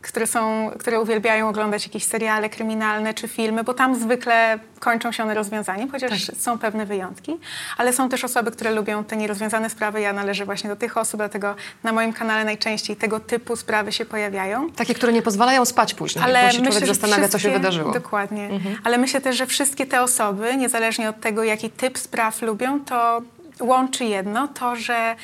które, 0.02 0.28
są, 0.28 0.72
które 0.80 1.02
uwielbiają 1.02 1.50
oglądać 1.50 1.86
jakieś 1.86 2.04
seriale 2.04 2.50
kryminalne 2.50 3.14
czy 3.14 3.28
filmy, 3.28 3.64
bo 3.64 3.74
tam 3.74 3.96
zwykle 3.96 4.60
kończą 4.80 5.12
się 5.12 5.24
one 5.24 5.34
rozwiązaniem, 5.34 5.92
chociaż 5.92 6.32
są 6.38 6.60
pewne 6.60 6.86
wyjątki. 6.86 7.38
Ale 7.78 7.94
są 7.94 8.10
też 8.10 8.24
osoby, 8.24 8.52
które 8.52 8.72
lubią 8.72 9.04
te 9.04 9.18
nierozwiązane 9.18 9.70
sprawy. 9.70 10.02
Ja 10.02 10.14
należę 10.14 10.46
właśnie 10.46 10.70
do 10.70 10.76
tych 10.76 10.98
osób, 10.98 11.18
dlatego 11.18 11.56
na 11.84 11.92
moim 11.92 12.14
kanale 12.14 12.46
najczęściej 12.46 12.96
tego 12.96 13.20
typu 13.20 13.56
sprawy 13.56 13.92
się 13.92 14.06
pojawiają. 14.06 14.72
Takie, 14.72 14.94
które 14.94 15.14
nie 15.14 15.22
pozwalają 15.22 15.66
spać 15.66 15.94
później, 15.94 16.26
bo 16.26 16.52
się 16.52 16.62
człowiek 16.62 16.86
zastanawia, 16.86 17.28
co 17.28 17.40
się 17.40 17.50
wydarzyło. 17.50 17.92
Dokładnie. 17.92 18.50
Ale 18.84 18.98
myślę 18.98 19.22
też, 19.22 19.38
że 19.38 19.46
wszystkie 19.46 19.86
te 19.86 20.02
osoby, 20.02 20.58
niezależnie 20.58 21.10
od 21.10 21.20
tego, 21.20 21.44
jaki 21.44 21.70
typ 21.70 21.98
spraw 21.98 22.42
lubią, 22.42 22.80
to 22.86 23.22
łączy 23.60 24.06
jedno, 24.06 24.48
to, 24.48 24.76
że 24.76 25.16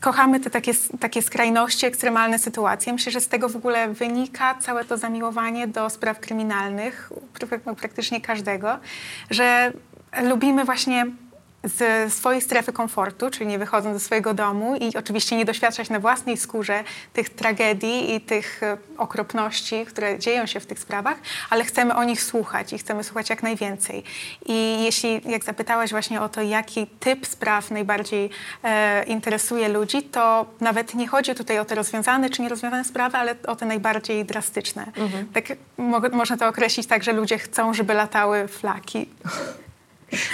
kochamy 0.00 0.40
te 0.40 0.50
takie, 0.50 0.72
takie 1.00 1.22
skrajności, 1.22 1.86
ekstremalne 1.86 2.38
sytuacje. 2.38 2.92
Myślę, 2.92 3.12
że 3.12 3.20
z 3.20 3.28
tego 3.28 3.48
w 3.48 3.56
ogóle 3.56 3.88
wynika 3.88 4.54
całe 4.54 4.84
to 4.84 4.96
zamiłowanie 4.98 5.66
do 5.66 5.90
spraw 5.90 6.20
kryminalnych, 6.20 7.10
pr- 7.34 7.74
praktycznie 7.74 8.20
każdego, 8.20 8.78
że 9.30 9.72
lubimy 10.22 10.64
właśnie 10.64 11.06
z 11.64 12.12
swojej 12.12 12.40
strefy 12.40 12.72
komfortu, 12.72 13.30
czyli 13.30 13.46
nie 13.46 13.58
wychodząc 13.58 13.98
ze 13.98 14.04
swojego 14.06 14.34
domu 14.34 14.76
i 14.76 14.96
oczywiście 14.96 15.36
nie 15.36 15.44
doświadczać 15.44 15.90
na 15.90 16.00
własnej 16.00 16.36
skórze 16.36 16.84
tych 17.12 17.30
tragedii 17.30 18.14
i 18.14 18.20
tych 18.20 18.62
e, 18.62 18.76
okropności, 18.98 19.86
które 19.86 20.18
dzieją 20.18 20.46
się 20.46 20.60
w 20.60 20.66
tych 20.66 20.78
sprawach, 20.78 21.16
ale 21.50 21.64
chcemy 21.64 21.94
o 21.94 22.04
nich 22.04 22.22
słuchać 22.22 22.72
i 22.72 22.78
chcemy 22.78 23.04
słuchać 23.04 23.30
jak 23.30 23.42
najwięcej. 23.42 24.04
I 24.46 24.84
jeśli, 24.84 25.20
jak 25.30 25.44
zapytałaś 25.44 25.90
właśnie 25.90 26.20
o 26.20 26.28
to, 26.28 26.42
jaki 26.42 26.86
typ 26.86 27.26
spraw 27.26 27.70
najbardziej 27.70 28.30
e, 28.62 29.04
interesuje 29.04 29.68
ludzi, 29.68 30.02
to 30.02 30.46
nawet 30.60 30.94
nie 30.94 31.08
chodzi 31.08 31.34
tutaj 31.34 31.58
o 31.58 31.64
te 31.64 31.74
rozwiązane 31.74 32.30
czy 32.30 32.42
nierozwiązane 32.42 32.84
sprawy, 32.84 33.18
ale 33.18 33.34
o 33.46 33.56
te 33.56 33.66
najbardziej 33.66 34.24
drastyczne. 34.24 34.86
Tak 35.32 35.44
mo- 35.78 36.00
można 36.12 36.36
to 36.36 36.48
określić 36.48 36.86
tak, 36.86 37.02
że 37.02 37.12
ludzie 37.12 37.38
chcą, 37.38 37.74
żeby 37.74 37.94
latały 37.94 38.48
flaki. 38.48 39.08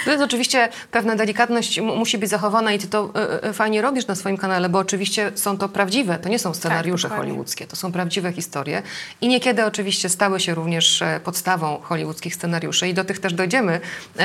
To 0.05 0.11
jest 0.11 0.23
oczywiście 0.23 0.69
pewna 0.91 1.15
delikatność 1.15 1.79
mu- 1.79 1.95
musi 1.95 2.17
być 2.17 2.29
zachowana 2.29 2.73
i 2.73 2.79
ty 2.79 2.87
to 2.87 3.09
e, 3.15 3.43
e, 3.43 3.53
fajnie 3.53 3.81
robisz 3.81 4.07
na 4.07 4.15
swoim 4.15 4.37
kanale, 4.37 4.69
bo 4.69 4.79
oczywiście 4.79 5.31
są 5.35 5.57
to 5.57 5.69
prawdziwe, 5.69 6.19
to 6.19 6.29
nie 6.29 6.39
są 6.39 6.53
scenariusze 6.53 7.07
dokładnie. 7.07 7.25
hollywoodzkie, 7.31 7.67
to 7.67 7.75
są 7.75 7.91
prawdziwe 7.91 8.33
historie 8.33 8.81
i 9.21 9.27
niekiedy 9.27 9.65
oczywiście 9.65 10.09
stały 10.09 10.39
się 10.39 10.55
również 10.55 11.01
e, 11.01 11.19
podstawą 11.23 11.79
hollywoodzkich 11.81 12.35
scenariuszy 12.35 12.87
i 12.87 12.93
do 12.93 13.03
tych 13.05 13.19
też 13.19 13.33
dojdziemy 13.33 13.79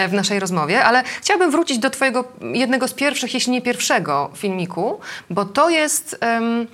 w 0.09 0.13
naszej 0.13 0.41
rozmowie, 0.41 0.85
ale 0.85 1.03
chciałabym 1.21 1.51
wrócić 1.51 1.79
do 1.79 1.91
twojego 1.91 2.25
jednego 2.55 2.89
z 2.89 2.95
pierwszych, 2.95 3.35
jeśli 3.35 3.53
nie 3.53 3.63
pierwszego 3.63 4.31
filmiku, 4.35 5.01
bo 5.31 5.45
to 5.45 5.71
jest... 5.71 6.17
em, 6.21 6.67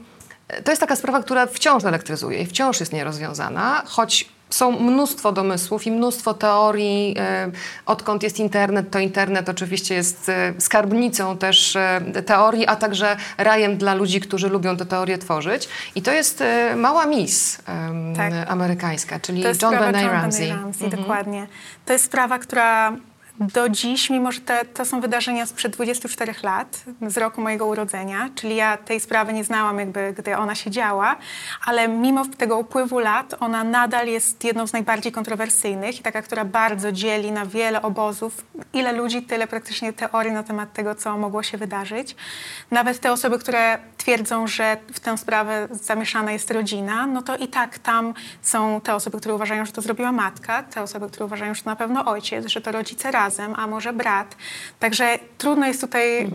to 0.65 0.73
jest 0.73 0.81
taka 0.81 0.97
sprawa, 0.97 1.23
która 1.23 1.47
wciąż 1.47 1.85
elektryzuje 1.85 2.43
i 2.43 2.47
wciąż 2.47 2.81
jest 2.81 2.93
nierozwiązana, 2.93 3.83
choć 3.87 4.29
są 4.51 4.73
mnóstwo 4.81 5.33
domysłów 5.33 5.87
i 5.87 5.91
mnóstwo 5.91 6.35
teorii. 6.35 7.15
e, 7.19 7.51
Odkąd 7.87 8.23
jest 8.23 8.39
internet, 8.39 8.91
to 8.91 8.99
internet 8.99 9.49
oczywiście 9.49 9.95
jest 9.95 10.29
e, 10.29 10.53
skarbnicą 10.59 11.39
też 11.39 11.77
e, 11.77 12.01
teorii, 12.27 12.67
a 12.67 12.77
także 12.77 13.17
rajem 13.39 13.77
dla 13.77 13.95
ludzi, 13.95 14.21
którzy 14.21 14.49
lubią 14.49 14.77
te 14.77 14.87
teorie 14.87 15.19
tworzyć. 15.19 15.69
I 15.95 16.03
to 16.03 16.13
jest 16.13 16.43
mała 16.77 17.07
miss 17.07 17.59
em, 17.67 18.15
Tak. 18.17 18.33
amerykańska, 18.51 19.21
czyli 19.21 19.43
John 19.63 19.79
Benet 19.79 20.03
John 20.03 20.11
Ramsey. 20.13 20.49
Ramsey, 20.49 20.91
dokładnie. 20.91 21.47
To 21.87 21.93
jest 21.93 22.05
sprawa, 22.05 22.39
która 22.39 22.93
do 23.41 23.69
dziś, 23.69 24.11
mimo 24.11 24.33
że 24.33 24.41
te, 24.41 24.65
to 24.65 24.85
są 24.85 25.01
wydarzenia 25.01 25.47
sprzed 25.47 25.73
24 25.73 26.35
lat, 26.43 26.85
z 27.07 27.17
roku 27.17 27.41
mojego 27.41 27.67
urodzenia, 27.67 28.29
czyli 28.35 28.57
ja 28.57 28.77
tej 28.77 29.01
sprawy 29.01 29.33
nie 29.33 29.45
znałam 29.45 29.79
jakby, 29.79 30.15
gdy 30.19 30.37
ona 30.37 30.55
się 30.55 30.71
działa, 30.71 31.17
ale 31.65 31.89
mimo 31.89 32.27
tego 32.27 32.59
upływu 32.59 32.99
lat 32.99 33.35
ona 33.41 33.65
nadal 33.65 34.07
jest 34.07 34.45
jedną 34.45 34.67
z 34.67 34.73
najbardziej 34.73 35.13
kontrowersyjnych 35.13 36.01
i 36.01 36.03
taka, 36.03 36.23
która 36.23 36.45
bardzo 36.45 36.93
dzieli 36.93 37.33
na 37.33 37.47
wiele 37.47 37.83
obozów. 37.83 38.47
Ile 38.73 38.93
ludzi, 38.93 39.23
tyle 39.23 39.47
praktycznie 39.47 39.93
teorii 39.93 40.33
na 40.33 40.43
temat 40.43 40.73
tego, 40.73 40.95
co 40.95 41.19
mogło 41.19 41.43
się 41.43 41.59
wydarzyć. 41.59 42.17
Nawet 42.71 43.01
te 43.01 43.13
osoby, 43.13 43.39
które 43.39 43.79
twierdzą, 43.97 44.47
że 44.47 44.77
w 44.93 45.01
tę 45.01 45.19
sprawę 45.19 45.69
zamieszana 45.71 46.33
jest 46.33 46.51
rodzina, 46.51 47.07
no 47.07 47.23
to 47.23 47.37
i 47.37 47.49
tak 47.49 47.79
tam 47.79 48.15
są 48.43 48.81
te 48.81 48.95
osoby, 48.95 49.19
które 49.19 49.35
uważają, 49.35 49.67
że 49.67 49.73
to 49.73 49.83
zrobiła 49.83 50.13
matka, 50.13 50.63
te 50.63 50.83
osoby, 50.83 51.09
które 51.09 51.25
uważają, 51.25 51.55
że 51.55 51.63
to 51.63 51.71
na 51.71 51.77
pewno 51.77 52.05
ojciec, 52.05 52.47
że 52.47 52.61
to 52.61 52.73
rodzice 52.73 53.11
razem, 53.11 53.28
a 53.57 53.67
może 53.67 53.93
brat. 53.93 54.37
Także 54.79 55.19
trudno 55.39 55.67
jest 55.67 55.81
tutaj, 55.81 56.31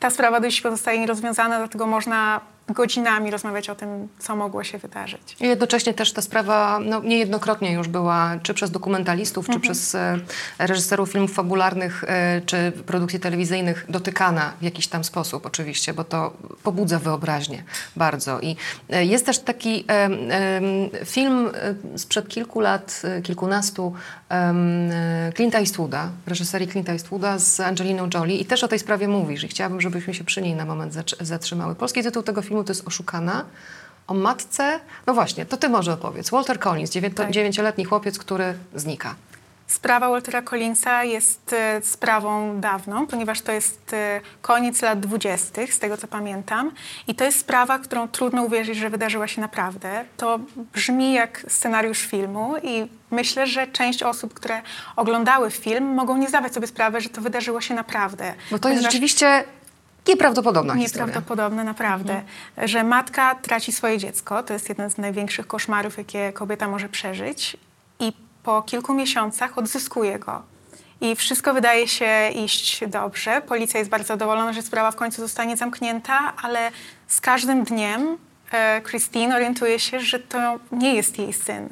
ta 0.00 0.10
sprawa 0.10 0.40
do 0.40 0.48
dziś 0.48 0.60
pozostaje 0.60 0.98
nierozwiązana, 1.00 1.58
dlatego 1.58 1.86
można 1.86 2.40
godzinami 2.68 3.30
rozmawiać 3.30 3.70
o 3.70 3.74
tym, 3.74 4.08
co 4.18 4.36
mogło 4.36 4.64
się 4.64 4.78
wydarzyć. 4.78 5.36
I 5.40 5.44
jednocześnie 5.44 5.94
też 5.94 6.12
ta 6.12 6.22
sprawa 6.22 6.78
no, 6.84 7.02
niejednokrotnie 7.02 7.72
już 7.72 7.88
była, 7.88 8.38
czy 8.42 8.54
przez 8.54 8.70
dokumentalistów, 8.70 9.48
Mhm. 9.48 9.60
czy 9.60 9.68
przez 9.68 9.94
e, 9.94 10.18
reżyserów 10.58 11.12
filmów 11.12 11.32
fabularnych, 11.32 12.04
e, 12.06 12.40
czy 12.46 12.72
produkcji 12.86 13.20
telewizyjnych 13.20 13.86
dotykana 13.88 14.52
w 14.60 14.62
jakiś 14.62 14.86
tam 14.86 15.04
sposób 15.04 15.46
oczywiście, 15.46 15.94
bo 15.94 16.04
to 16.04 16.32
pobudza 16.62 16.98
wyobraźnię 16.98 17.62
bardzo. 17.96 18.40
I 18.40 18.56
e, 18.90 19.04
jest 19.04 19.26
też 19.26 19.38
taki 19.38 19.84
e, 19.88 19.92
e, 19.92 20.60
film 21.04 21.50
e, 21.94 21.98
sprzed 21.98 22.28
kilku 22.28 22.60
lat, 22.60 23.02
kilkunastu, 23.22 23.94
em, 24.40 24.90
Clint'a 25.34 25.58
Eastwooda, 25.58 26.10
reżyserii 26.26 26.68
Clint'a 26.68 26.90
Eastwooda 26.90 27.38
z 27.38 27.60
Angeliną 27.60 28.08
Jolie 28.14 28.36
i 28.36 28.44
też 28.44 28.64
o 28.64 28.68
tej 28.68 28.78
sprawie 28.78 29.08
mówisz 29.08 29.44
i 29.44 29.48
chciałabym, 29.48 29.80
żebyśmy 29.80 30.14
się 30.14 30.24
przy 30.24 30.42
niej 30.42 30.54
na 30.54 30.64
moment 30.64 30.92
zatr- 30.94 31.24
zatrzymały. 31.24 31.74
Polski 31.74 32.02
tytuł 32.02 32.22
tego 32.22 32.42
filmu 32.42 32.64
to 32.64 32.70
jest 32.70 32.88
Oszukana. 32.88 33.44
O 34.06 34.14
matce, 34.14 34.80
no 35.06 35.14
właśnie, 35.14 35.46
to 35.46 35.56
ty 35.56 35.68
może 35.68 35.92
opowiedz. 35.92 36.30
Walter 36.30 36.58
Collins, 36.60 36.90
dziewięto- 36.90 37.22
Tak. 37.22 37.30
dziewięcioletni 37.32 37.84
chłopiec, 37.84 38.18
który 38.18 38.54
znika. 38.74 39.14
Sprawa 39.74 40.08
Waltera 40.08 40.42
Collinsa 40.42 41.04
jest 41.04 41.52
e, 41.52 41.82
sprawą 41.82 42.60
dawną, 42.60 43.06
ponieważ 43.06 43.40
to 43.40 43.52
jest 43.52 43.92
e, 43.92 44.20
koniec 44.42 44.82
lat 44.82 45.00
dwudziestych, 45.00 45.74
z 45.74 45.78
tego 45.78 45.96
co 45.96 46.06
pamiętam. 46.08 46.70
I 47.06 47.14
to 47.14 47.24
jest 47.24 47.38
sprawa, 47.40 47.78
którą 47.78 48.08
trudno 48.08 48.42
uwierzyć, 48.42 48.78
że 48.78 48.90
wydarzyła 48.90 49.28
się 49.28 49.40
naprawdę. 49.40 50.04
To 50.16 50.40
brzmi 50.72 51.12
jak 51.12 51.44
scenariusz 51.48 51.98
filmu 51.98 52.54
i 52.62 52.86
myślę, 53.10 53.46
że 53.46 53.66
część 53.66 54.02
osób, 54.02 54.34
które 54.34 54.62
oglądały 54.96 55.50
film, 55.50 55.84
mogą 55.94 56.16
nie 56.16 56.28
zdawać 56.28 56.54
sobie 56.54 56.66
sprawy, 56.66 57.00
że 57.00 57.08
to 57.08 57.20
wydarzyło 57.20 57.60
się 57.60 57.74
naprawdę. 57.74 58.24
Bo 58.24 58.34
to 58.34 58.52
jest 58.54 58.62
Ponieważ- 58.62 58.82
rzeczywiście 58.92 59.44
nieprawdopodobna 60.08 60.74
historia. 60.74 61.06
Nieprawdopodobne, 61.06 61.64
naprawdę. 61.64 62.22
Że 62.64 62.84
matka 62.84 63.34
traci 63.34 63.72
swoje 63.72 63.98
dziecko. 63.98 64.42
To 64.42 64.52
jest 64.52 64.68
jeden 64.68 64.90
z 64.90 64.98
największych 64.98 65.46
koszmarów, 65.46 65.98
jakie 65.98 66.32
kobieta 66.32 66.68
może 66.68 66.88
przeżyć. 66.88 67.56
Po 68.44 68.62
kilku 68.62 68.94
miesiącach 68.94 69.58
odzyskuje 69.58 70.18
go. 70.18 70.42
I 71.00 71.16
wszystko 71.16 71.54
wydaje 71.54 71.88
się 71.88 72.28
iść 72.28 72.84
dobrze. 72.86 73.42
Policja 73.42 73.78
jest 73.78 73.90
bardzo 73.90 74.06
zadowolona, 74.06 74.52
że 74.52 74.62
sprawa 74.62 74.90
w 74.90 74.96
końcu 74.96 75.22
zostanie 75.22 75.56
zamknięta, 75.56 76.32
ale 76.42 76.70
z 77.06 77.20
każdym 77.20 77.64
dniem 77.64 78.18
e, 78.52 78.82
Christine 78.82 79.34
orientuje 79.36 79.78
się, 79.78 80.00
że 80.00 80.18
to 80.18 80.58
nie 80.72 80.94
jest 80.94 81.18
jej 81.18 81.32
syn. 81.32 81.68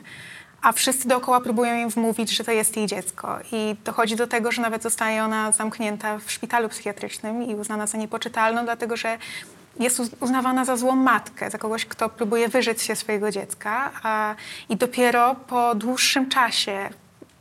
A 0.63 0.73
wszyscy 0.73 1.09
dookoła 1.09 1.41
próbują 1.41 1.75
jej 1.75 1.87
wmówić, 1.87 2.31
że 2.31 2.45
to 2.45 2.53
jest 2.53 2.77
jej 2.77 2.87
dziecko. 2.87 3.39
I 3.53 3.77
dochodzi 3.85 4.17
do 4.17 4.27
tego, 4.27 4.53
że 4.53 4.63
nawet 4.63 4.83
zostaje 4.83 5.25
ona 5.25 5.53
zamknięta 5.53 6.19
w 6.19 6.31
szpitalu 6.33 6.69
psychiatrycznym 6.69 7.43
i 7.43 7.55
uznana 7.55 7.87
za 7.87 7.99
niepoczytalną, 7.99 8.65
dlatego 8.65 8.97
że 8.97 9.19
jest 9.81 10.01
uz- 10.01 10.11
uznawana 10.21 10.65
za 10.65 10.77
złą 10.77 10.97
matkę, 10.97 11.51
za 11.51 11.59
kogoś, 11.59 11.85
kto 11.87 12.09
próbuje 12.09 12.49
wyrzec 12.49 12.83
się 12.83 12.97
swojego 12.97 13.31
dziecka. 13.31 13.91
A, 14.03 14.35
I 14.69 14.77
dopiero 14.77 15.35
po 15.35 15.75
dłuższym 15.75 16.29
czasie 16.29 16.89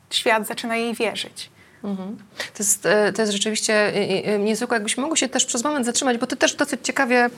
świat 0.10 0.48
zaczyna 0.48 0.76
jej 0.76 0.94
wierzyć. 0.96 1.51
To 2.38 2.64
jest, 2.64 2.86
e, 2.86 3.14
to 3.14 3.22
jest 3.22 3.34
rzeczywiście 3.34 3.74
e, 3.74 4.26
e, 4.26 4.40
niezwykłe. 4.40 4.76
Jakbyśmy 4.76 5.04
mogli 5.04 5.18
się 5.18 5.30
też 5.30 5.46
przez 5.46 5.64
moment 5.64 5.86
zatrzymać, 5.86 6.18
bo 6.18 6.28
ty 6.28 6.36
też 6.38 6.56
dosyć 6.56 6.80
ciekawie 6.84 7.30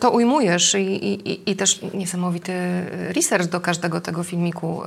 to 0.00 0.10
ujmujesz 0.10 0.74
i, 0.74 0.78
i, 0.78 1.50
i- 1.50 1.56
też 1.56 1.80
niesamowity 1.94 2.52
research 3.14 3.46
do 3.46 3.60
każdego 3.60 4.00
tego 4.00 4.22
filmiku, 4.22 4.82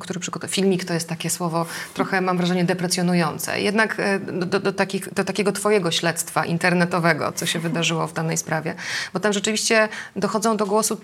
który 0.00 0.20
przygotowałeś. 0.20 0.54
Filmik 0.54 0.84
to 0.84 0.94
jest 0.94 1.08
takie 1.08 1.30
słowo 1.30 1.66
trochę, 1.94 2.20
mam 2.20 2.36
wrażenie, 2.36 2.64
deprecjonujące. 2.64 3.60
Jednak 3.60 3.96
do, 4.32 4.60
do, 4.60 4.72
takich, 4.72 5.14
do 5.14 5.24
takiego 5.24 5.52
twojego 5.52 5.90
śledztwa 5.90 6.44
internetowego, 6.44 7.32
co 7.32 7.46
się 7.46 7.58
wydarzyło 7.58 8.06
w 8.06 8.12
danej 8.12 8.36
sprawie, 8.36 8.74
bo 9.12 9.20
tam 9.20 9.32
rzeczywiście 9.32 9.88
dochodzą 10.16 10.56
do 10.56 10.66
głosu 10.66 11.00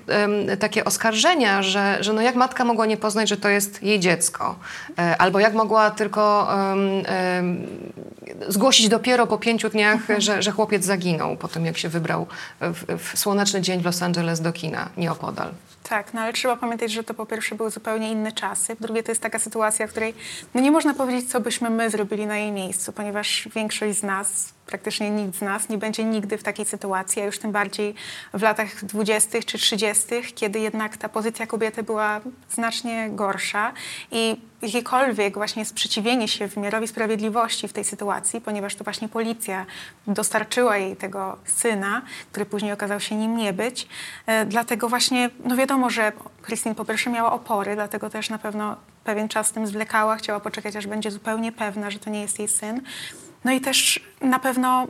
takie 0.58 0.84
oskarżenia, 0.84 1.62
że, 1.62 1.96
że 2.00 2.12
no 2.12 2.20
jak 2.22 2.34
matka 2.34 2.64
mogła 2.64 2.86
nie 2.86 2.96
poznać, 2.96 3.28
że 3.28 3.36
to 3.36 3.48
jest 3.48 3.82
jej 3.82 4.00
dziecko, 4.00 4.58
albo 5.18 5.40
jak 5.40 5.54
mogła 5.54 5.90
tylko 5.90 6.48
zgłosić 8.48 8.88
dopiero 8.88 9.26
po 9.26 9.38
pięciu 9.38 9.68
dniach, 9.68 10.00
że, 10.18 10.42
że 10.42 10.50
chłopiec 10.50 10.84
zaginął 10.84 11.36
po 11.36 11.48
tym, 11.48 11.66
jak 11.66 11.78
się 11.78 11.88
wybrał 11.88 12.26
w, 12.60 12.98
w 12.98 13.18
słoneczny 13.18 13.60
dzień 13.60 13.80
w 13.80 13.84
Los 13.84 14.02
Angeles 14.02 14.40
do 14.40 14.52
kina, 14.52 14.88
nieopodal. 14.96 15.50
Tak, 15.92 16.14
no 16.14 16.20
ale 16.20 16.32
trzeba 16.32 16.56
pamiętać, 16.56 16.92
że 16.92 17.04
to 17.04 17.14
po 17.14 17.26
pierwsze 17.26 17.54
były 17.54 17.70
zupełnie 17.70 18.12
inne 18.12 18.32
czasy. 18.32 18.76
Po 18.76 18.82
drugie, 18.82 19.02
to 19.02 19.10
jest 19.10 19.22
taka 19.22 19.38
sytuacja, 19.38 19.86
w 19.86 19.90
której 19.90 20.14
no 20.54 20.60
nie 20.60 20.70
można 20.70 20.94
powiedzieć, 20.94 21.30
co 21.30 21.40
byśmy 21.40 21.70
my 21.70 21.90
zrobili 21.90 22.26
na 22.26 22.38
jej 22.38 22.52
miejscu, 22.52 22.92
ponieważ 22.92 23.48
większość 23.54 23.98
z 23.98 24.02
nas, 24.02 24.54
praktycznie 24.66 25.10
nikt 25.10 25.38
z 25.38 25.40
nas 25.40 25.68
nie 25.68 25.78
będzie 25.78 26.04
nigdy 26.04 26.38
w 26.38 26.42
takiej 26.42 26.66
sytuacji, 26.66 27.22
a 27.22 27.24
już 27.24 27.38
tym 27.38 27.52
bardziej 27.52 27.94
w 28.34 28.42
latach 28.42 28.84
20. 28.84 29.38
czy 29.46 29.58
30., 29.58 30.06
kiedy 30.34 30.60
jednak 30.60 30.96
ta 30.96 31.08
pozycja 31.08 31.46
kobiety 31.46 31.82
była 31.82 32.20
znacznie 32.50 33.10
gorsza 33.10 33.72
i 34.10 34.36
jakiekolwiek 34.62 35.34
właśnie 35.34 35.64
sprzeciwienie 35.64 36.28
się 36.28 36.46
wymiarowi 36.46 36.88
sprawiedliwości 36.88 37.68
w 37.68 37.72
tej 37.72 37.84
sytuacji, 37.84 38.40
ponieważ 38.40 38.74
to 38.74 38.84
właśnie 38.84 39.08
policja 39.08 39.66
dostarczyła 40.06 40.76
jej 40.76 40.96
tego 40.96 41.36
syna, 41.44 42.02
który 42.30 42.46
później 42.46 42.72
okazał 42.72 43.00
się 43.00 43.14
nim 43.14 43.36
nie 43.36 43.52
być. 43.52 43.88
E, 44.26 44.46
dlatego 44.46 44.88
właśnie, 44.88 45.30
no 45.44 45.56
wiadomo, 45.56 45.81
że 45.90 46.12
Christine 46.46 46.74
po 46.74 46.84
pierwsze 46.84 47.10
miała 47.10 47.32
opory, 47.32 47.74
dlatego 47.74 48.10
też 48.10 48.30
na 48.30 48.38
pewno 48.38 48.76
pewien 49.04 49.28
czas 49.28 49.46
z 49.46 49.52
tym 49.52 49.66
zwlekała, 49.66 50.16
chciała 50.16 50.40
poczekać, 50.40 50.76
aż 50.76 50.86
będzie 50.86 51.10
zupełnie 51.10 51.52
pewna, 51.52 51.90
że 51.90 51.98
to 51.98 52.10
nie 52.10 52.20
jest 52.20 52.38
jej 52.38 52.48
syn. 52.48 52.80
No 53.44 53.52
i 53.52 53.60
też 53.60 54.00
na 54.20 54.38
pewno 54.38 54.86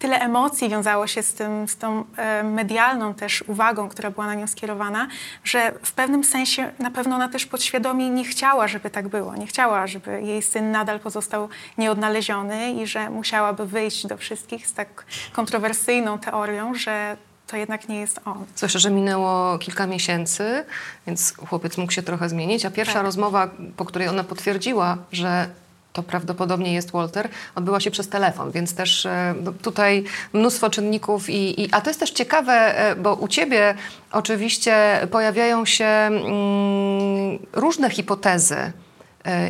tyle 0.00 0.20
emocji 0.20 0.68
wiązało 0.68 1.06
się 1.06 1.22
z, 1.22 1.34
tym, 1.34 1.68
z 1.68 1.76
tą 1.76 2.04
e, 2.16 2.42
medialną 2.42 3.14
też 3.14 3.44
uwagą, 3.46 3.88
która 3.88 4.10
była 4.10 4.26
na 4.26 4.34
nią 4.34 4.46
skierowana, 4.46 5.08
że 5.44 5.72
w 5.82 5.92
pewnym 5.92 6.24
sensie 6.24 6.72
na 6.78 6.90
pewno 6.90 7.16
ona 7.16 7.28
też 7.28 7.46
podświadomie 7.46 8.10
nie 8.10 8.24
chciała, 8.24 8.68
żeby 8.68 8.90
tak 8.90 9.08
było. 9.08 9.36
Nie 9.36 9.46
chciała, 9.46 9.86
żeby 9.86 10.22
jej 10.22 10.42
syn 10.42 10.70
nadal 10.70 11.00
pozostał 11.00 11.48
nieodnaleziony 11.78 12.72
i 12.72 12.86
że 12.86 13.10
musiałaby 13.10 13.66
wyjść 13.66 14.06
do 14.06 14.16
wszystkich 14.16 14.66
z 14.66 14.72
tak 14.72 15.04
kontrowersyjną 15.32 16.18
teorią, 16.18 16.74
że 16.74 17.16
to 17.50 17.56
jednak 17.56 17.88
nie 17.88 18.00
jest 18.00 18.20
on. 18.24 18.44
Zwłaszcza, 18.56 18.78
że 18.78 18.90
minęło 18.90 19.58
kilka 19.58 19.86
miesięcy, 19.86 20.64
więc 21.06 21.34
chłopiec 21.48 21.78
mógł 21.78 21.92
się 21.92 22.02
trochę 22.02 22.28
zmienić, 22.28 22.66
a 22.66 22.70
pierwsza 22.70 22.94
Tak. 22.94 23.02
rozmowa, 23.02 23.50
po 23.76 23.84
której 23.84 24.08
ona 24.08 24.24
potwierdziła, 24.24 24.96
że 25.12 25.46
to 25.92 26.02
prawdopodobnie 26.02 26.74
jest 26.74 26.90
Walter, 26.90 27.28
odbyła 27.54 27.80
się 27.80 27.90
przez 27.90 28.08
telefon, 28.08 28.50
więc 28.50 28.74
też 28.74 29.06
e, 29.06 29.34
no, 29.42 29.52
tutaj 29.52 30.04
mnóstwo 30.32 30.70
czynników 30.70 31.30
i, 31.30 31.60
i 31.62 31.68
a 31.72 31.80
to 31.80 31.90
jest 31.90 32.00
też 32.00 32.10
ciekawe, 32.10 32.52
e, 32.52 32.96
bo 32.96 33.14
u 33.14 33.28
ciebie 33.28 33.74
oczywiście 34.12 35.06
pojawiają 35.10 35.64
się 35.64 35.84
mm, 35.84 37.38
różne 37.52 37.90
hipotezy 37.90 38.72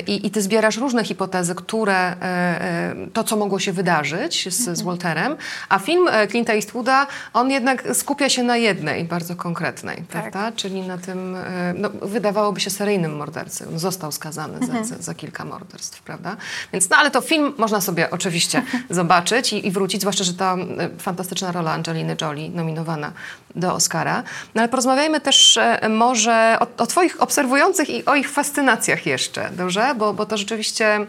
I, 0.07 0.27
I 0.27 0.31
ty 0.31 0.43
zbierasz 0.43 0.77
różne 0.77 1.05
hipotezy, 1.05 1.55
które 1.55 1.95
e, 1.97 2.15
e, 2.23 2.95
to, 3.13 3.25
co 3.25 3.37
mogło 3.37 3.59
się 3.59 3.73
wydarzyć 3.73 4.49
z, 4.55 4.57
z 4.59 4.69
Mhm. 4.69 4.87
Walterem, 4.87 5.37
a 5.69 5.79
film 5.79 6.09
e, 6.09 6.27
Clint'a 6.27 6.51
Eastwooda, 6.51 7.07
on 7.33 7.51
jednak 7.51 7.85
skupia 7.93 8.29
się 8.29 8.43
na 8.43 8.57
jednej, 8.57 9.05
bardzo 9.05 9.37
konkretnej, 9.37 9.97
Tak. 9.97 10.07
prawda? 10.07 10.53
Czyli 10.57 10.83
na 10.83 10.99
tym, 10.99 11.37
e, 11.37 11.75
no, 11.77 11.91
wydawałoby 12.03 12.61
się 12.61 12.71
seryjnym 12.71 13.17
mordercy. 13.17 13.69
On 13.69 13.79
został 13.79 14.13
skazany 14.13 14.59
Mhm. 14.59 14.85
za, 14.85 14.97
za, 14.99 15.15
kilka 15.15 15.45
morderstw, 15.45 16.03
prawda? 16.03 16.37
Więc, 16.73 16.91
no 16.91 16.97
ale 16.97 17.11
to 17.11 17.21
film 17.21 17.53
można 17.59 17.81
sobie 17.81 18.11
oczywiście 18.11 18.63
zobaczyć 18.91 19.53
i, 19.53 19.67
i 19.67 19.71
wrócić, 19.71 20.01
zwłaszcza, 20.01 20.25
że 20.25 20.33
e, 20.33 20.89
fantastyczna 20.99 21.53
rola 21.53 21.73
Angeliny 21.73 22.17
Jolie, 22.21 22.51
nominowana 22.51 23.13
do 23.57 23.75
Oscara. 23.75 24.23
No 24.55 24.61
ale 24.63 24.69
porozmawiajmy 24.69 25.21
też 25.21 25.57
e, 25.57 25.89
może 25.89 26.57
o, 26.61 26.83
o 26.83 26.87
twoich 26.87 27.23
obserwujących 27.23 27.91
i 27.91 28.05
o 28.05 28.15
ich 28.15 28.31
fascynacjach 28.31 29.07
jeszcze, 29.07 29.51
dobrze? 29.61 29.95
Bo, 29.95 30.15
bo 30.15 30.27
to 30.27 30.37
rzeczywiście... 30.37 31.07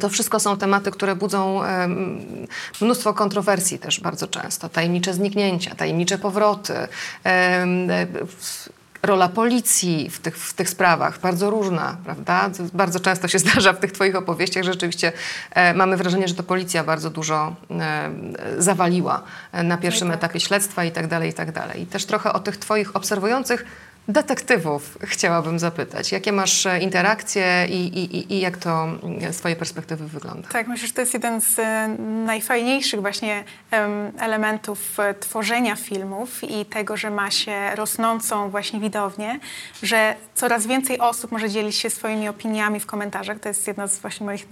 To 0.00 0.08
wszystko 0.08 0.40
są 0.40 0.56
tematy, 0.56 0.90
które 0.90 1.16
budzą 1.16 1.64
em, 1.64 2.20
mnóstwo 2.80 3.14
kontrowersji 3.14 3.78
też 3.78 4.00
bardzo 4.00 4.26
często. 4.26 4.68
Tajemnicze 4.68 5.14
zniknięcia, 5.14 5.74
tajemnicze 5.74 6.18
powroty, 6.18 6.74
w- 8.24 8.68
rola 9.02 9.28
policji 9.28 10.10
w 10.10 10.18
tych, 10.18 10.36
w 10.36 10.54
tych 10.54 10.70
sprawach, 10.70 11.20
bardzo 11.20 11.50
różna, 11.50 11.96
prawda? 12.04 12.50
Bardzo 12.72 13.00
często 13.00 13.28
się 13.28 13.38
zdarza 13.48 13.72
w 13.72 13.78
tych 13.78 13.92
twoich 13.92 14.16
opowieściach, 14.16 14.64
że 14.64 14.72
rzeczywiście 14.72 15.12
e, 15.50 15.74
mamy 15.74 15.96
wrażenie, 15.96 16.28
że 16.28 16.34
to 16.34 16.42
policja 16.42 16.84
bardzo 16.84 17.10
dużo 17.10 17.54
e, 17.70 18.10
zawaliła 18.58 19.22
e, 19.52 19.62
na 19.62 19.76
pierwszym 19.76 20.08
tak. 20.08 20.16
etapie 20.16 20.40
śledztwa 20.40 20.84
i 20.84 20.92
tak 20.92 21.06
dalej, 21.06 21.30
i 21.30 21.32
tak 21.32 21.52
dalej. 21.52 21.82
I 21.82 21.86
też 21.86 22.04
trochę 22.04 22.32
o 22.32 22.40
tych 22.40 22.56
twoich 22.56 22.96
obserwujących 22.96 23.64
detektywów 24.08 24.98
chciałabym 25.02 25.58
zapytać. 25.58 26.12
Jakie 26.12 26.32
masz 26.32 26.66
e, 26.66 26.78
interakcje 26.80 27.66
i, 27.68 27.74
i, 27.98 28.34
i- 28.34 28.40
jak 28.40 28.56
to 28.56 28.84
mm, 28.84 29.32
z 29.32 29.36
twojej 29.36 29.56
perspektywy 29.56 30.08
wygląda? 30.08 30.48
Tak, 30.48 30.68
myślę, 30.68 30.86
że 30.88 30.92
to 30.94 31.00
jest 31.00 31.14
jeden 31.14 31.40
z 31.40 31.58
e, 31.58 31.88
najfajniejszych 32.26 33.00
właśnie 33.00 33.44
em, 33.70 34.12
elementów 34.18 35.00
e, 35.00 35.14
tworzenia 35.14 35.76
filmów 35.76 36.44
i 36.44 36.64
tego, 36.64 36.96
że 36.96 37.10
ma 37.10 37.30
się 37.30 37.74
rosnącą 37.74 38.50
właśnie 38.50 38.80
widownię, 38.80 39.40
że 39.82 40.14
coraz 40.34 40.66
więcej 40.66 40.98
osób 40.98 41.32
może 41.32 41.50
dzielić 41.50 41.76
się 41.76 41.90
swoimi 41.90 42.28
opiniami 42.28 42.80
w 42.80 42.86
komentarzach. 42.86 43.38
To 43.40 43.48
jest 43.48 43.66
jedna 43.66 43.86
z 43.86 43.98
właśnie 43.98 44.26
moich 44.26 44.46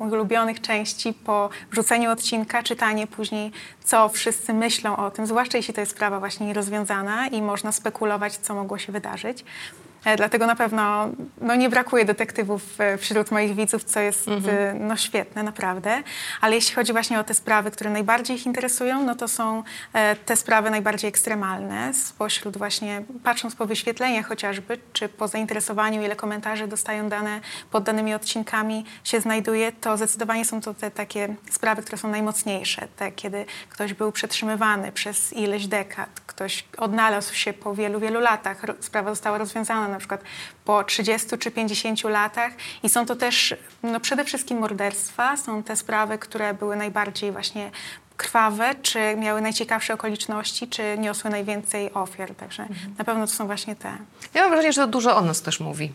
ulubionych 0.00 0.60
części 0.60 1.12
po 1.12 1.50
wrzuceniu 1.72 2.10
odcinka, 2.10 2.62
czytanie 2.62 3.06
później, 3.06 3.52
co 3.84 4.08
wszyscy 4.08 4.52
myślą 4.54 4.96
o 4.96 5.10
tym, 5.10 5.26
zwłaszcza 5.26 5.58
jeśli 5.58 5.74
to 5.74 5.80
jest 5.80 5.92
sprawa 5.92 6.18
właśnie 6.20 6.46
nierozwiązana 6.46 7.26
i 7.28 7.42
można 7.42 7.72
spekulować, 7.72 8.36
co 8.36 8.54
mogło 8.54 8.78
się 8.78 8.92
wydarzyć. 8.94 9.44
E, 10.04 10.16
Dlatego 10.16 10.46
na 10.46 10.56
pewno 10.56 11.08
no, 11.40 11.54
nie 11.54 11.68
brakuje 11.68 12.04
detektywów 12.04 12.80
e, 12.80 12.98
wśród 12.98 13.30
moich 13.30 13.54
widzów, 13.54 13.84
co 13.84 14.00
jest 14.00 14.28
e, 14.28 14.74
no, 14.74 14.96
świetne, 14.96 15.42
naprawdę. 15.42 16.02
Ale 16.40 16.54
jeśli 16.54 16.74
chodzi 16.74 16.92
właśnie 16.92 17.20
o 17.20 17.24
te 17.24 17.34
sprawy, 17.34 17.70
które 17.70 17.90
najbardziej 17.90 18.36
ich 18.36 18.46
interesują, 18.46 19.02
no 19.02 19.14
to 19.14 19.28
są 19.28 19.62
te 20.26 20.36
sprawy 20.36 20.70
najbardziej 20.70 21.08
ekstremalne. 21.08 21.94
Spośród 21.94 22.56
właśnie, 22.56 23.02
patrząc 23.24 23.54
po 23.54 23.66
wyświetleniach 23.66 24.26
chociażby, 24.26 24.78
czy 24.92 25.08
po 25.08 25.28
zainteresowaniu, 25.28 26.02
ile 26.02 26.16
komentarzy 26.16 26.68
dostają 26.68 27.08
dane 27.08 27.40
pod 27.70 27.84
danymi 27.84 28.14
odcinkami 28.14 28.84
się 29.04 29.20
znajduje, 29.20 29.72
to 29.72 29.96
zdecydowanie 29.96 30.44
są 30.44 30.60
to 30.60 30.74
te 30.74 30.90
takie 30.90 31.34
sprawy, 31.50 31.82
które 31.82 31.98
są 31.98 32.08
najmocniejsze. 32.08 32.88
Te, 32.96 33.12
kiedy 33.12 33.46
ktoś 33.68 33.94
był 33.94 34.12
przetrzymywany 34.12 34.92
przez 34.92 35.32
ileś 35.32 35.66
dekad, 35.66 36.20
ktoś 36.26 36.64
odnalazł 36.78 37.34
się 37.34 37.52
po 37.52 37.74
wielu, 37.74 38.00
wielu 38.00 38.20
latach, 38.20 38.62
sprawa 38.80 39.10
została 39.10 39.38
rozwiązana 39.38 39.93
na 39.94 39.98
przykład 39.98 40.22
po 40.64 40.84
30 40.84 41.38
czy 41.38 41.50
50 41.50 42.04
latach. 42.04 42.52
I 42.82 42.88
są 42.88 43.06
to 43.06 43.16
też 43.16 43.54
no, 43.82 44.00
przede 44.00 44.24
wszystkim 44.24 44.58
morderstwa, 44.58 45.36
są 45.36 45.62
te 45.62 45.76
sprawy, 45.76 46.18
które 46.18 46.54
były 46.54 46.76
najbardziej 46.76 47.32
właśnie 47.32 47.70
krwawe, 48.16 48.74
czy 48.82 49.16
miały 49.16 49.40
najciekawsze 49.40 49.94
okoliczności, 49.94 50.68
czy 50.68 50.98
niosły 50.98 51.30
najwięcej 51.30 51.94
ofiar, 51.94 52.34
także 52.34 52.66
na 52.98 53.04
pewno 53.04 53.26
to 53.26 53.32
są 53.32 53.46
właśnie 53.46 53.76
te. 53.76 53.98
Ja 54.34 54.42
mam 54.42 54.50
wrażenie, 54.50 54.72
że 54.72 54.86
dużo 54.86 55.16
o 55.16 55.20
nas 55.20 55.42
też 55.42 55.60
mówi, 55.60 55.92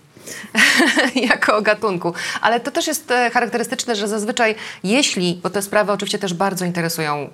jako 1.30 1.61
gatunku. 1.61 2.13
Ale 2.41 2.59
to 2.59 2.72
też 2.72 2.88
jest 2.88 3.11
e, 3.11 3.30
charakterystyczne, 3.30 3.95
że 3.95 4.07
zazwyczaj, 4.07 4.55
jeśli, 4.84 5.39
bo 5.43 5.49
te 5.49 5.61
sprawy 5.61 5.91
oczywiście 5.91 6.20
też 6.20 6.34
bardzo 6.34 6.65
interesują 6.65 7.15
e, 7.15 7.30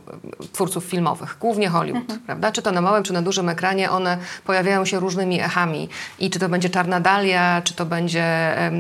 twórców 0.54 0.84
filmowych, 0.84 1.38
głównie 1.40 1.70
Hollywood, 1.70 2.06
prawda? 2.26 2.52
Czy 2.52 2.62
to 2.62 2.72
na 2.72 2.82
małym, 2.82 3.04
czy 3.04 3.14
na 3.14 3.22
dużym 3.22 3.50
ekranie, 3.50 3.92
one 3.92 4.18
pojawiają 4.44 4.86
się 4.86 5.00
różnymi 5.00 5.42
echami. 5.42 5.90
I 6.20 6.30
czy 6.30 6.40
to 6.40 6.50
będzie 6.50 6.70
Czarna 6.70 7.00
Dalia, 7.00 7.62
czy 7.64 7.74
to 7.74 7.86
będzie, 7.86 8.24
e, 8.24 8.72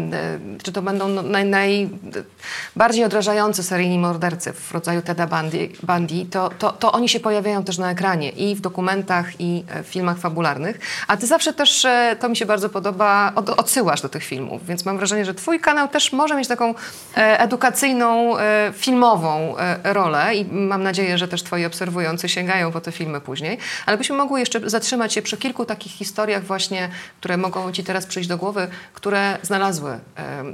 czy 0.64 0.72
to 0.72 0.82
będą 0.82 1.08
no, 1.08 1.22
naj, 1.22 1.45
najbardziej 1.45 3.06
odrażający 3.06 3.64
seryjni 3.64 3.99
mordercy 3.99 4.53
w 4.53 4.72
rodzaju 4.72 5.01
Teda 5.01 5.28
Bundy, 5.28 5.70
Bundy 5.84 6.26
to, 6.26 6.49
to, 6.60 6.72
to 6.72 6.91
oni 6.91 7.10
się 7.10 7.20
pojawiają 7.20 7.64
też 7.64 7.78
na 7.78 7.91
ekranie 7.91 8.30
i 8.30 8.56
w 8.56 8.62
dokumentach, 8.62 9.41
i 9.41 9.64
w 9.84 9.88
filmach 9.88 10.18
fabularnych. 10.18 10.80
A 11.08 11.18
ty 11.18 11.28
zawsze 11.28 11.53
też, 11.53 11.86
to 12.20 12.30
mi 12.30 12.38
się 12.38 12.45
bardzo 12.45 12.70
podoba, 12.70 13.32
od, 13.36 13.49
odsyłasz 13.49 13.95
do 14.02 14.10
tych 14.10 14.24
filmów, 14.24 14.66
więc 14.66 14.86
mam 14.86 14.98
wrażenie, 14.98 15.26
że 15.26 15.34
twój 15.34 15.60
kanał 15.60 15.88
też 15.88 16.14
może 16.14 16.36
mieć 16.36 16.48
taką 16.48 16.74
e, 17.18 17.39
edukacyjną, 17.39 18.38
e, 18.38 18.74
filmową 18.74 19.58
e, 19.58 19.93
rolę 19.93 20.36
i 20.36 20.46
mam 20.46 20.84
nadzieję, 20.84 21.18
że 21.18 21.28
też 21.28 21.43
twoi 21.43 21.66
obserwujący 21.66 22.30
sięgają 22.30 22.72
po 22.72 22.82
te 22.82 22.91
filmy 22.91 23.22
później. 23.22 23.58
Ale 23.86 23.98
byśmy 23.98 24.16
mogły 24.18 24.39
jeszcze 24.39 24.70
zatrzymać 24.70 25.14
się 25.14 25.22
przy 25.22 25.38
kilku 25.38 25.66
takich 25.66 25.91
historiach 25.91 26.43
właśnie, 26.43 26.89
które 27.20 27.38
mogą 27.38 27.72
ci 27.72 27.84
teraz 27.84 28.06
przyjść 28.06 28.30
do 28.30 28.38
głowy, 28.38 28.68
które 28.93 29.38
znalazły 29.41 30.00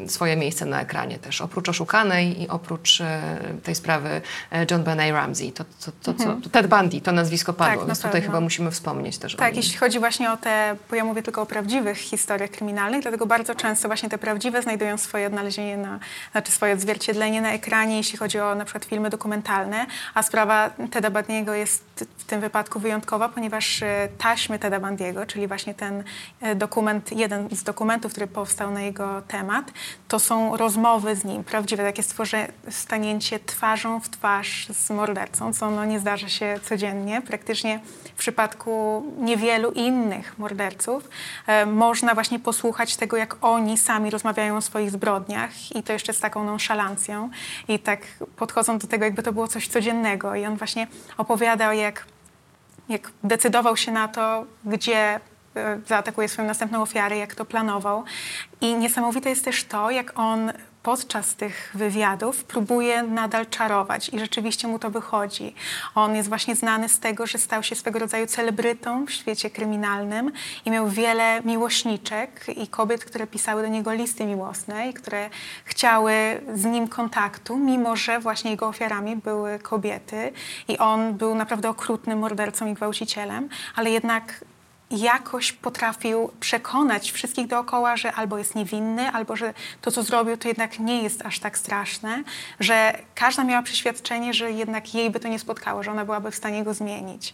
swoje 0.08 0.36
miejsce 0.36 0.66
na 0.66 0.82
ekranie 0.82 1.20
też. 1.20 1.42
Oprócz 1.42 1.70
Oszukanej 1.70 2.42
i 2.42 2.48
oprócz 2.48 3.02
tej 3.64 3.76
sprawy 3.76 4.22
John 4.72 4.84
Benet 4.84 5.12
Ramsey. 5.14 5.52
To, 5.52 5.64
to, 5.64 5.92
to, 6.04 6.14
co- 6.14 6.50
Ted 6.52 6.68
Bundy, 6.68 7.02
to 7.02 7.12
nazwisko 7.12 7.54
padło, 7.54 7.78
Tak, 7.78 7.88
więc 7.88 8.00
tutaj 8.00 8.12
pewno. 8.12 8.28
chyba 8.28 8.42
musimy 8.42 8.72
wspomnieć 8.72 9.18
też 9.18 9.36
Tak, 9.36 9.56
jeśli 9.56 9.78
chodzi 9.78 10.00
właśnie 10.00 10.32
o 10.32 10.38
te, 10.38 10.76
bo 10.89 10.96
ja 10.96 11.06
mówię 11.06 11.24
tylko 11.24 11.42
o 11.42 11.46
prawdziwych 11.46 11.98
historiach 11.98 12.50
kryminalnych, 12.50 13.02
dlatego 13.02 13.26
bardzo 13.32 13.55
często 13.55 13.88
właśnie 13.88 14.09
te 14.09 14.17
prawdziwe 14.17 14.61
znajdują 14.61 14.97
swoje 14.97 15.27
odnalezienie, 15.27 15.77
na, 15.77 15.99
znaczy 16.32 16.51
swoje 16.51 16.73
odzwierciedlenie 16.73 17.41
na 17.41 17.51
ekranie, 17.51 17.97
jeśli 17.97 18.17
chodzi 18.17 18.39
o 18.39 18.55
na 18.55 18.65
przykład 18.65 18.86
filmy 18.86 19.09
dokumentalne, 19.09 19.86
a 20.13 20.23
sprawa 20.23 20.69
Teda 20.91 21.09
Bundy'ego 21.09 21.53
jest 21.53 21.84
w 22.17 22.23
tym 22.23 22.41
wypadku 22.41 22.79
wyjątkowa, 22.79 23.29
ponieważ 23.29 23.84
e, 23.84 24.07
taśmy 24.17 24.59
Teda 24.59 24.79
Bundy'ego, 24.79 25.27
czyli 25.27 25.47
właśnie 25.47 25.73
ten 25.73 26.03
e, 26.41 26.55
dokument, 26.55 27.11
jeden 27.11 27.49
z 27.51 27.63
dokumentów, 27.63 28.11
który 28.11 28.27
powstał 28.27 28.71
na 28.71 28.82
jego 28.82 29.21
temat, 29.21 29.71
to 30.07 30.19
są 30.19 30.57
rozmowy 30.57 31.15
z 31.15 31.23
nim, 31.23 31.43
prawdziwe 31.43 31.84
takie 31.84 32.03
stworze, 32.03 32.47
stanięcie 32.69 33.39
twarzą 33.39 33.99
w 33.99 34.09
twarz 34.09 34.67
z 34.67 34.89
mordercą, 34.89 35.53
co 35.53 35.71
no 35.71 35.86
nie 35.86 35.99
zdarza 35.99 36.29
się 36.29 36.59
codziennie. 36.63 37.21
Praktycznie 37.21 37.79
w 38.15 38.19
przypadku 38.19 39.03
niewielu 39.17 39.71
innych 39.71 40.39
morderców 40.39 41.09
e, 41.47 41.65
można 41.65 42.13
właśnie 42.13 42.39
posłuchać 42.39 42.95
tego, 42.95 43.17
jak 43.22 43.36
oni 43.41 43.78
sami 43.78 44.09
rozmawiają 44.09 44.57
o 44.57 44.61
swoich 44.61 44.91
zbrodniach 44.91 45.76
i 45.76 45.84
to 45.84 45.93
jeszcze 45.93 46.13
z 46.13 46.19
taką 46.19 46.43
nonszalancją 46.43 47.30
i 47.67 47.80
tak 47.80 47.99
podchodzą 48.36 48.78
do 48.78 48.88
tego, 48.88 49.05
jakby 49.05 49.24
to 49.24 49.34
było 49.34 49.47
coś 49.47 49.67
codziennego 49.67 50.36
i 50.36 50.45
on 50.45 50.57
właśnie 50.57 50.88
opowiadał, 51.17 51.74
jak 51.74 52.05
jak 52.89 53.11
decydował 53.24 53.78
się 53.78 53.91
na 53.91 54.07
to, 54.07 54.45
gdzie 54.65 55.19
e, 55.55 55.80
zaatakuje 55.88 56.30
swoją 56.30 56.47
następną 56.47 56.82
ofiarę, 56.82 57.17
jak 57.17 57.36
to 57.36 57.45
planował. 57.45 58.03
I 58.61 58.76
niesamowite 58.76 59.30
jest 59.30 59.45
też 59.45 59.63
to, 59.63 59.91
jak 59.91 60.19
on 60.19 60.51
podczas 60.84 61.36
tych 61.36 61.71
wywiadów 61.73 62.43
próbuje 62.43 63.03
nadal 63.03 63.45
czarować 63.45 64.09
i 64.09 64.19
rzeczywiście 64.19 64.67
mu 64.67 64.79
to 64.79 64.89
wychodzi. 64.89 65.55
On 65.95 66.15
jest 66.15 66.29
właśnie 66.29 66.55
znany 66.55 66.89
z 66.89 66.99
tego, 66.99 67.27
że 67.27 67.38
stał 67.38 67.63
się 67.63 67.75
swego 67.75 67.99
rodzaju 67.99 68.27
celebrytą 68.27 69.05
w 69.05 69.11
świecie 69.11 69.49
kryminalnym 69.49 70.32
i 70.65 70.71
miał 70.71 70.89
wiele 70.89 71.41
miłośniczek 71.45 72.45
i 72.55 72.67
kobiet, 72.67 73.05
które 73.05 73.27
pisały 73.27 73.61
do 73.61 73.67
niego 73.67 73.93
listy 73.93 74.25
miłosne 74.25 74.89
i 74.89 74.93
które 74.93 75.29
chciały 75.65 76.13
z 76.53 76.65
nim 76.65 76.88
kontaktu, 76.88 77.57
mimo 77.57 77.95
że 77.95 78.19
właśnie 78.19 78.51
jego 78.51 78.67
ofiarami 78.67 79.15
były 79.15 79.59
kobiety 79.59 80.32
i 80.67 80.77
on 80.77 81.13
był 81.13 81.36
naprawdę 81.36 81.69
okrutnym 81.69 82.19
mordercą 82.19 82.67
i 82.67 82.73
gwałcicielem, 82.73 83.49
ale 83.75 83.91
jednak 83.91 84.43
jakoś 84.92 85.52
potrafił 85.52 86.32
przekonać 86.39 87.12
wszystkich 87.12 87.48
dookoła, 87.48 87.98
że 87.98 88.14
albo 88.14 88.38
jest 88.38 88.56
niewinny, 88.56 89.12
albo 89.12 89.36
że 89.36 89.54
to, 89.82 89.92
co 89.92 90.04
zrobił, 90.04 90.38
to 90.38 90.48
jednak 90.48 90.80
nie 90.80 91.04
jest 91.04 91.26
aż 91.26 91.39
tak 91.39 91.58
straszne, 91.58 92.24
że 92.60 92.98
każda 93.16 93.44
miała 93.44 93.64
przeświadczenie, 93.64 94.34
że 94.34 94.52
jednak 94.52 94.94
jej 94.94 95.10
by 95.10 95.20
to 95.20 95.28
nie 95.28 95.39
spotkało, 95.39 95.84
że 95.84 95.92
ona 95.92 96.06
byłaby 96.06 96.32
w 96.32 96.36
stanie 96.36 96.64
go 96.64 96.74
zmienić. 96.74 97.34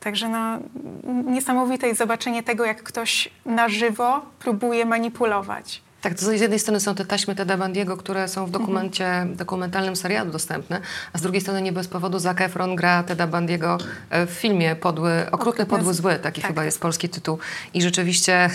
Także 0.00 0.28
no, 0.28 0.58
niesamowite 1.04 1.86
jest 1.86 1.98
zobaczenie 1.98 2.42
tego, 2.42 2.64
jak 2.64 2.82
ktoś 2.82 3.28
na 3.46 3.68
żywo 3.68 4.22
próbuje 4.38 4.86
manipulować. 4.86 5.82
Tak, 6.02 6.14
to 6.14 6.24
z 6.24 6.40
jednej 6.40 6.58
strony 6.58 6.80
są 6.80 6.94
te 6.94 7.04
taśmy 7.04 7.34
Teda 7.34 7.58
Bundy'ego, 7.58 7.96
które 7.96 8.28
są 8.28 8.46
w 8.46 8.50
dokumencie, 8.50 9.26
dokumentalnym 9.34 9.96
serialu 9.96 10.32
dostępne, 10.32 10.80
a 11.12 11.18
z 11.18 11.22
drugiej 11.22 11.40
strony 11.40 11.62
nie 11.62 11.72
bez 11.72 11.88
powodu 11.88 12.18
Zac 12.18 12.40
Efron 12.40 12.76
gra 12.76 13.02
Teda 13.02 13.26
Bundy'ego 13.26 13.78
e, 14.10 14.26
w 14.26 14.30
filmie 14.30 14.76
Podły, 14.76 15.30
Okrutny, 15.30 15.66
Podły, 15.66 15.94
Zły, 15.94 16.18
taki 16.18 16.40
tak. 16.40 16.50
chyba 16.50 16.64
jest 16.64 16.80
polski 16.80 17.08
tytuł. 17.08 17.38
I 17.74 17.82
rzeczywiście 17.82 18.50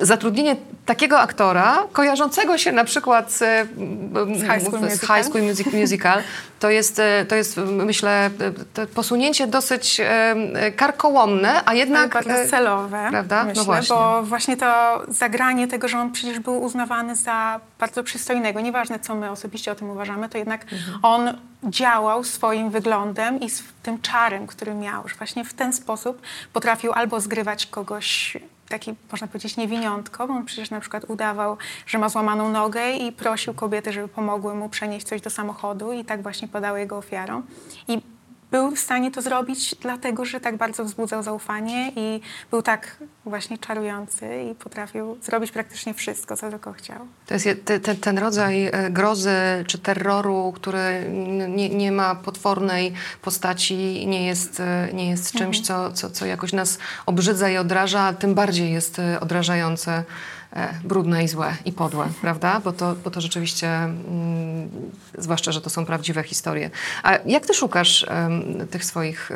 zatrudnienie 0.00 0.56
takiego 0.86 1.20
aktora, 1.20 1.82
kojarzącego 1.92 2.58
się 2.58 2.72
na 2.72 2.84
przykład 2.84 3.32
z, 3.32 3.42
e, 3.42 3.66
Z 4.34 4.40
High 4.40 4.68
School 4.68 4.80
z 4.80 4.82
Musical. 4.82 5.16
High 5.16 5.26
School 5.28 5.44
Music, 5.44 5.72
Musical, 5.72 6.22
to 6.60 6.70
jest, 6.70 6.98
e, 6.98 7.24
to 7.28 7.34
jest 7.34 7.56
myślę, 7.56 8.26
e, 8.26 8.30
to 8.74 8.86
posunięcie 8.86 9.46
dosyć 9.46 10.00
e, 10.00 10.72
karkołomne, 10.76 11.62
a 11.64 11.74
jednak... 11.74 12.12
bardzo 12.12 12.32
e, 12.32 12.48
celowe, 12.48 13.06
prawda? 13.10 13.42
No 13.42 13.48
myślę, 13.48 13.64
właśnie. 13.64 13.96
bo 13.96 14.22
właśnie 14.22 14.56
to 14.56 15.02
zagranie 15.08 15.68
tego, 15.68 15.88
że 15.88 15.98
on 15.98 16.12
przecież 16.12 16.38
był 16.38 16.62
uznawany 16.62 17.16
za 17.16 17.60
bardzo 17.78 18.02
przystojnego, 18.04 18.60
nieważne 18.60 18.98
co 18.98 19.14
my 19.14 19.30
osobiście 19.30 19.72
o 19.72 19.74
tym 19.74 19.90
uważamy, 19.90 20.28
to 20.28 20.38
jednak 20.38 20.62
Mhm. 20.62 20.98
on 21.02 21.38
działał 21.64 22.24
swoim 22.24 22.70
wyglądem 22.70 23.40
i 23.40 23.50
z 23.50 23.62
tym 23.82 24.00
czarem, 24.00 24.46
który 24.46 24.74
miał, 24.74 25.08
że 25.08 25.14
właśnie 25.14 25.44
w 25.44 25.54
ten 25.54 25.72
sposób 25.72 26.22
potrafił 26.52 26.92
albo 26.92 27.20
zgrywać 27.20 27.66
kogoś 27.66 28.36
taki, 28.74 28.94
można 29.12 29.26
powiedzieć, 29.26 29.56
niewiniątko, 29.56 30.28
bo 30.28 30.34
on 30.34 30.44
przecież 30.44 30.70
na 30.70 30.80
przykład 30.80 31.04
udawał, 31.08 31.56
że 31.86 31.98
ma 31.98 32.08
złamaną 32.08 32.48
nogę 32.48 32.92
i 32.92 33.12
prosił 33.12 33.54
kobiety, 33.54 33.92
żeby 33.92 34.08
pomogły 34.08 34.54
mu 34.54 34.68
przenieść 34.68 35.06
coś 35.06 35.20
do 35.20 35.30
samochodu 35.30 35.92
i 35.92 36.04
tak 36.04 36.22
właśnie 36.22 36.48
podały 36.48 36.80
jego 36.80 36.96
ofiarą. 36.98 37.42
I 37.88 38.02
był 38.54 38.70
w 38.70 38.78
stanie 38.78 39.10
to 39.10 39.22
zrobić, 39.22 39.74
dlatego 39.80 40.24
że 40.24 40.40
tak 40.40 40.56
bardzo 40.56 40.84
wzbudzał 40.84 41.22
zaufanie 41.22 41.92
i 41.96 42.20
był 42.50 42.62
tak 42.62 42.96
właśnie 43.24 43.58
czarujący 43.58 44.26
i 44.50 44.54
potrafił 44.54 45.18
zrobić 45.22 45.50
praktycznie 45.52 45.94
wszystko, 45.94 46.36
co 46.36 46.50
tylko 46.50 46.72
chciał. 46.72 46.98
To 47.26 47.34
jest 47.34 47.46
je- 47.46 47.54
te, 47.56 47.80
te, 47.80 47.94
ten 47.94 48.18
rodzaj 48.18 48.66
e, 48.66 48.90
grozy 48.90 49.30
czy 49.66 49.78
terroru, 49.78 50.52
który 50.56 51.06
nie, 51.48 51.68
nie 51.68 51.92
ma 51.92 52.14
potwornej 52.14 52.92
postaci, 53.22 54.06
nie 54.06 54.26
jest, 54.26 54.60
e, 54.60 54.88
nie 54.92 55.10
jest 55.10 55.32
czymś, 55.32 55.60
co, 55.60 55.92
co, 55.92 56.10
co 56.10 56.26
jakoś 56.26 56.52
nas 56.52 56.78
obrzydza 57.06 57.50
i 57.50 57.56
odraża, 57.56 58.00
a 58.00 58.12
tym 58.12 58.34
bardziej 58.34 58.72
jest 58.72 58.98
e, 58.98 59.20
odrażające, 59.20 60.04
brudne 60.84 61.24
i 61.24 61.28
złe 61.28 61.56
i 61.64 61.72
podłe, 61.72 62.08
prawda? 62.20 62.60
Bo 62.64 62.72
to, 62.72 62.94
bo 63.04 63.10
to 63.10 63.20
rzeczywiście, 63.20 63.68
mm, 63.68 64.70
zwłaszcza, 65.18 65.52
że 65.52 65.60
to 65.60 65.70
są 65.70 65.86
prawdziwe 65.86 66.22
historie. 66.22 66.70
A 67.02 67.18
jak 67.26 67.46
ty 67.46 67.54
szukasz 67.54 68.06
tych 68.70 68.84
swoich 68.84 69.30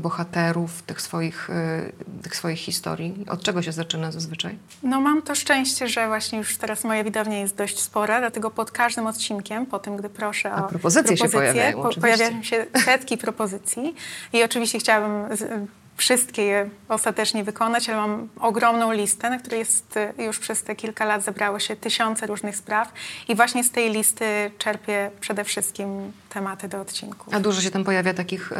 bohaterów, 0.00 0.82
tych 0.82 1.00
swoich, 1.00 1.50
e, 1.50 1.92
tych 2.22 2.36
swoich 2.36 2.58
historii? 2.58 3.24
Od 3.28 3.42
czego 3.42 3.62
się 3.62 3.72
zaczyna 3.72 4.12
zazwyczaj? 4.12 4.58
No 4.82 5.00
mam 5.00 5.22
to 5.22 5.34
szczęście, 5.34 5.88
że 5.88 6.06
właśnie 6.06 6.38
już 6.38 6.56
teraz 6.56 6.84
moja 6.84 7.04
widownia 7.04 7.38
jest 7.38 7.56
dość 7.56 7.80
spora, 7.80 8.20
dlatego 8.20 8.50
pod 8.50 8.70
każdym 8.70 9.06
odcinkiem, 9.06 9.66
po 9.66 9.78
tym, 9.78 9.96
gdy 9.96 10.08
proszę 10.08 10.52
o 10.52 10.54
A 10.54 10.62
propozycje 10.62 11.16
się 11.16 11.28
pojawiają, 11.28 11.80
oczywiście. 11.80 12.00
pojawiają 12.00 12.42
się 12.42 12.66
setki 12.84 13.18
propozycji 13.18 13.94
i 14.32 14.42
oczywiście 14.42 14.78
chciałabym 14.78 15.36
z, 15.36 15.68
wszystkie 15.96 16.42
je 16.42 16.70
ostatecznie 16.88 17.44
wykonać, 17.44 17.88
ale 17.88 17.98
mam 17.98 18.28
ogromną 18.40 18.92
listę, 18.92 19.30
na 19.30 19.38
której 19.38 19.58
jest 19.58 19.96
y, 19.96 20.22
już 20.22 20.38
przez 20.38 20.62
te 20.62 20.76
kilka 20.76 21.04
lat 21.04 21.24
zebrało 21.24 21.58
się 21.58 21.76
tysiące 21.76 22.26
różnych 22.26 22.56
spraw 22.56 22.92
i 23.28 23.36
właśnie 23.36 23.64
z 23.64 23.70
tej 23.70 23.90
listy 23.90 24.50
czerpię 24.58 25.10
przede 25.20 25.44
wszystkim 25.44 26.12
tematy 26.28 26.68
do 26.68 26.80
odcinków. 26.80 27.34
A 27.34 27.40
dużo 27.40 27.60
się 27.60 27.70
tam 27.70 27.84
pojawia 27.84 28.14
takich 28.14 28.52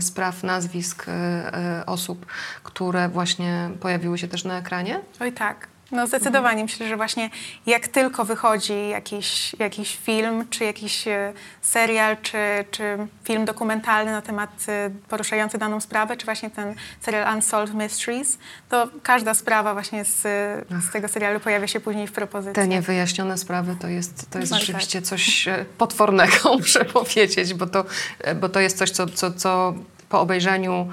spraw, 0.00 0.42
nazwisk 0.42 1.08
e, 1.08 1.12
e, 1.12 1.86
osób, 1.86 2.26
które 2.62 3.08
właśnie 3.08 3.70
pojawiły 3.80 4.18
się 4.18 4.28
też 4.28 4.44
na 4.44 4.58
ekranie? 4.58 5.00
Oj 5.20 5.32
tak. 5.32 5.71
No 5.92 6.06
zdecydowanie. 6.06 6.62
Myślę, 6.62 6.88
że 6.88 6.96
właśnie 6.96 7.30
jak 7.66 7.88
tylko 7.88 8.24
wychodzi 8.24 8.88
jakiś, 8.88 9.56
jakiś 9.58 9.96
film, 9.96 10.46
czy 10.50 10.64
jakiś 10.64 11.08
e, 11.08 11.32
serial, 11.62 12.16
czy, 12.22 12.38
czy 12.70 12.98
film 13.24 13.44
dokumentalny 13.44 14.12
na 14.12 14.22
temat 14.22 14.50
e, 14.68 14.90
poruszający 15.08 15.58
daną 15.58 15.80
sprawę, 15.80 16.16
czy 16.16 16.24
właśnie 16.24 16.50
ten 16.50 16.74
serial 17.00 17.34
Unsolved 17.34 17.74
Mysteries, 17.74 18.38
to 18.68 18.88
każda 19.02 19.34
sprawa 19.34 19.72
właśnie 19.72 20.04
z, 20.04 20.20
z 20.88 20.92
tego 20.92 21.08
serialu 21.08 21.40
pojawia 21.40 21.66
się 21.66 21.80
później 21.80 22.06
w 22.06 22.12
propozycji. 22.12 22.54
Te 22.54 22.68
niewyjaśnione 22.68 23.38
sprawy 23.38 23.76
to 23.80 23.88
jest, 23.88 24.30
to 24.30 24.38
jest 24.38 24.52
No 24.52 24.58
rzeczywiście 24.58 25.02
coś 25.02 25.48
e, 25.48 25.64
potwornego, 25.78 26.36
muszę 26.58 26.84
powiedzieć, 26.84 27.54
bo 27.54 27.66
to, 27.66 27.84
e, 28.20 28.34
bo 28.34 28.48
to 28.48 28.60
jest 28.60 28.78
coś, 28.78 28.90
co, 28.90 29.06
co, 29.06 29.32
co 29.32 29.74
po 30.08 30.20
obejrzeniu 30.20 30.88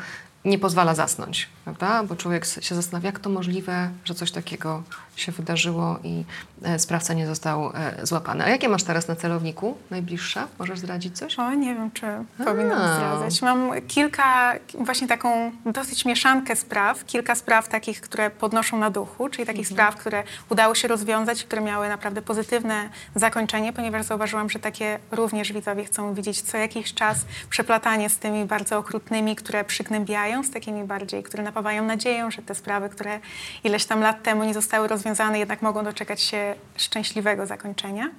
nie 0.46 0.60
pozwala 0.60 0.96
zasnąć, 0.96 1.50
prawda? 1.74 2.04
Bo 2.04 2.16
człowiek 2.16 2.46
się 2.46 2.76
zastanawia, 2.76 3.08
jak 3.08 3.20
to 3.20 3.30
możliwe, 3.30 3.90
że 4.06 4.16
coś 4.16 4.32
takiego 4.32 4.84
się 5.20 5.32
wydarzyło 5.32 6.00
i 6.04 6.24
e, 6.64 6.80
sprawca 6.80 7.14
nie 7.14 7.28
został 7.28 7.72
e, 7.74 8.06
złapany. 8.06 8.44
A 8.44 8.50
jakie 8.50 8.70
masz 8.70 8.84
teraz 8.84 9.08
na 9.08 9.16
celowniku 9.16 9.78
najbliższa? 9.90 10.48
Możesz 10.60 10.80
zdradzić 10.80 11.18
coś? 11.18 11.40
O, 11.40 11.54
nie 11.54 11.76
wiem, 11.76 11.92
czy 11.92 12.06
powinnam 12.46 12.96
zdradzać. 12.96 13.42
Mam 13.42 13.72
kilka, 13.88 14.54
właśnie 14.80 15.08
taką 15.08 15.52
dosyć 15.66 16.06
mieszankę 16.06 16.56
spraw. 16.56 17.06
Kilka 17.06 17.36
spraw 17.36 17.68
takich, 17.68 18.02
które 18.02 18.30
podnoszą 18.30 18.78
na 18.78 18.90
duchu, 18.90 19.30
czyli 19.30 19.46
takich 19.46 19.68
spraw, 19.68 19.96
które 19.96 20.24
udało 20.50 20.76
się 20.76 20.88
rozwiązać, 20.88 21.44
które 21.44 21.62
miały 21.62 21.90
naprawdę 21.90 22.22
pozytywne 22.22 22.90
zakończenie, 23.16 23.74
ponieważ 23.74 24.06
zauważyłam, 24.06 24.50
że 24.50 24.60
takie 24.60 25.00
również 25.12 25.54
widzowie 25.54 25.86
chcą 25.86 26.14
widzieć 26.14 26.42
co 26.42 26.58
jakiś 26.58 26.94
czas 26.94 27.26
przeplatanie 27.50 28.10
z 28.10 28.18
tymi 28.18 28.46
bardzo 28.46 28.78
okrutnymi, 28.78 29.36
które 29.36 29.64
przygnębiają, 29.64 30.44
z 30.44 30.52
takimi 30.52 30.84
bardziej, 30.84 31.24
które 31.24 31.44
napawają 31.60 31.86
nadzieją, 31.86 32.32
że 32.32 32.42
te 32.42 32.56
sprawy, 32.56 32.90
które 32.90 33.20
ileś 33.64 33.86
tam 33.86 34.02
lat 34.02 34.24
temu 34.24 34.44
nie 34.44 34.54
zostały 34.54 34.88
rozwiązane, 34.88 35.40
jednak 35.40 35.62
mogą 35.62 35.84
doczekać 35.84 36.22
się 36.22 36.56
szczęśliwego 36.78 37.46
zakończenia. 37.46 38.10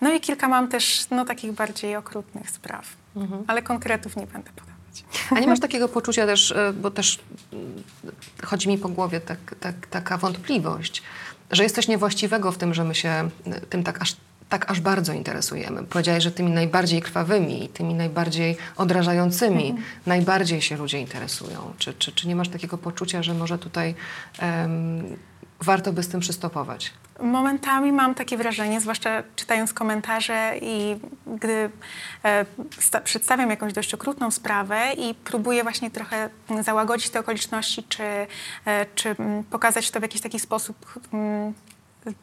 No 0.00 0.12
i 0.12 0.20
kilka 0.20 0.48
mam 0.48 0.68
też 0.68 1.06
no, 1.10 1.24
takich 1.24 1.52
bardziej 1.52 1.96
okrutnych 1.96 2.50
spraw, 2.50 2.86
ale 3.46 3.62
konkretów 3.62 4.16
nie 4.16 4.26
będę 4.26 4.50
podawać. 4.50 5.04
A 5.30 5.40
nie 5.40 5.46
masz 5.46 5.60
takiego 5.68 5.88
poczucia 5.88 6.26
też, 6.26 6.50
e, 6.52 6.72
bo 6.72 6.90
też 6.90 7.18
mm, 7.52 7.82
chodzi 8.44 8.68
mi 8.68 8.78
po 8.78 8.88
głowie 8.88 9.20
tak, 9.20 9.38
tak, 9.60 9.86
taka 9.86 10.18
wątpliwość, 10.18 11.02
że 11.50 11.62
jest 11.62 11.74
coś 11.74 11.88
niewłaściwego 11.88 12.52
w 12.52 12.58
tym, 12.58 12.74
że 12.74 12.84
my 12.84 12.94
się 12.94 13.08
e, 13.08 13.60
tym 13.60 13.84
tak 13.84 14.02
aż, 14.02 14.16
tak 14.48 14.70
aż 14.70 14.80
bardzo 14.80 15.12
interesujemy. 15.12 15.84
Powiedziałeś, 15.84 16.24
że 16.24 16.30
tymi 16.30 16.50
najbardziej 16.50 17.02
krwawymi, 17.02 17.68
tymi 17.68 17.94
najbardziej 17.94 18.56
odrażającymi, 18.76 19.74
najbardziej 20.06 20.62
się 20.62 20.76
ludzie 20.76 21.00
interesują. 21.00 21.72
Czy, 21.78 21.94
czy, 21.94 22.12
czy 22.12 22.28
nie 22.28 22.36
masz 22.36 22.48
takiego 22.48 22.78
poczucia, 22.78 23.22
że 23.22 23.34
może 23.34 23.58
tutaj 23.58 23.94
em, 24.38 25.16
warto 25.60 25.92
by 25.92 26.02
z 26.02 26.08
tym 26.08 26.20
przystopować? 26.20 26.92
Momentami 27.20 27.92
mam 27.92 28.14
takie 28.14 28.36
wrażenie, 28.36 28.80
zwłaszcza 28.80 29.22
czytając 29.36 29.72
komentarze 29.72 30.54
i 30.62 30.96
gdy 31.26 31.70
e, 32.24 32.46
sta- 32.78 33.00
przedstawiam 33.00 33.50
jakąś 33.50 33.72
dość 33.72 33.94
okrutną 33.94 34.30
sprawę 34.30 34.92
i 34.98 35.14
próbuję 35.14 35.62
właśnie 35.62 35.90
trochę 35.90 36.30
załagodzić 36.60 37.10
te 37.10 37.20
okoliczności, 37.20 37.84
czy, 37.88 38.02
e, 38.64 38.86
czy 38.94 39.16
pokazać 39.50 39.90
to 39.90 40.00
w 40.00 40.02
jakiś 40.02 40.20
taki 40.20 40.40
sposób 40.40 40.76
mm, 41.12 41.54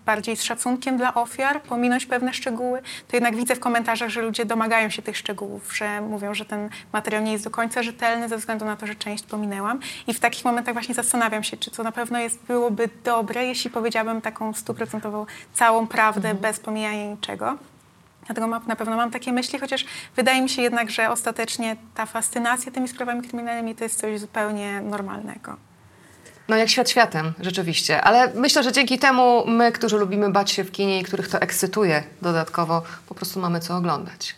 bardziej 0.05 0.37
z 0.37 0.43
szacunkiem 0.43 0.97
dla 0.97 1.13
ofiar, 1.13 1.61
pominąć 1.61 2.05
pewne 2.05 2.33
szczegóły, 2.33 2.81
to 3.07 3.17
jednak 3.17 3.35
widzę 3.35 3.55
w 3.55 3.59
komentarzach, 3.59 4.09
że 4.09 4.21
ludzie 4.21 4.45
domagają 4.45 4.89
się 4.89 5.01
tych 5.01 5.17
szczegółów, 5.17 5.75
że 5.75 6.01
mówią, 6.01 6.33
że 6.33 6.45
ten 6.45 6.69
materiał 6.93 7.23
nie 7.23 7.31
jest 7.31 7.43
do 7.43 7.49
końca 7.49 7.83
rzetelny 7.83 8.29
ze 8.29 8.37
względu 8.37 8.65
na 8.65 8.75
to, 8.75 8.87
że 8.87 8.95
część 8.95 9.23
pominęłam. 9.23 9.79
I 10.07 10.13
w 10.13 10.19
takich 10.19 10.45
momentach 10.45 10.73
właśnie 10.73 10.95
zastanawiam 10.95 11.43
się, 11.43 11.57
czy 11.57 11.71
to 11.71 11.83
na 11.83 11.91
pewno 11.91 12.19
jest, 12.19 12.39
byłoby 12.47 12.89
dobre, 13.03 13.45
jeśli 13.45 13.69
powiedziałabym 13.69 14.21
taką 14.21 14.53
stuprocentową 14.53 15.25
całą 15.53 15.87
prawdę 15.87 16.33
bez 16.33 16.59
pomijania 16.59 17.05
niczego. 17.05 17.57
Dlatego 18.25 18.47
ma, 18.47 18.61
na 18.67 18.75
pewno 18.75 18.95
mam 18.95 19.11
takie 19.11 19.33
myśli, 19.33 19.59
chociaż 19.59 19.85
wydaje 20.15 20.41
mi 20.41 20.49
się 20.49 20.61
jednak, 20.61 20.89
że 20.89 21.09
ostatecznie 21.09 21.75
ta 21.95 22.05
fascynacja 22.05 22.71
tymi 22.71 22.87
sprawami 22.87 23.21
kryminalnymi 23.21 23.75
to 23.75 23.83
jest 23.83 23.99
coś 23.99 24.19
zupełnie 24.19 24.81
normalnego. 24.81 25.70
No 26.51 26.57
jak 26.57 26.69
świat 26.69 26.89
światem, 26.89 27.33
rzeczywiście. 27.39 28.01
Ale 28.01 28.31
myślę, 28.35 28.63
że 28.63 28.71
dzięki 28.71 28.99
temu 28.99 29.43
my, 29.47 29.71
którzy 29.71 29.97
lubimy 29.97 30.29
bać 30.29 30.51
się 30.51 30.63
w 30.63 30.71
kinie 30.71 30.99
i 30.99 31.03
których 31.03 31.27
to 31.27 31.41
ekscytuje 31.41 32.03
dodatkowo, 32.21 32.81
po 33.07 33.15
prostu 33.15 33.39
mamy 33.39 33.59
co 33.59 33.77
oglądać. 33.77 34.35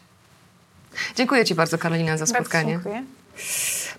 Dziękuję 1.16 1.46
Ci 1.46 1.56
bardzo, 1.56 1.78
Karolina, 1.78 2.18
za 2.18 2.26
Bardzo 2.26 2.36
spotkanie. 2.36 2.72
dziękuję. 2.72 3.04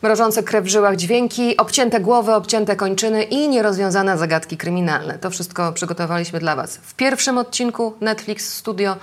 Mrożące 0.02 0.42
krew 0.42 0.64
w 0.64 0.68
żyłach 0.68 0.96
dźwięki, 0.96 1.56
obcięte 1.56 2.00
głowy, 2.00 2.34
obcięte 2.34 2.76
kończyny 2.76 3.22
i 3.22 3.48
nierozwiązane 3.48 4.18
zagadki 4.18 4.56
kryminalne. 4.56 5.18
To 5.18 5.30
wszystko 5.30 5.72
przygotowaliśmy 5.72 6.38
dla 6.40 6.56
Was 6.56 6.76
w 6.76 6.94
pierwszym 6.94 7.38
odcinku 7.38 7.94
Netflix 8.00 8.54
Studio, 8.54 8.96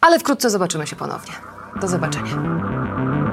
ale 0.00 0.18
wkrótce 0.18 0.50
zobaczymy 0.50 0.86
się 0.86 0.96
ponownie. 0.96 1.32
Do 1.80 1.88
zobaczenia. 1.88 3.27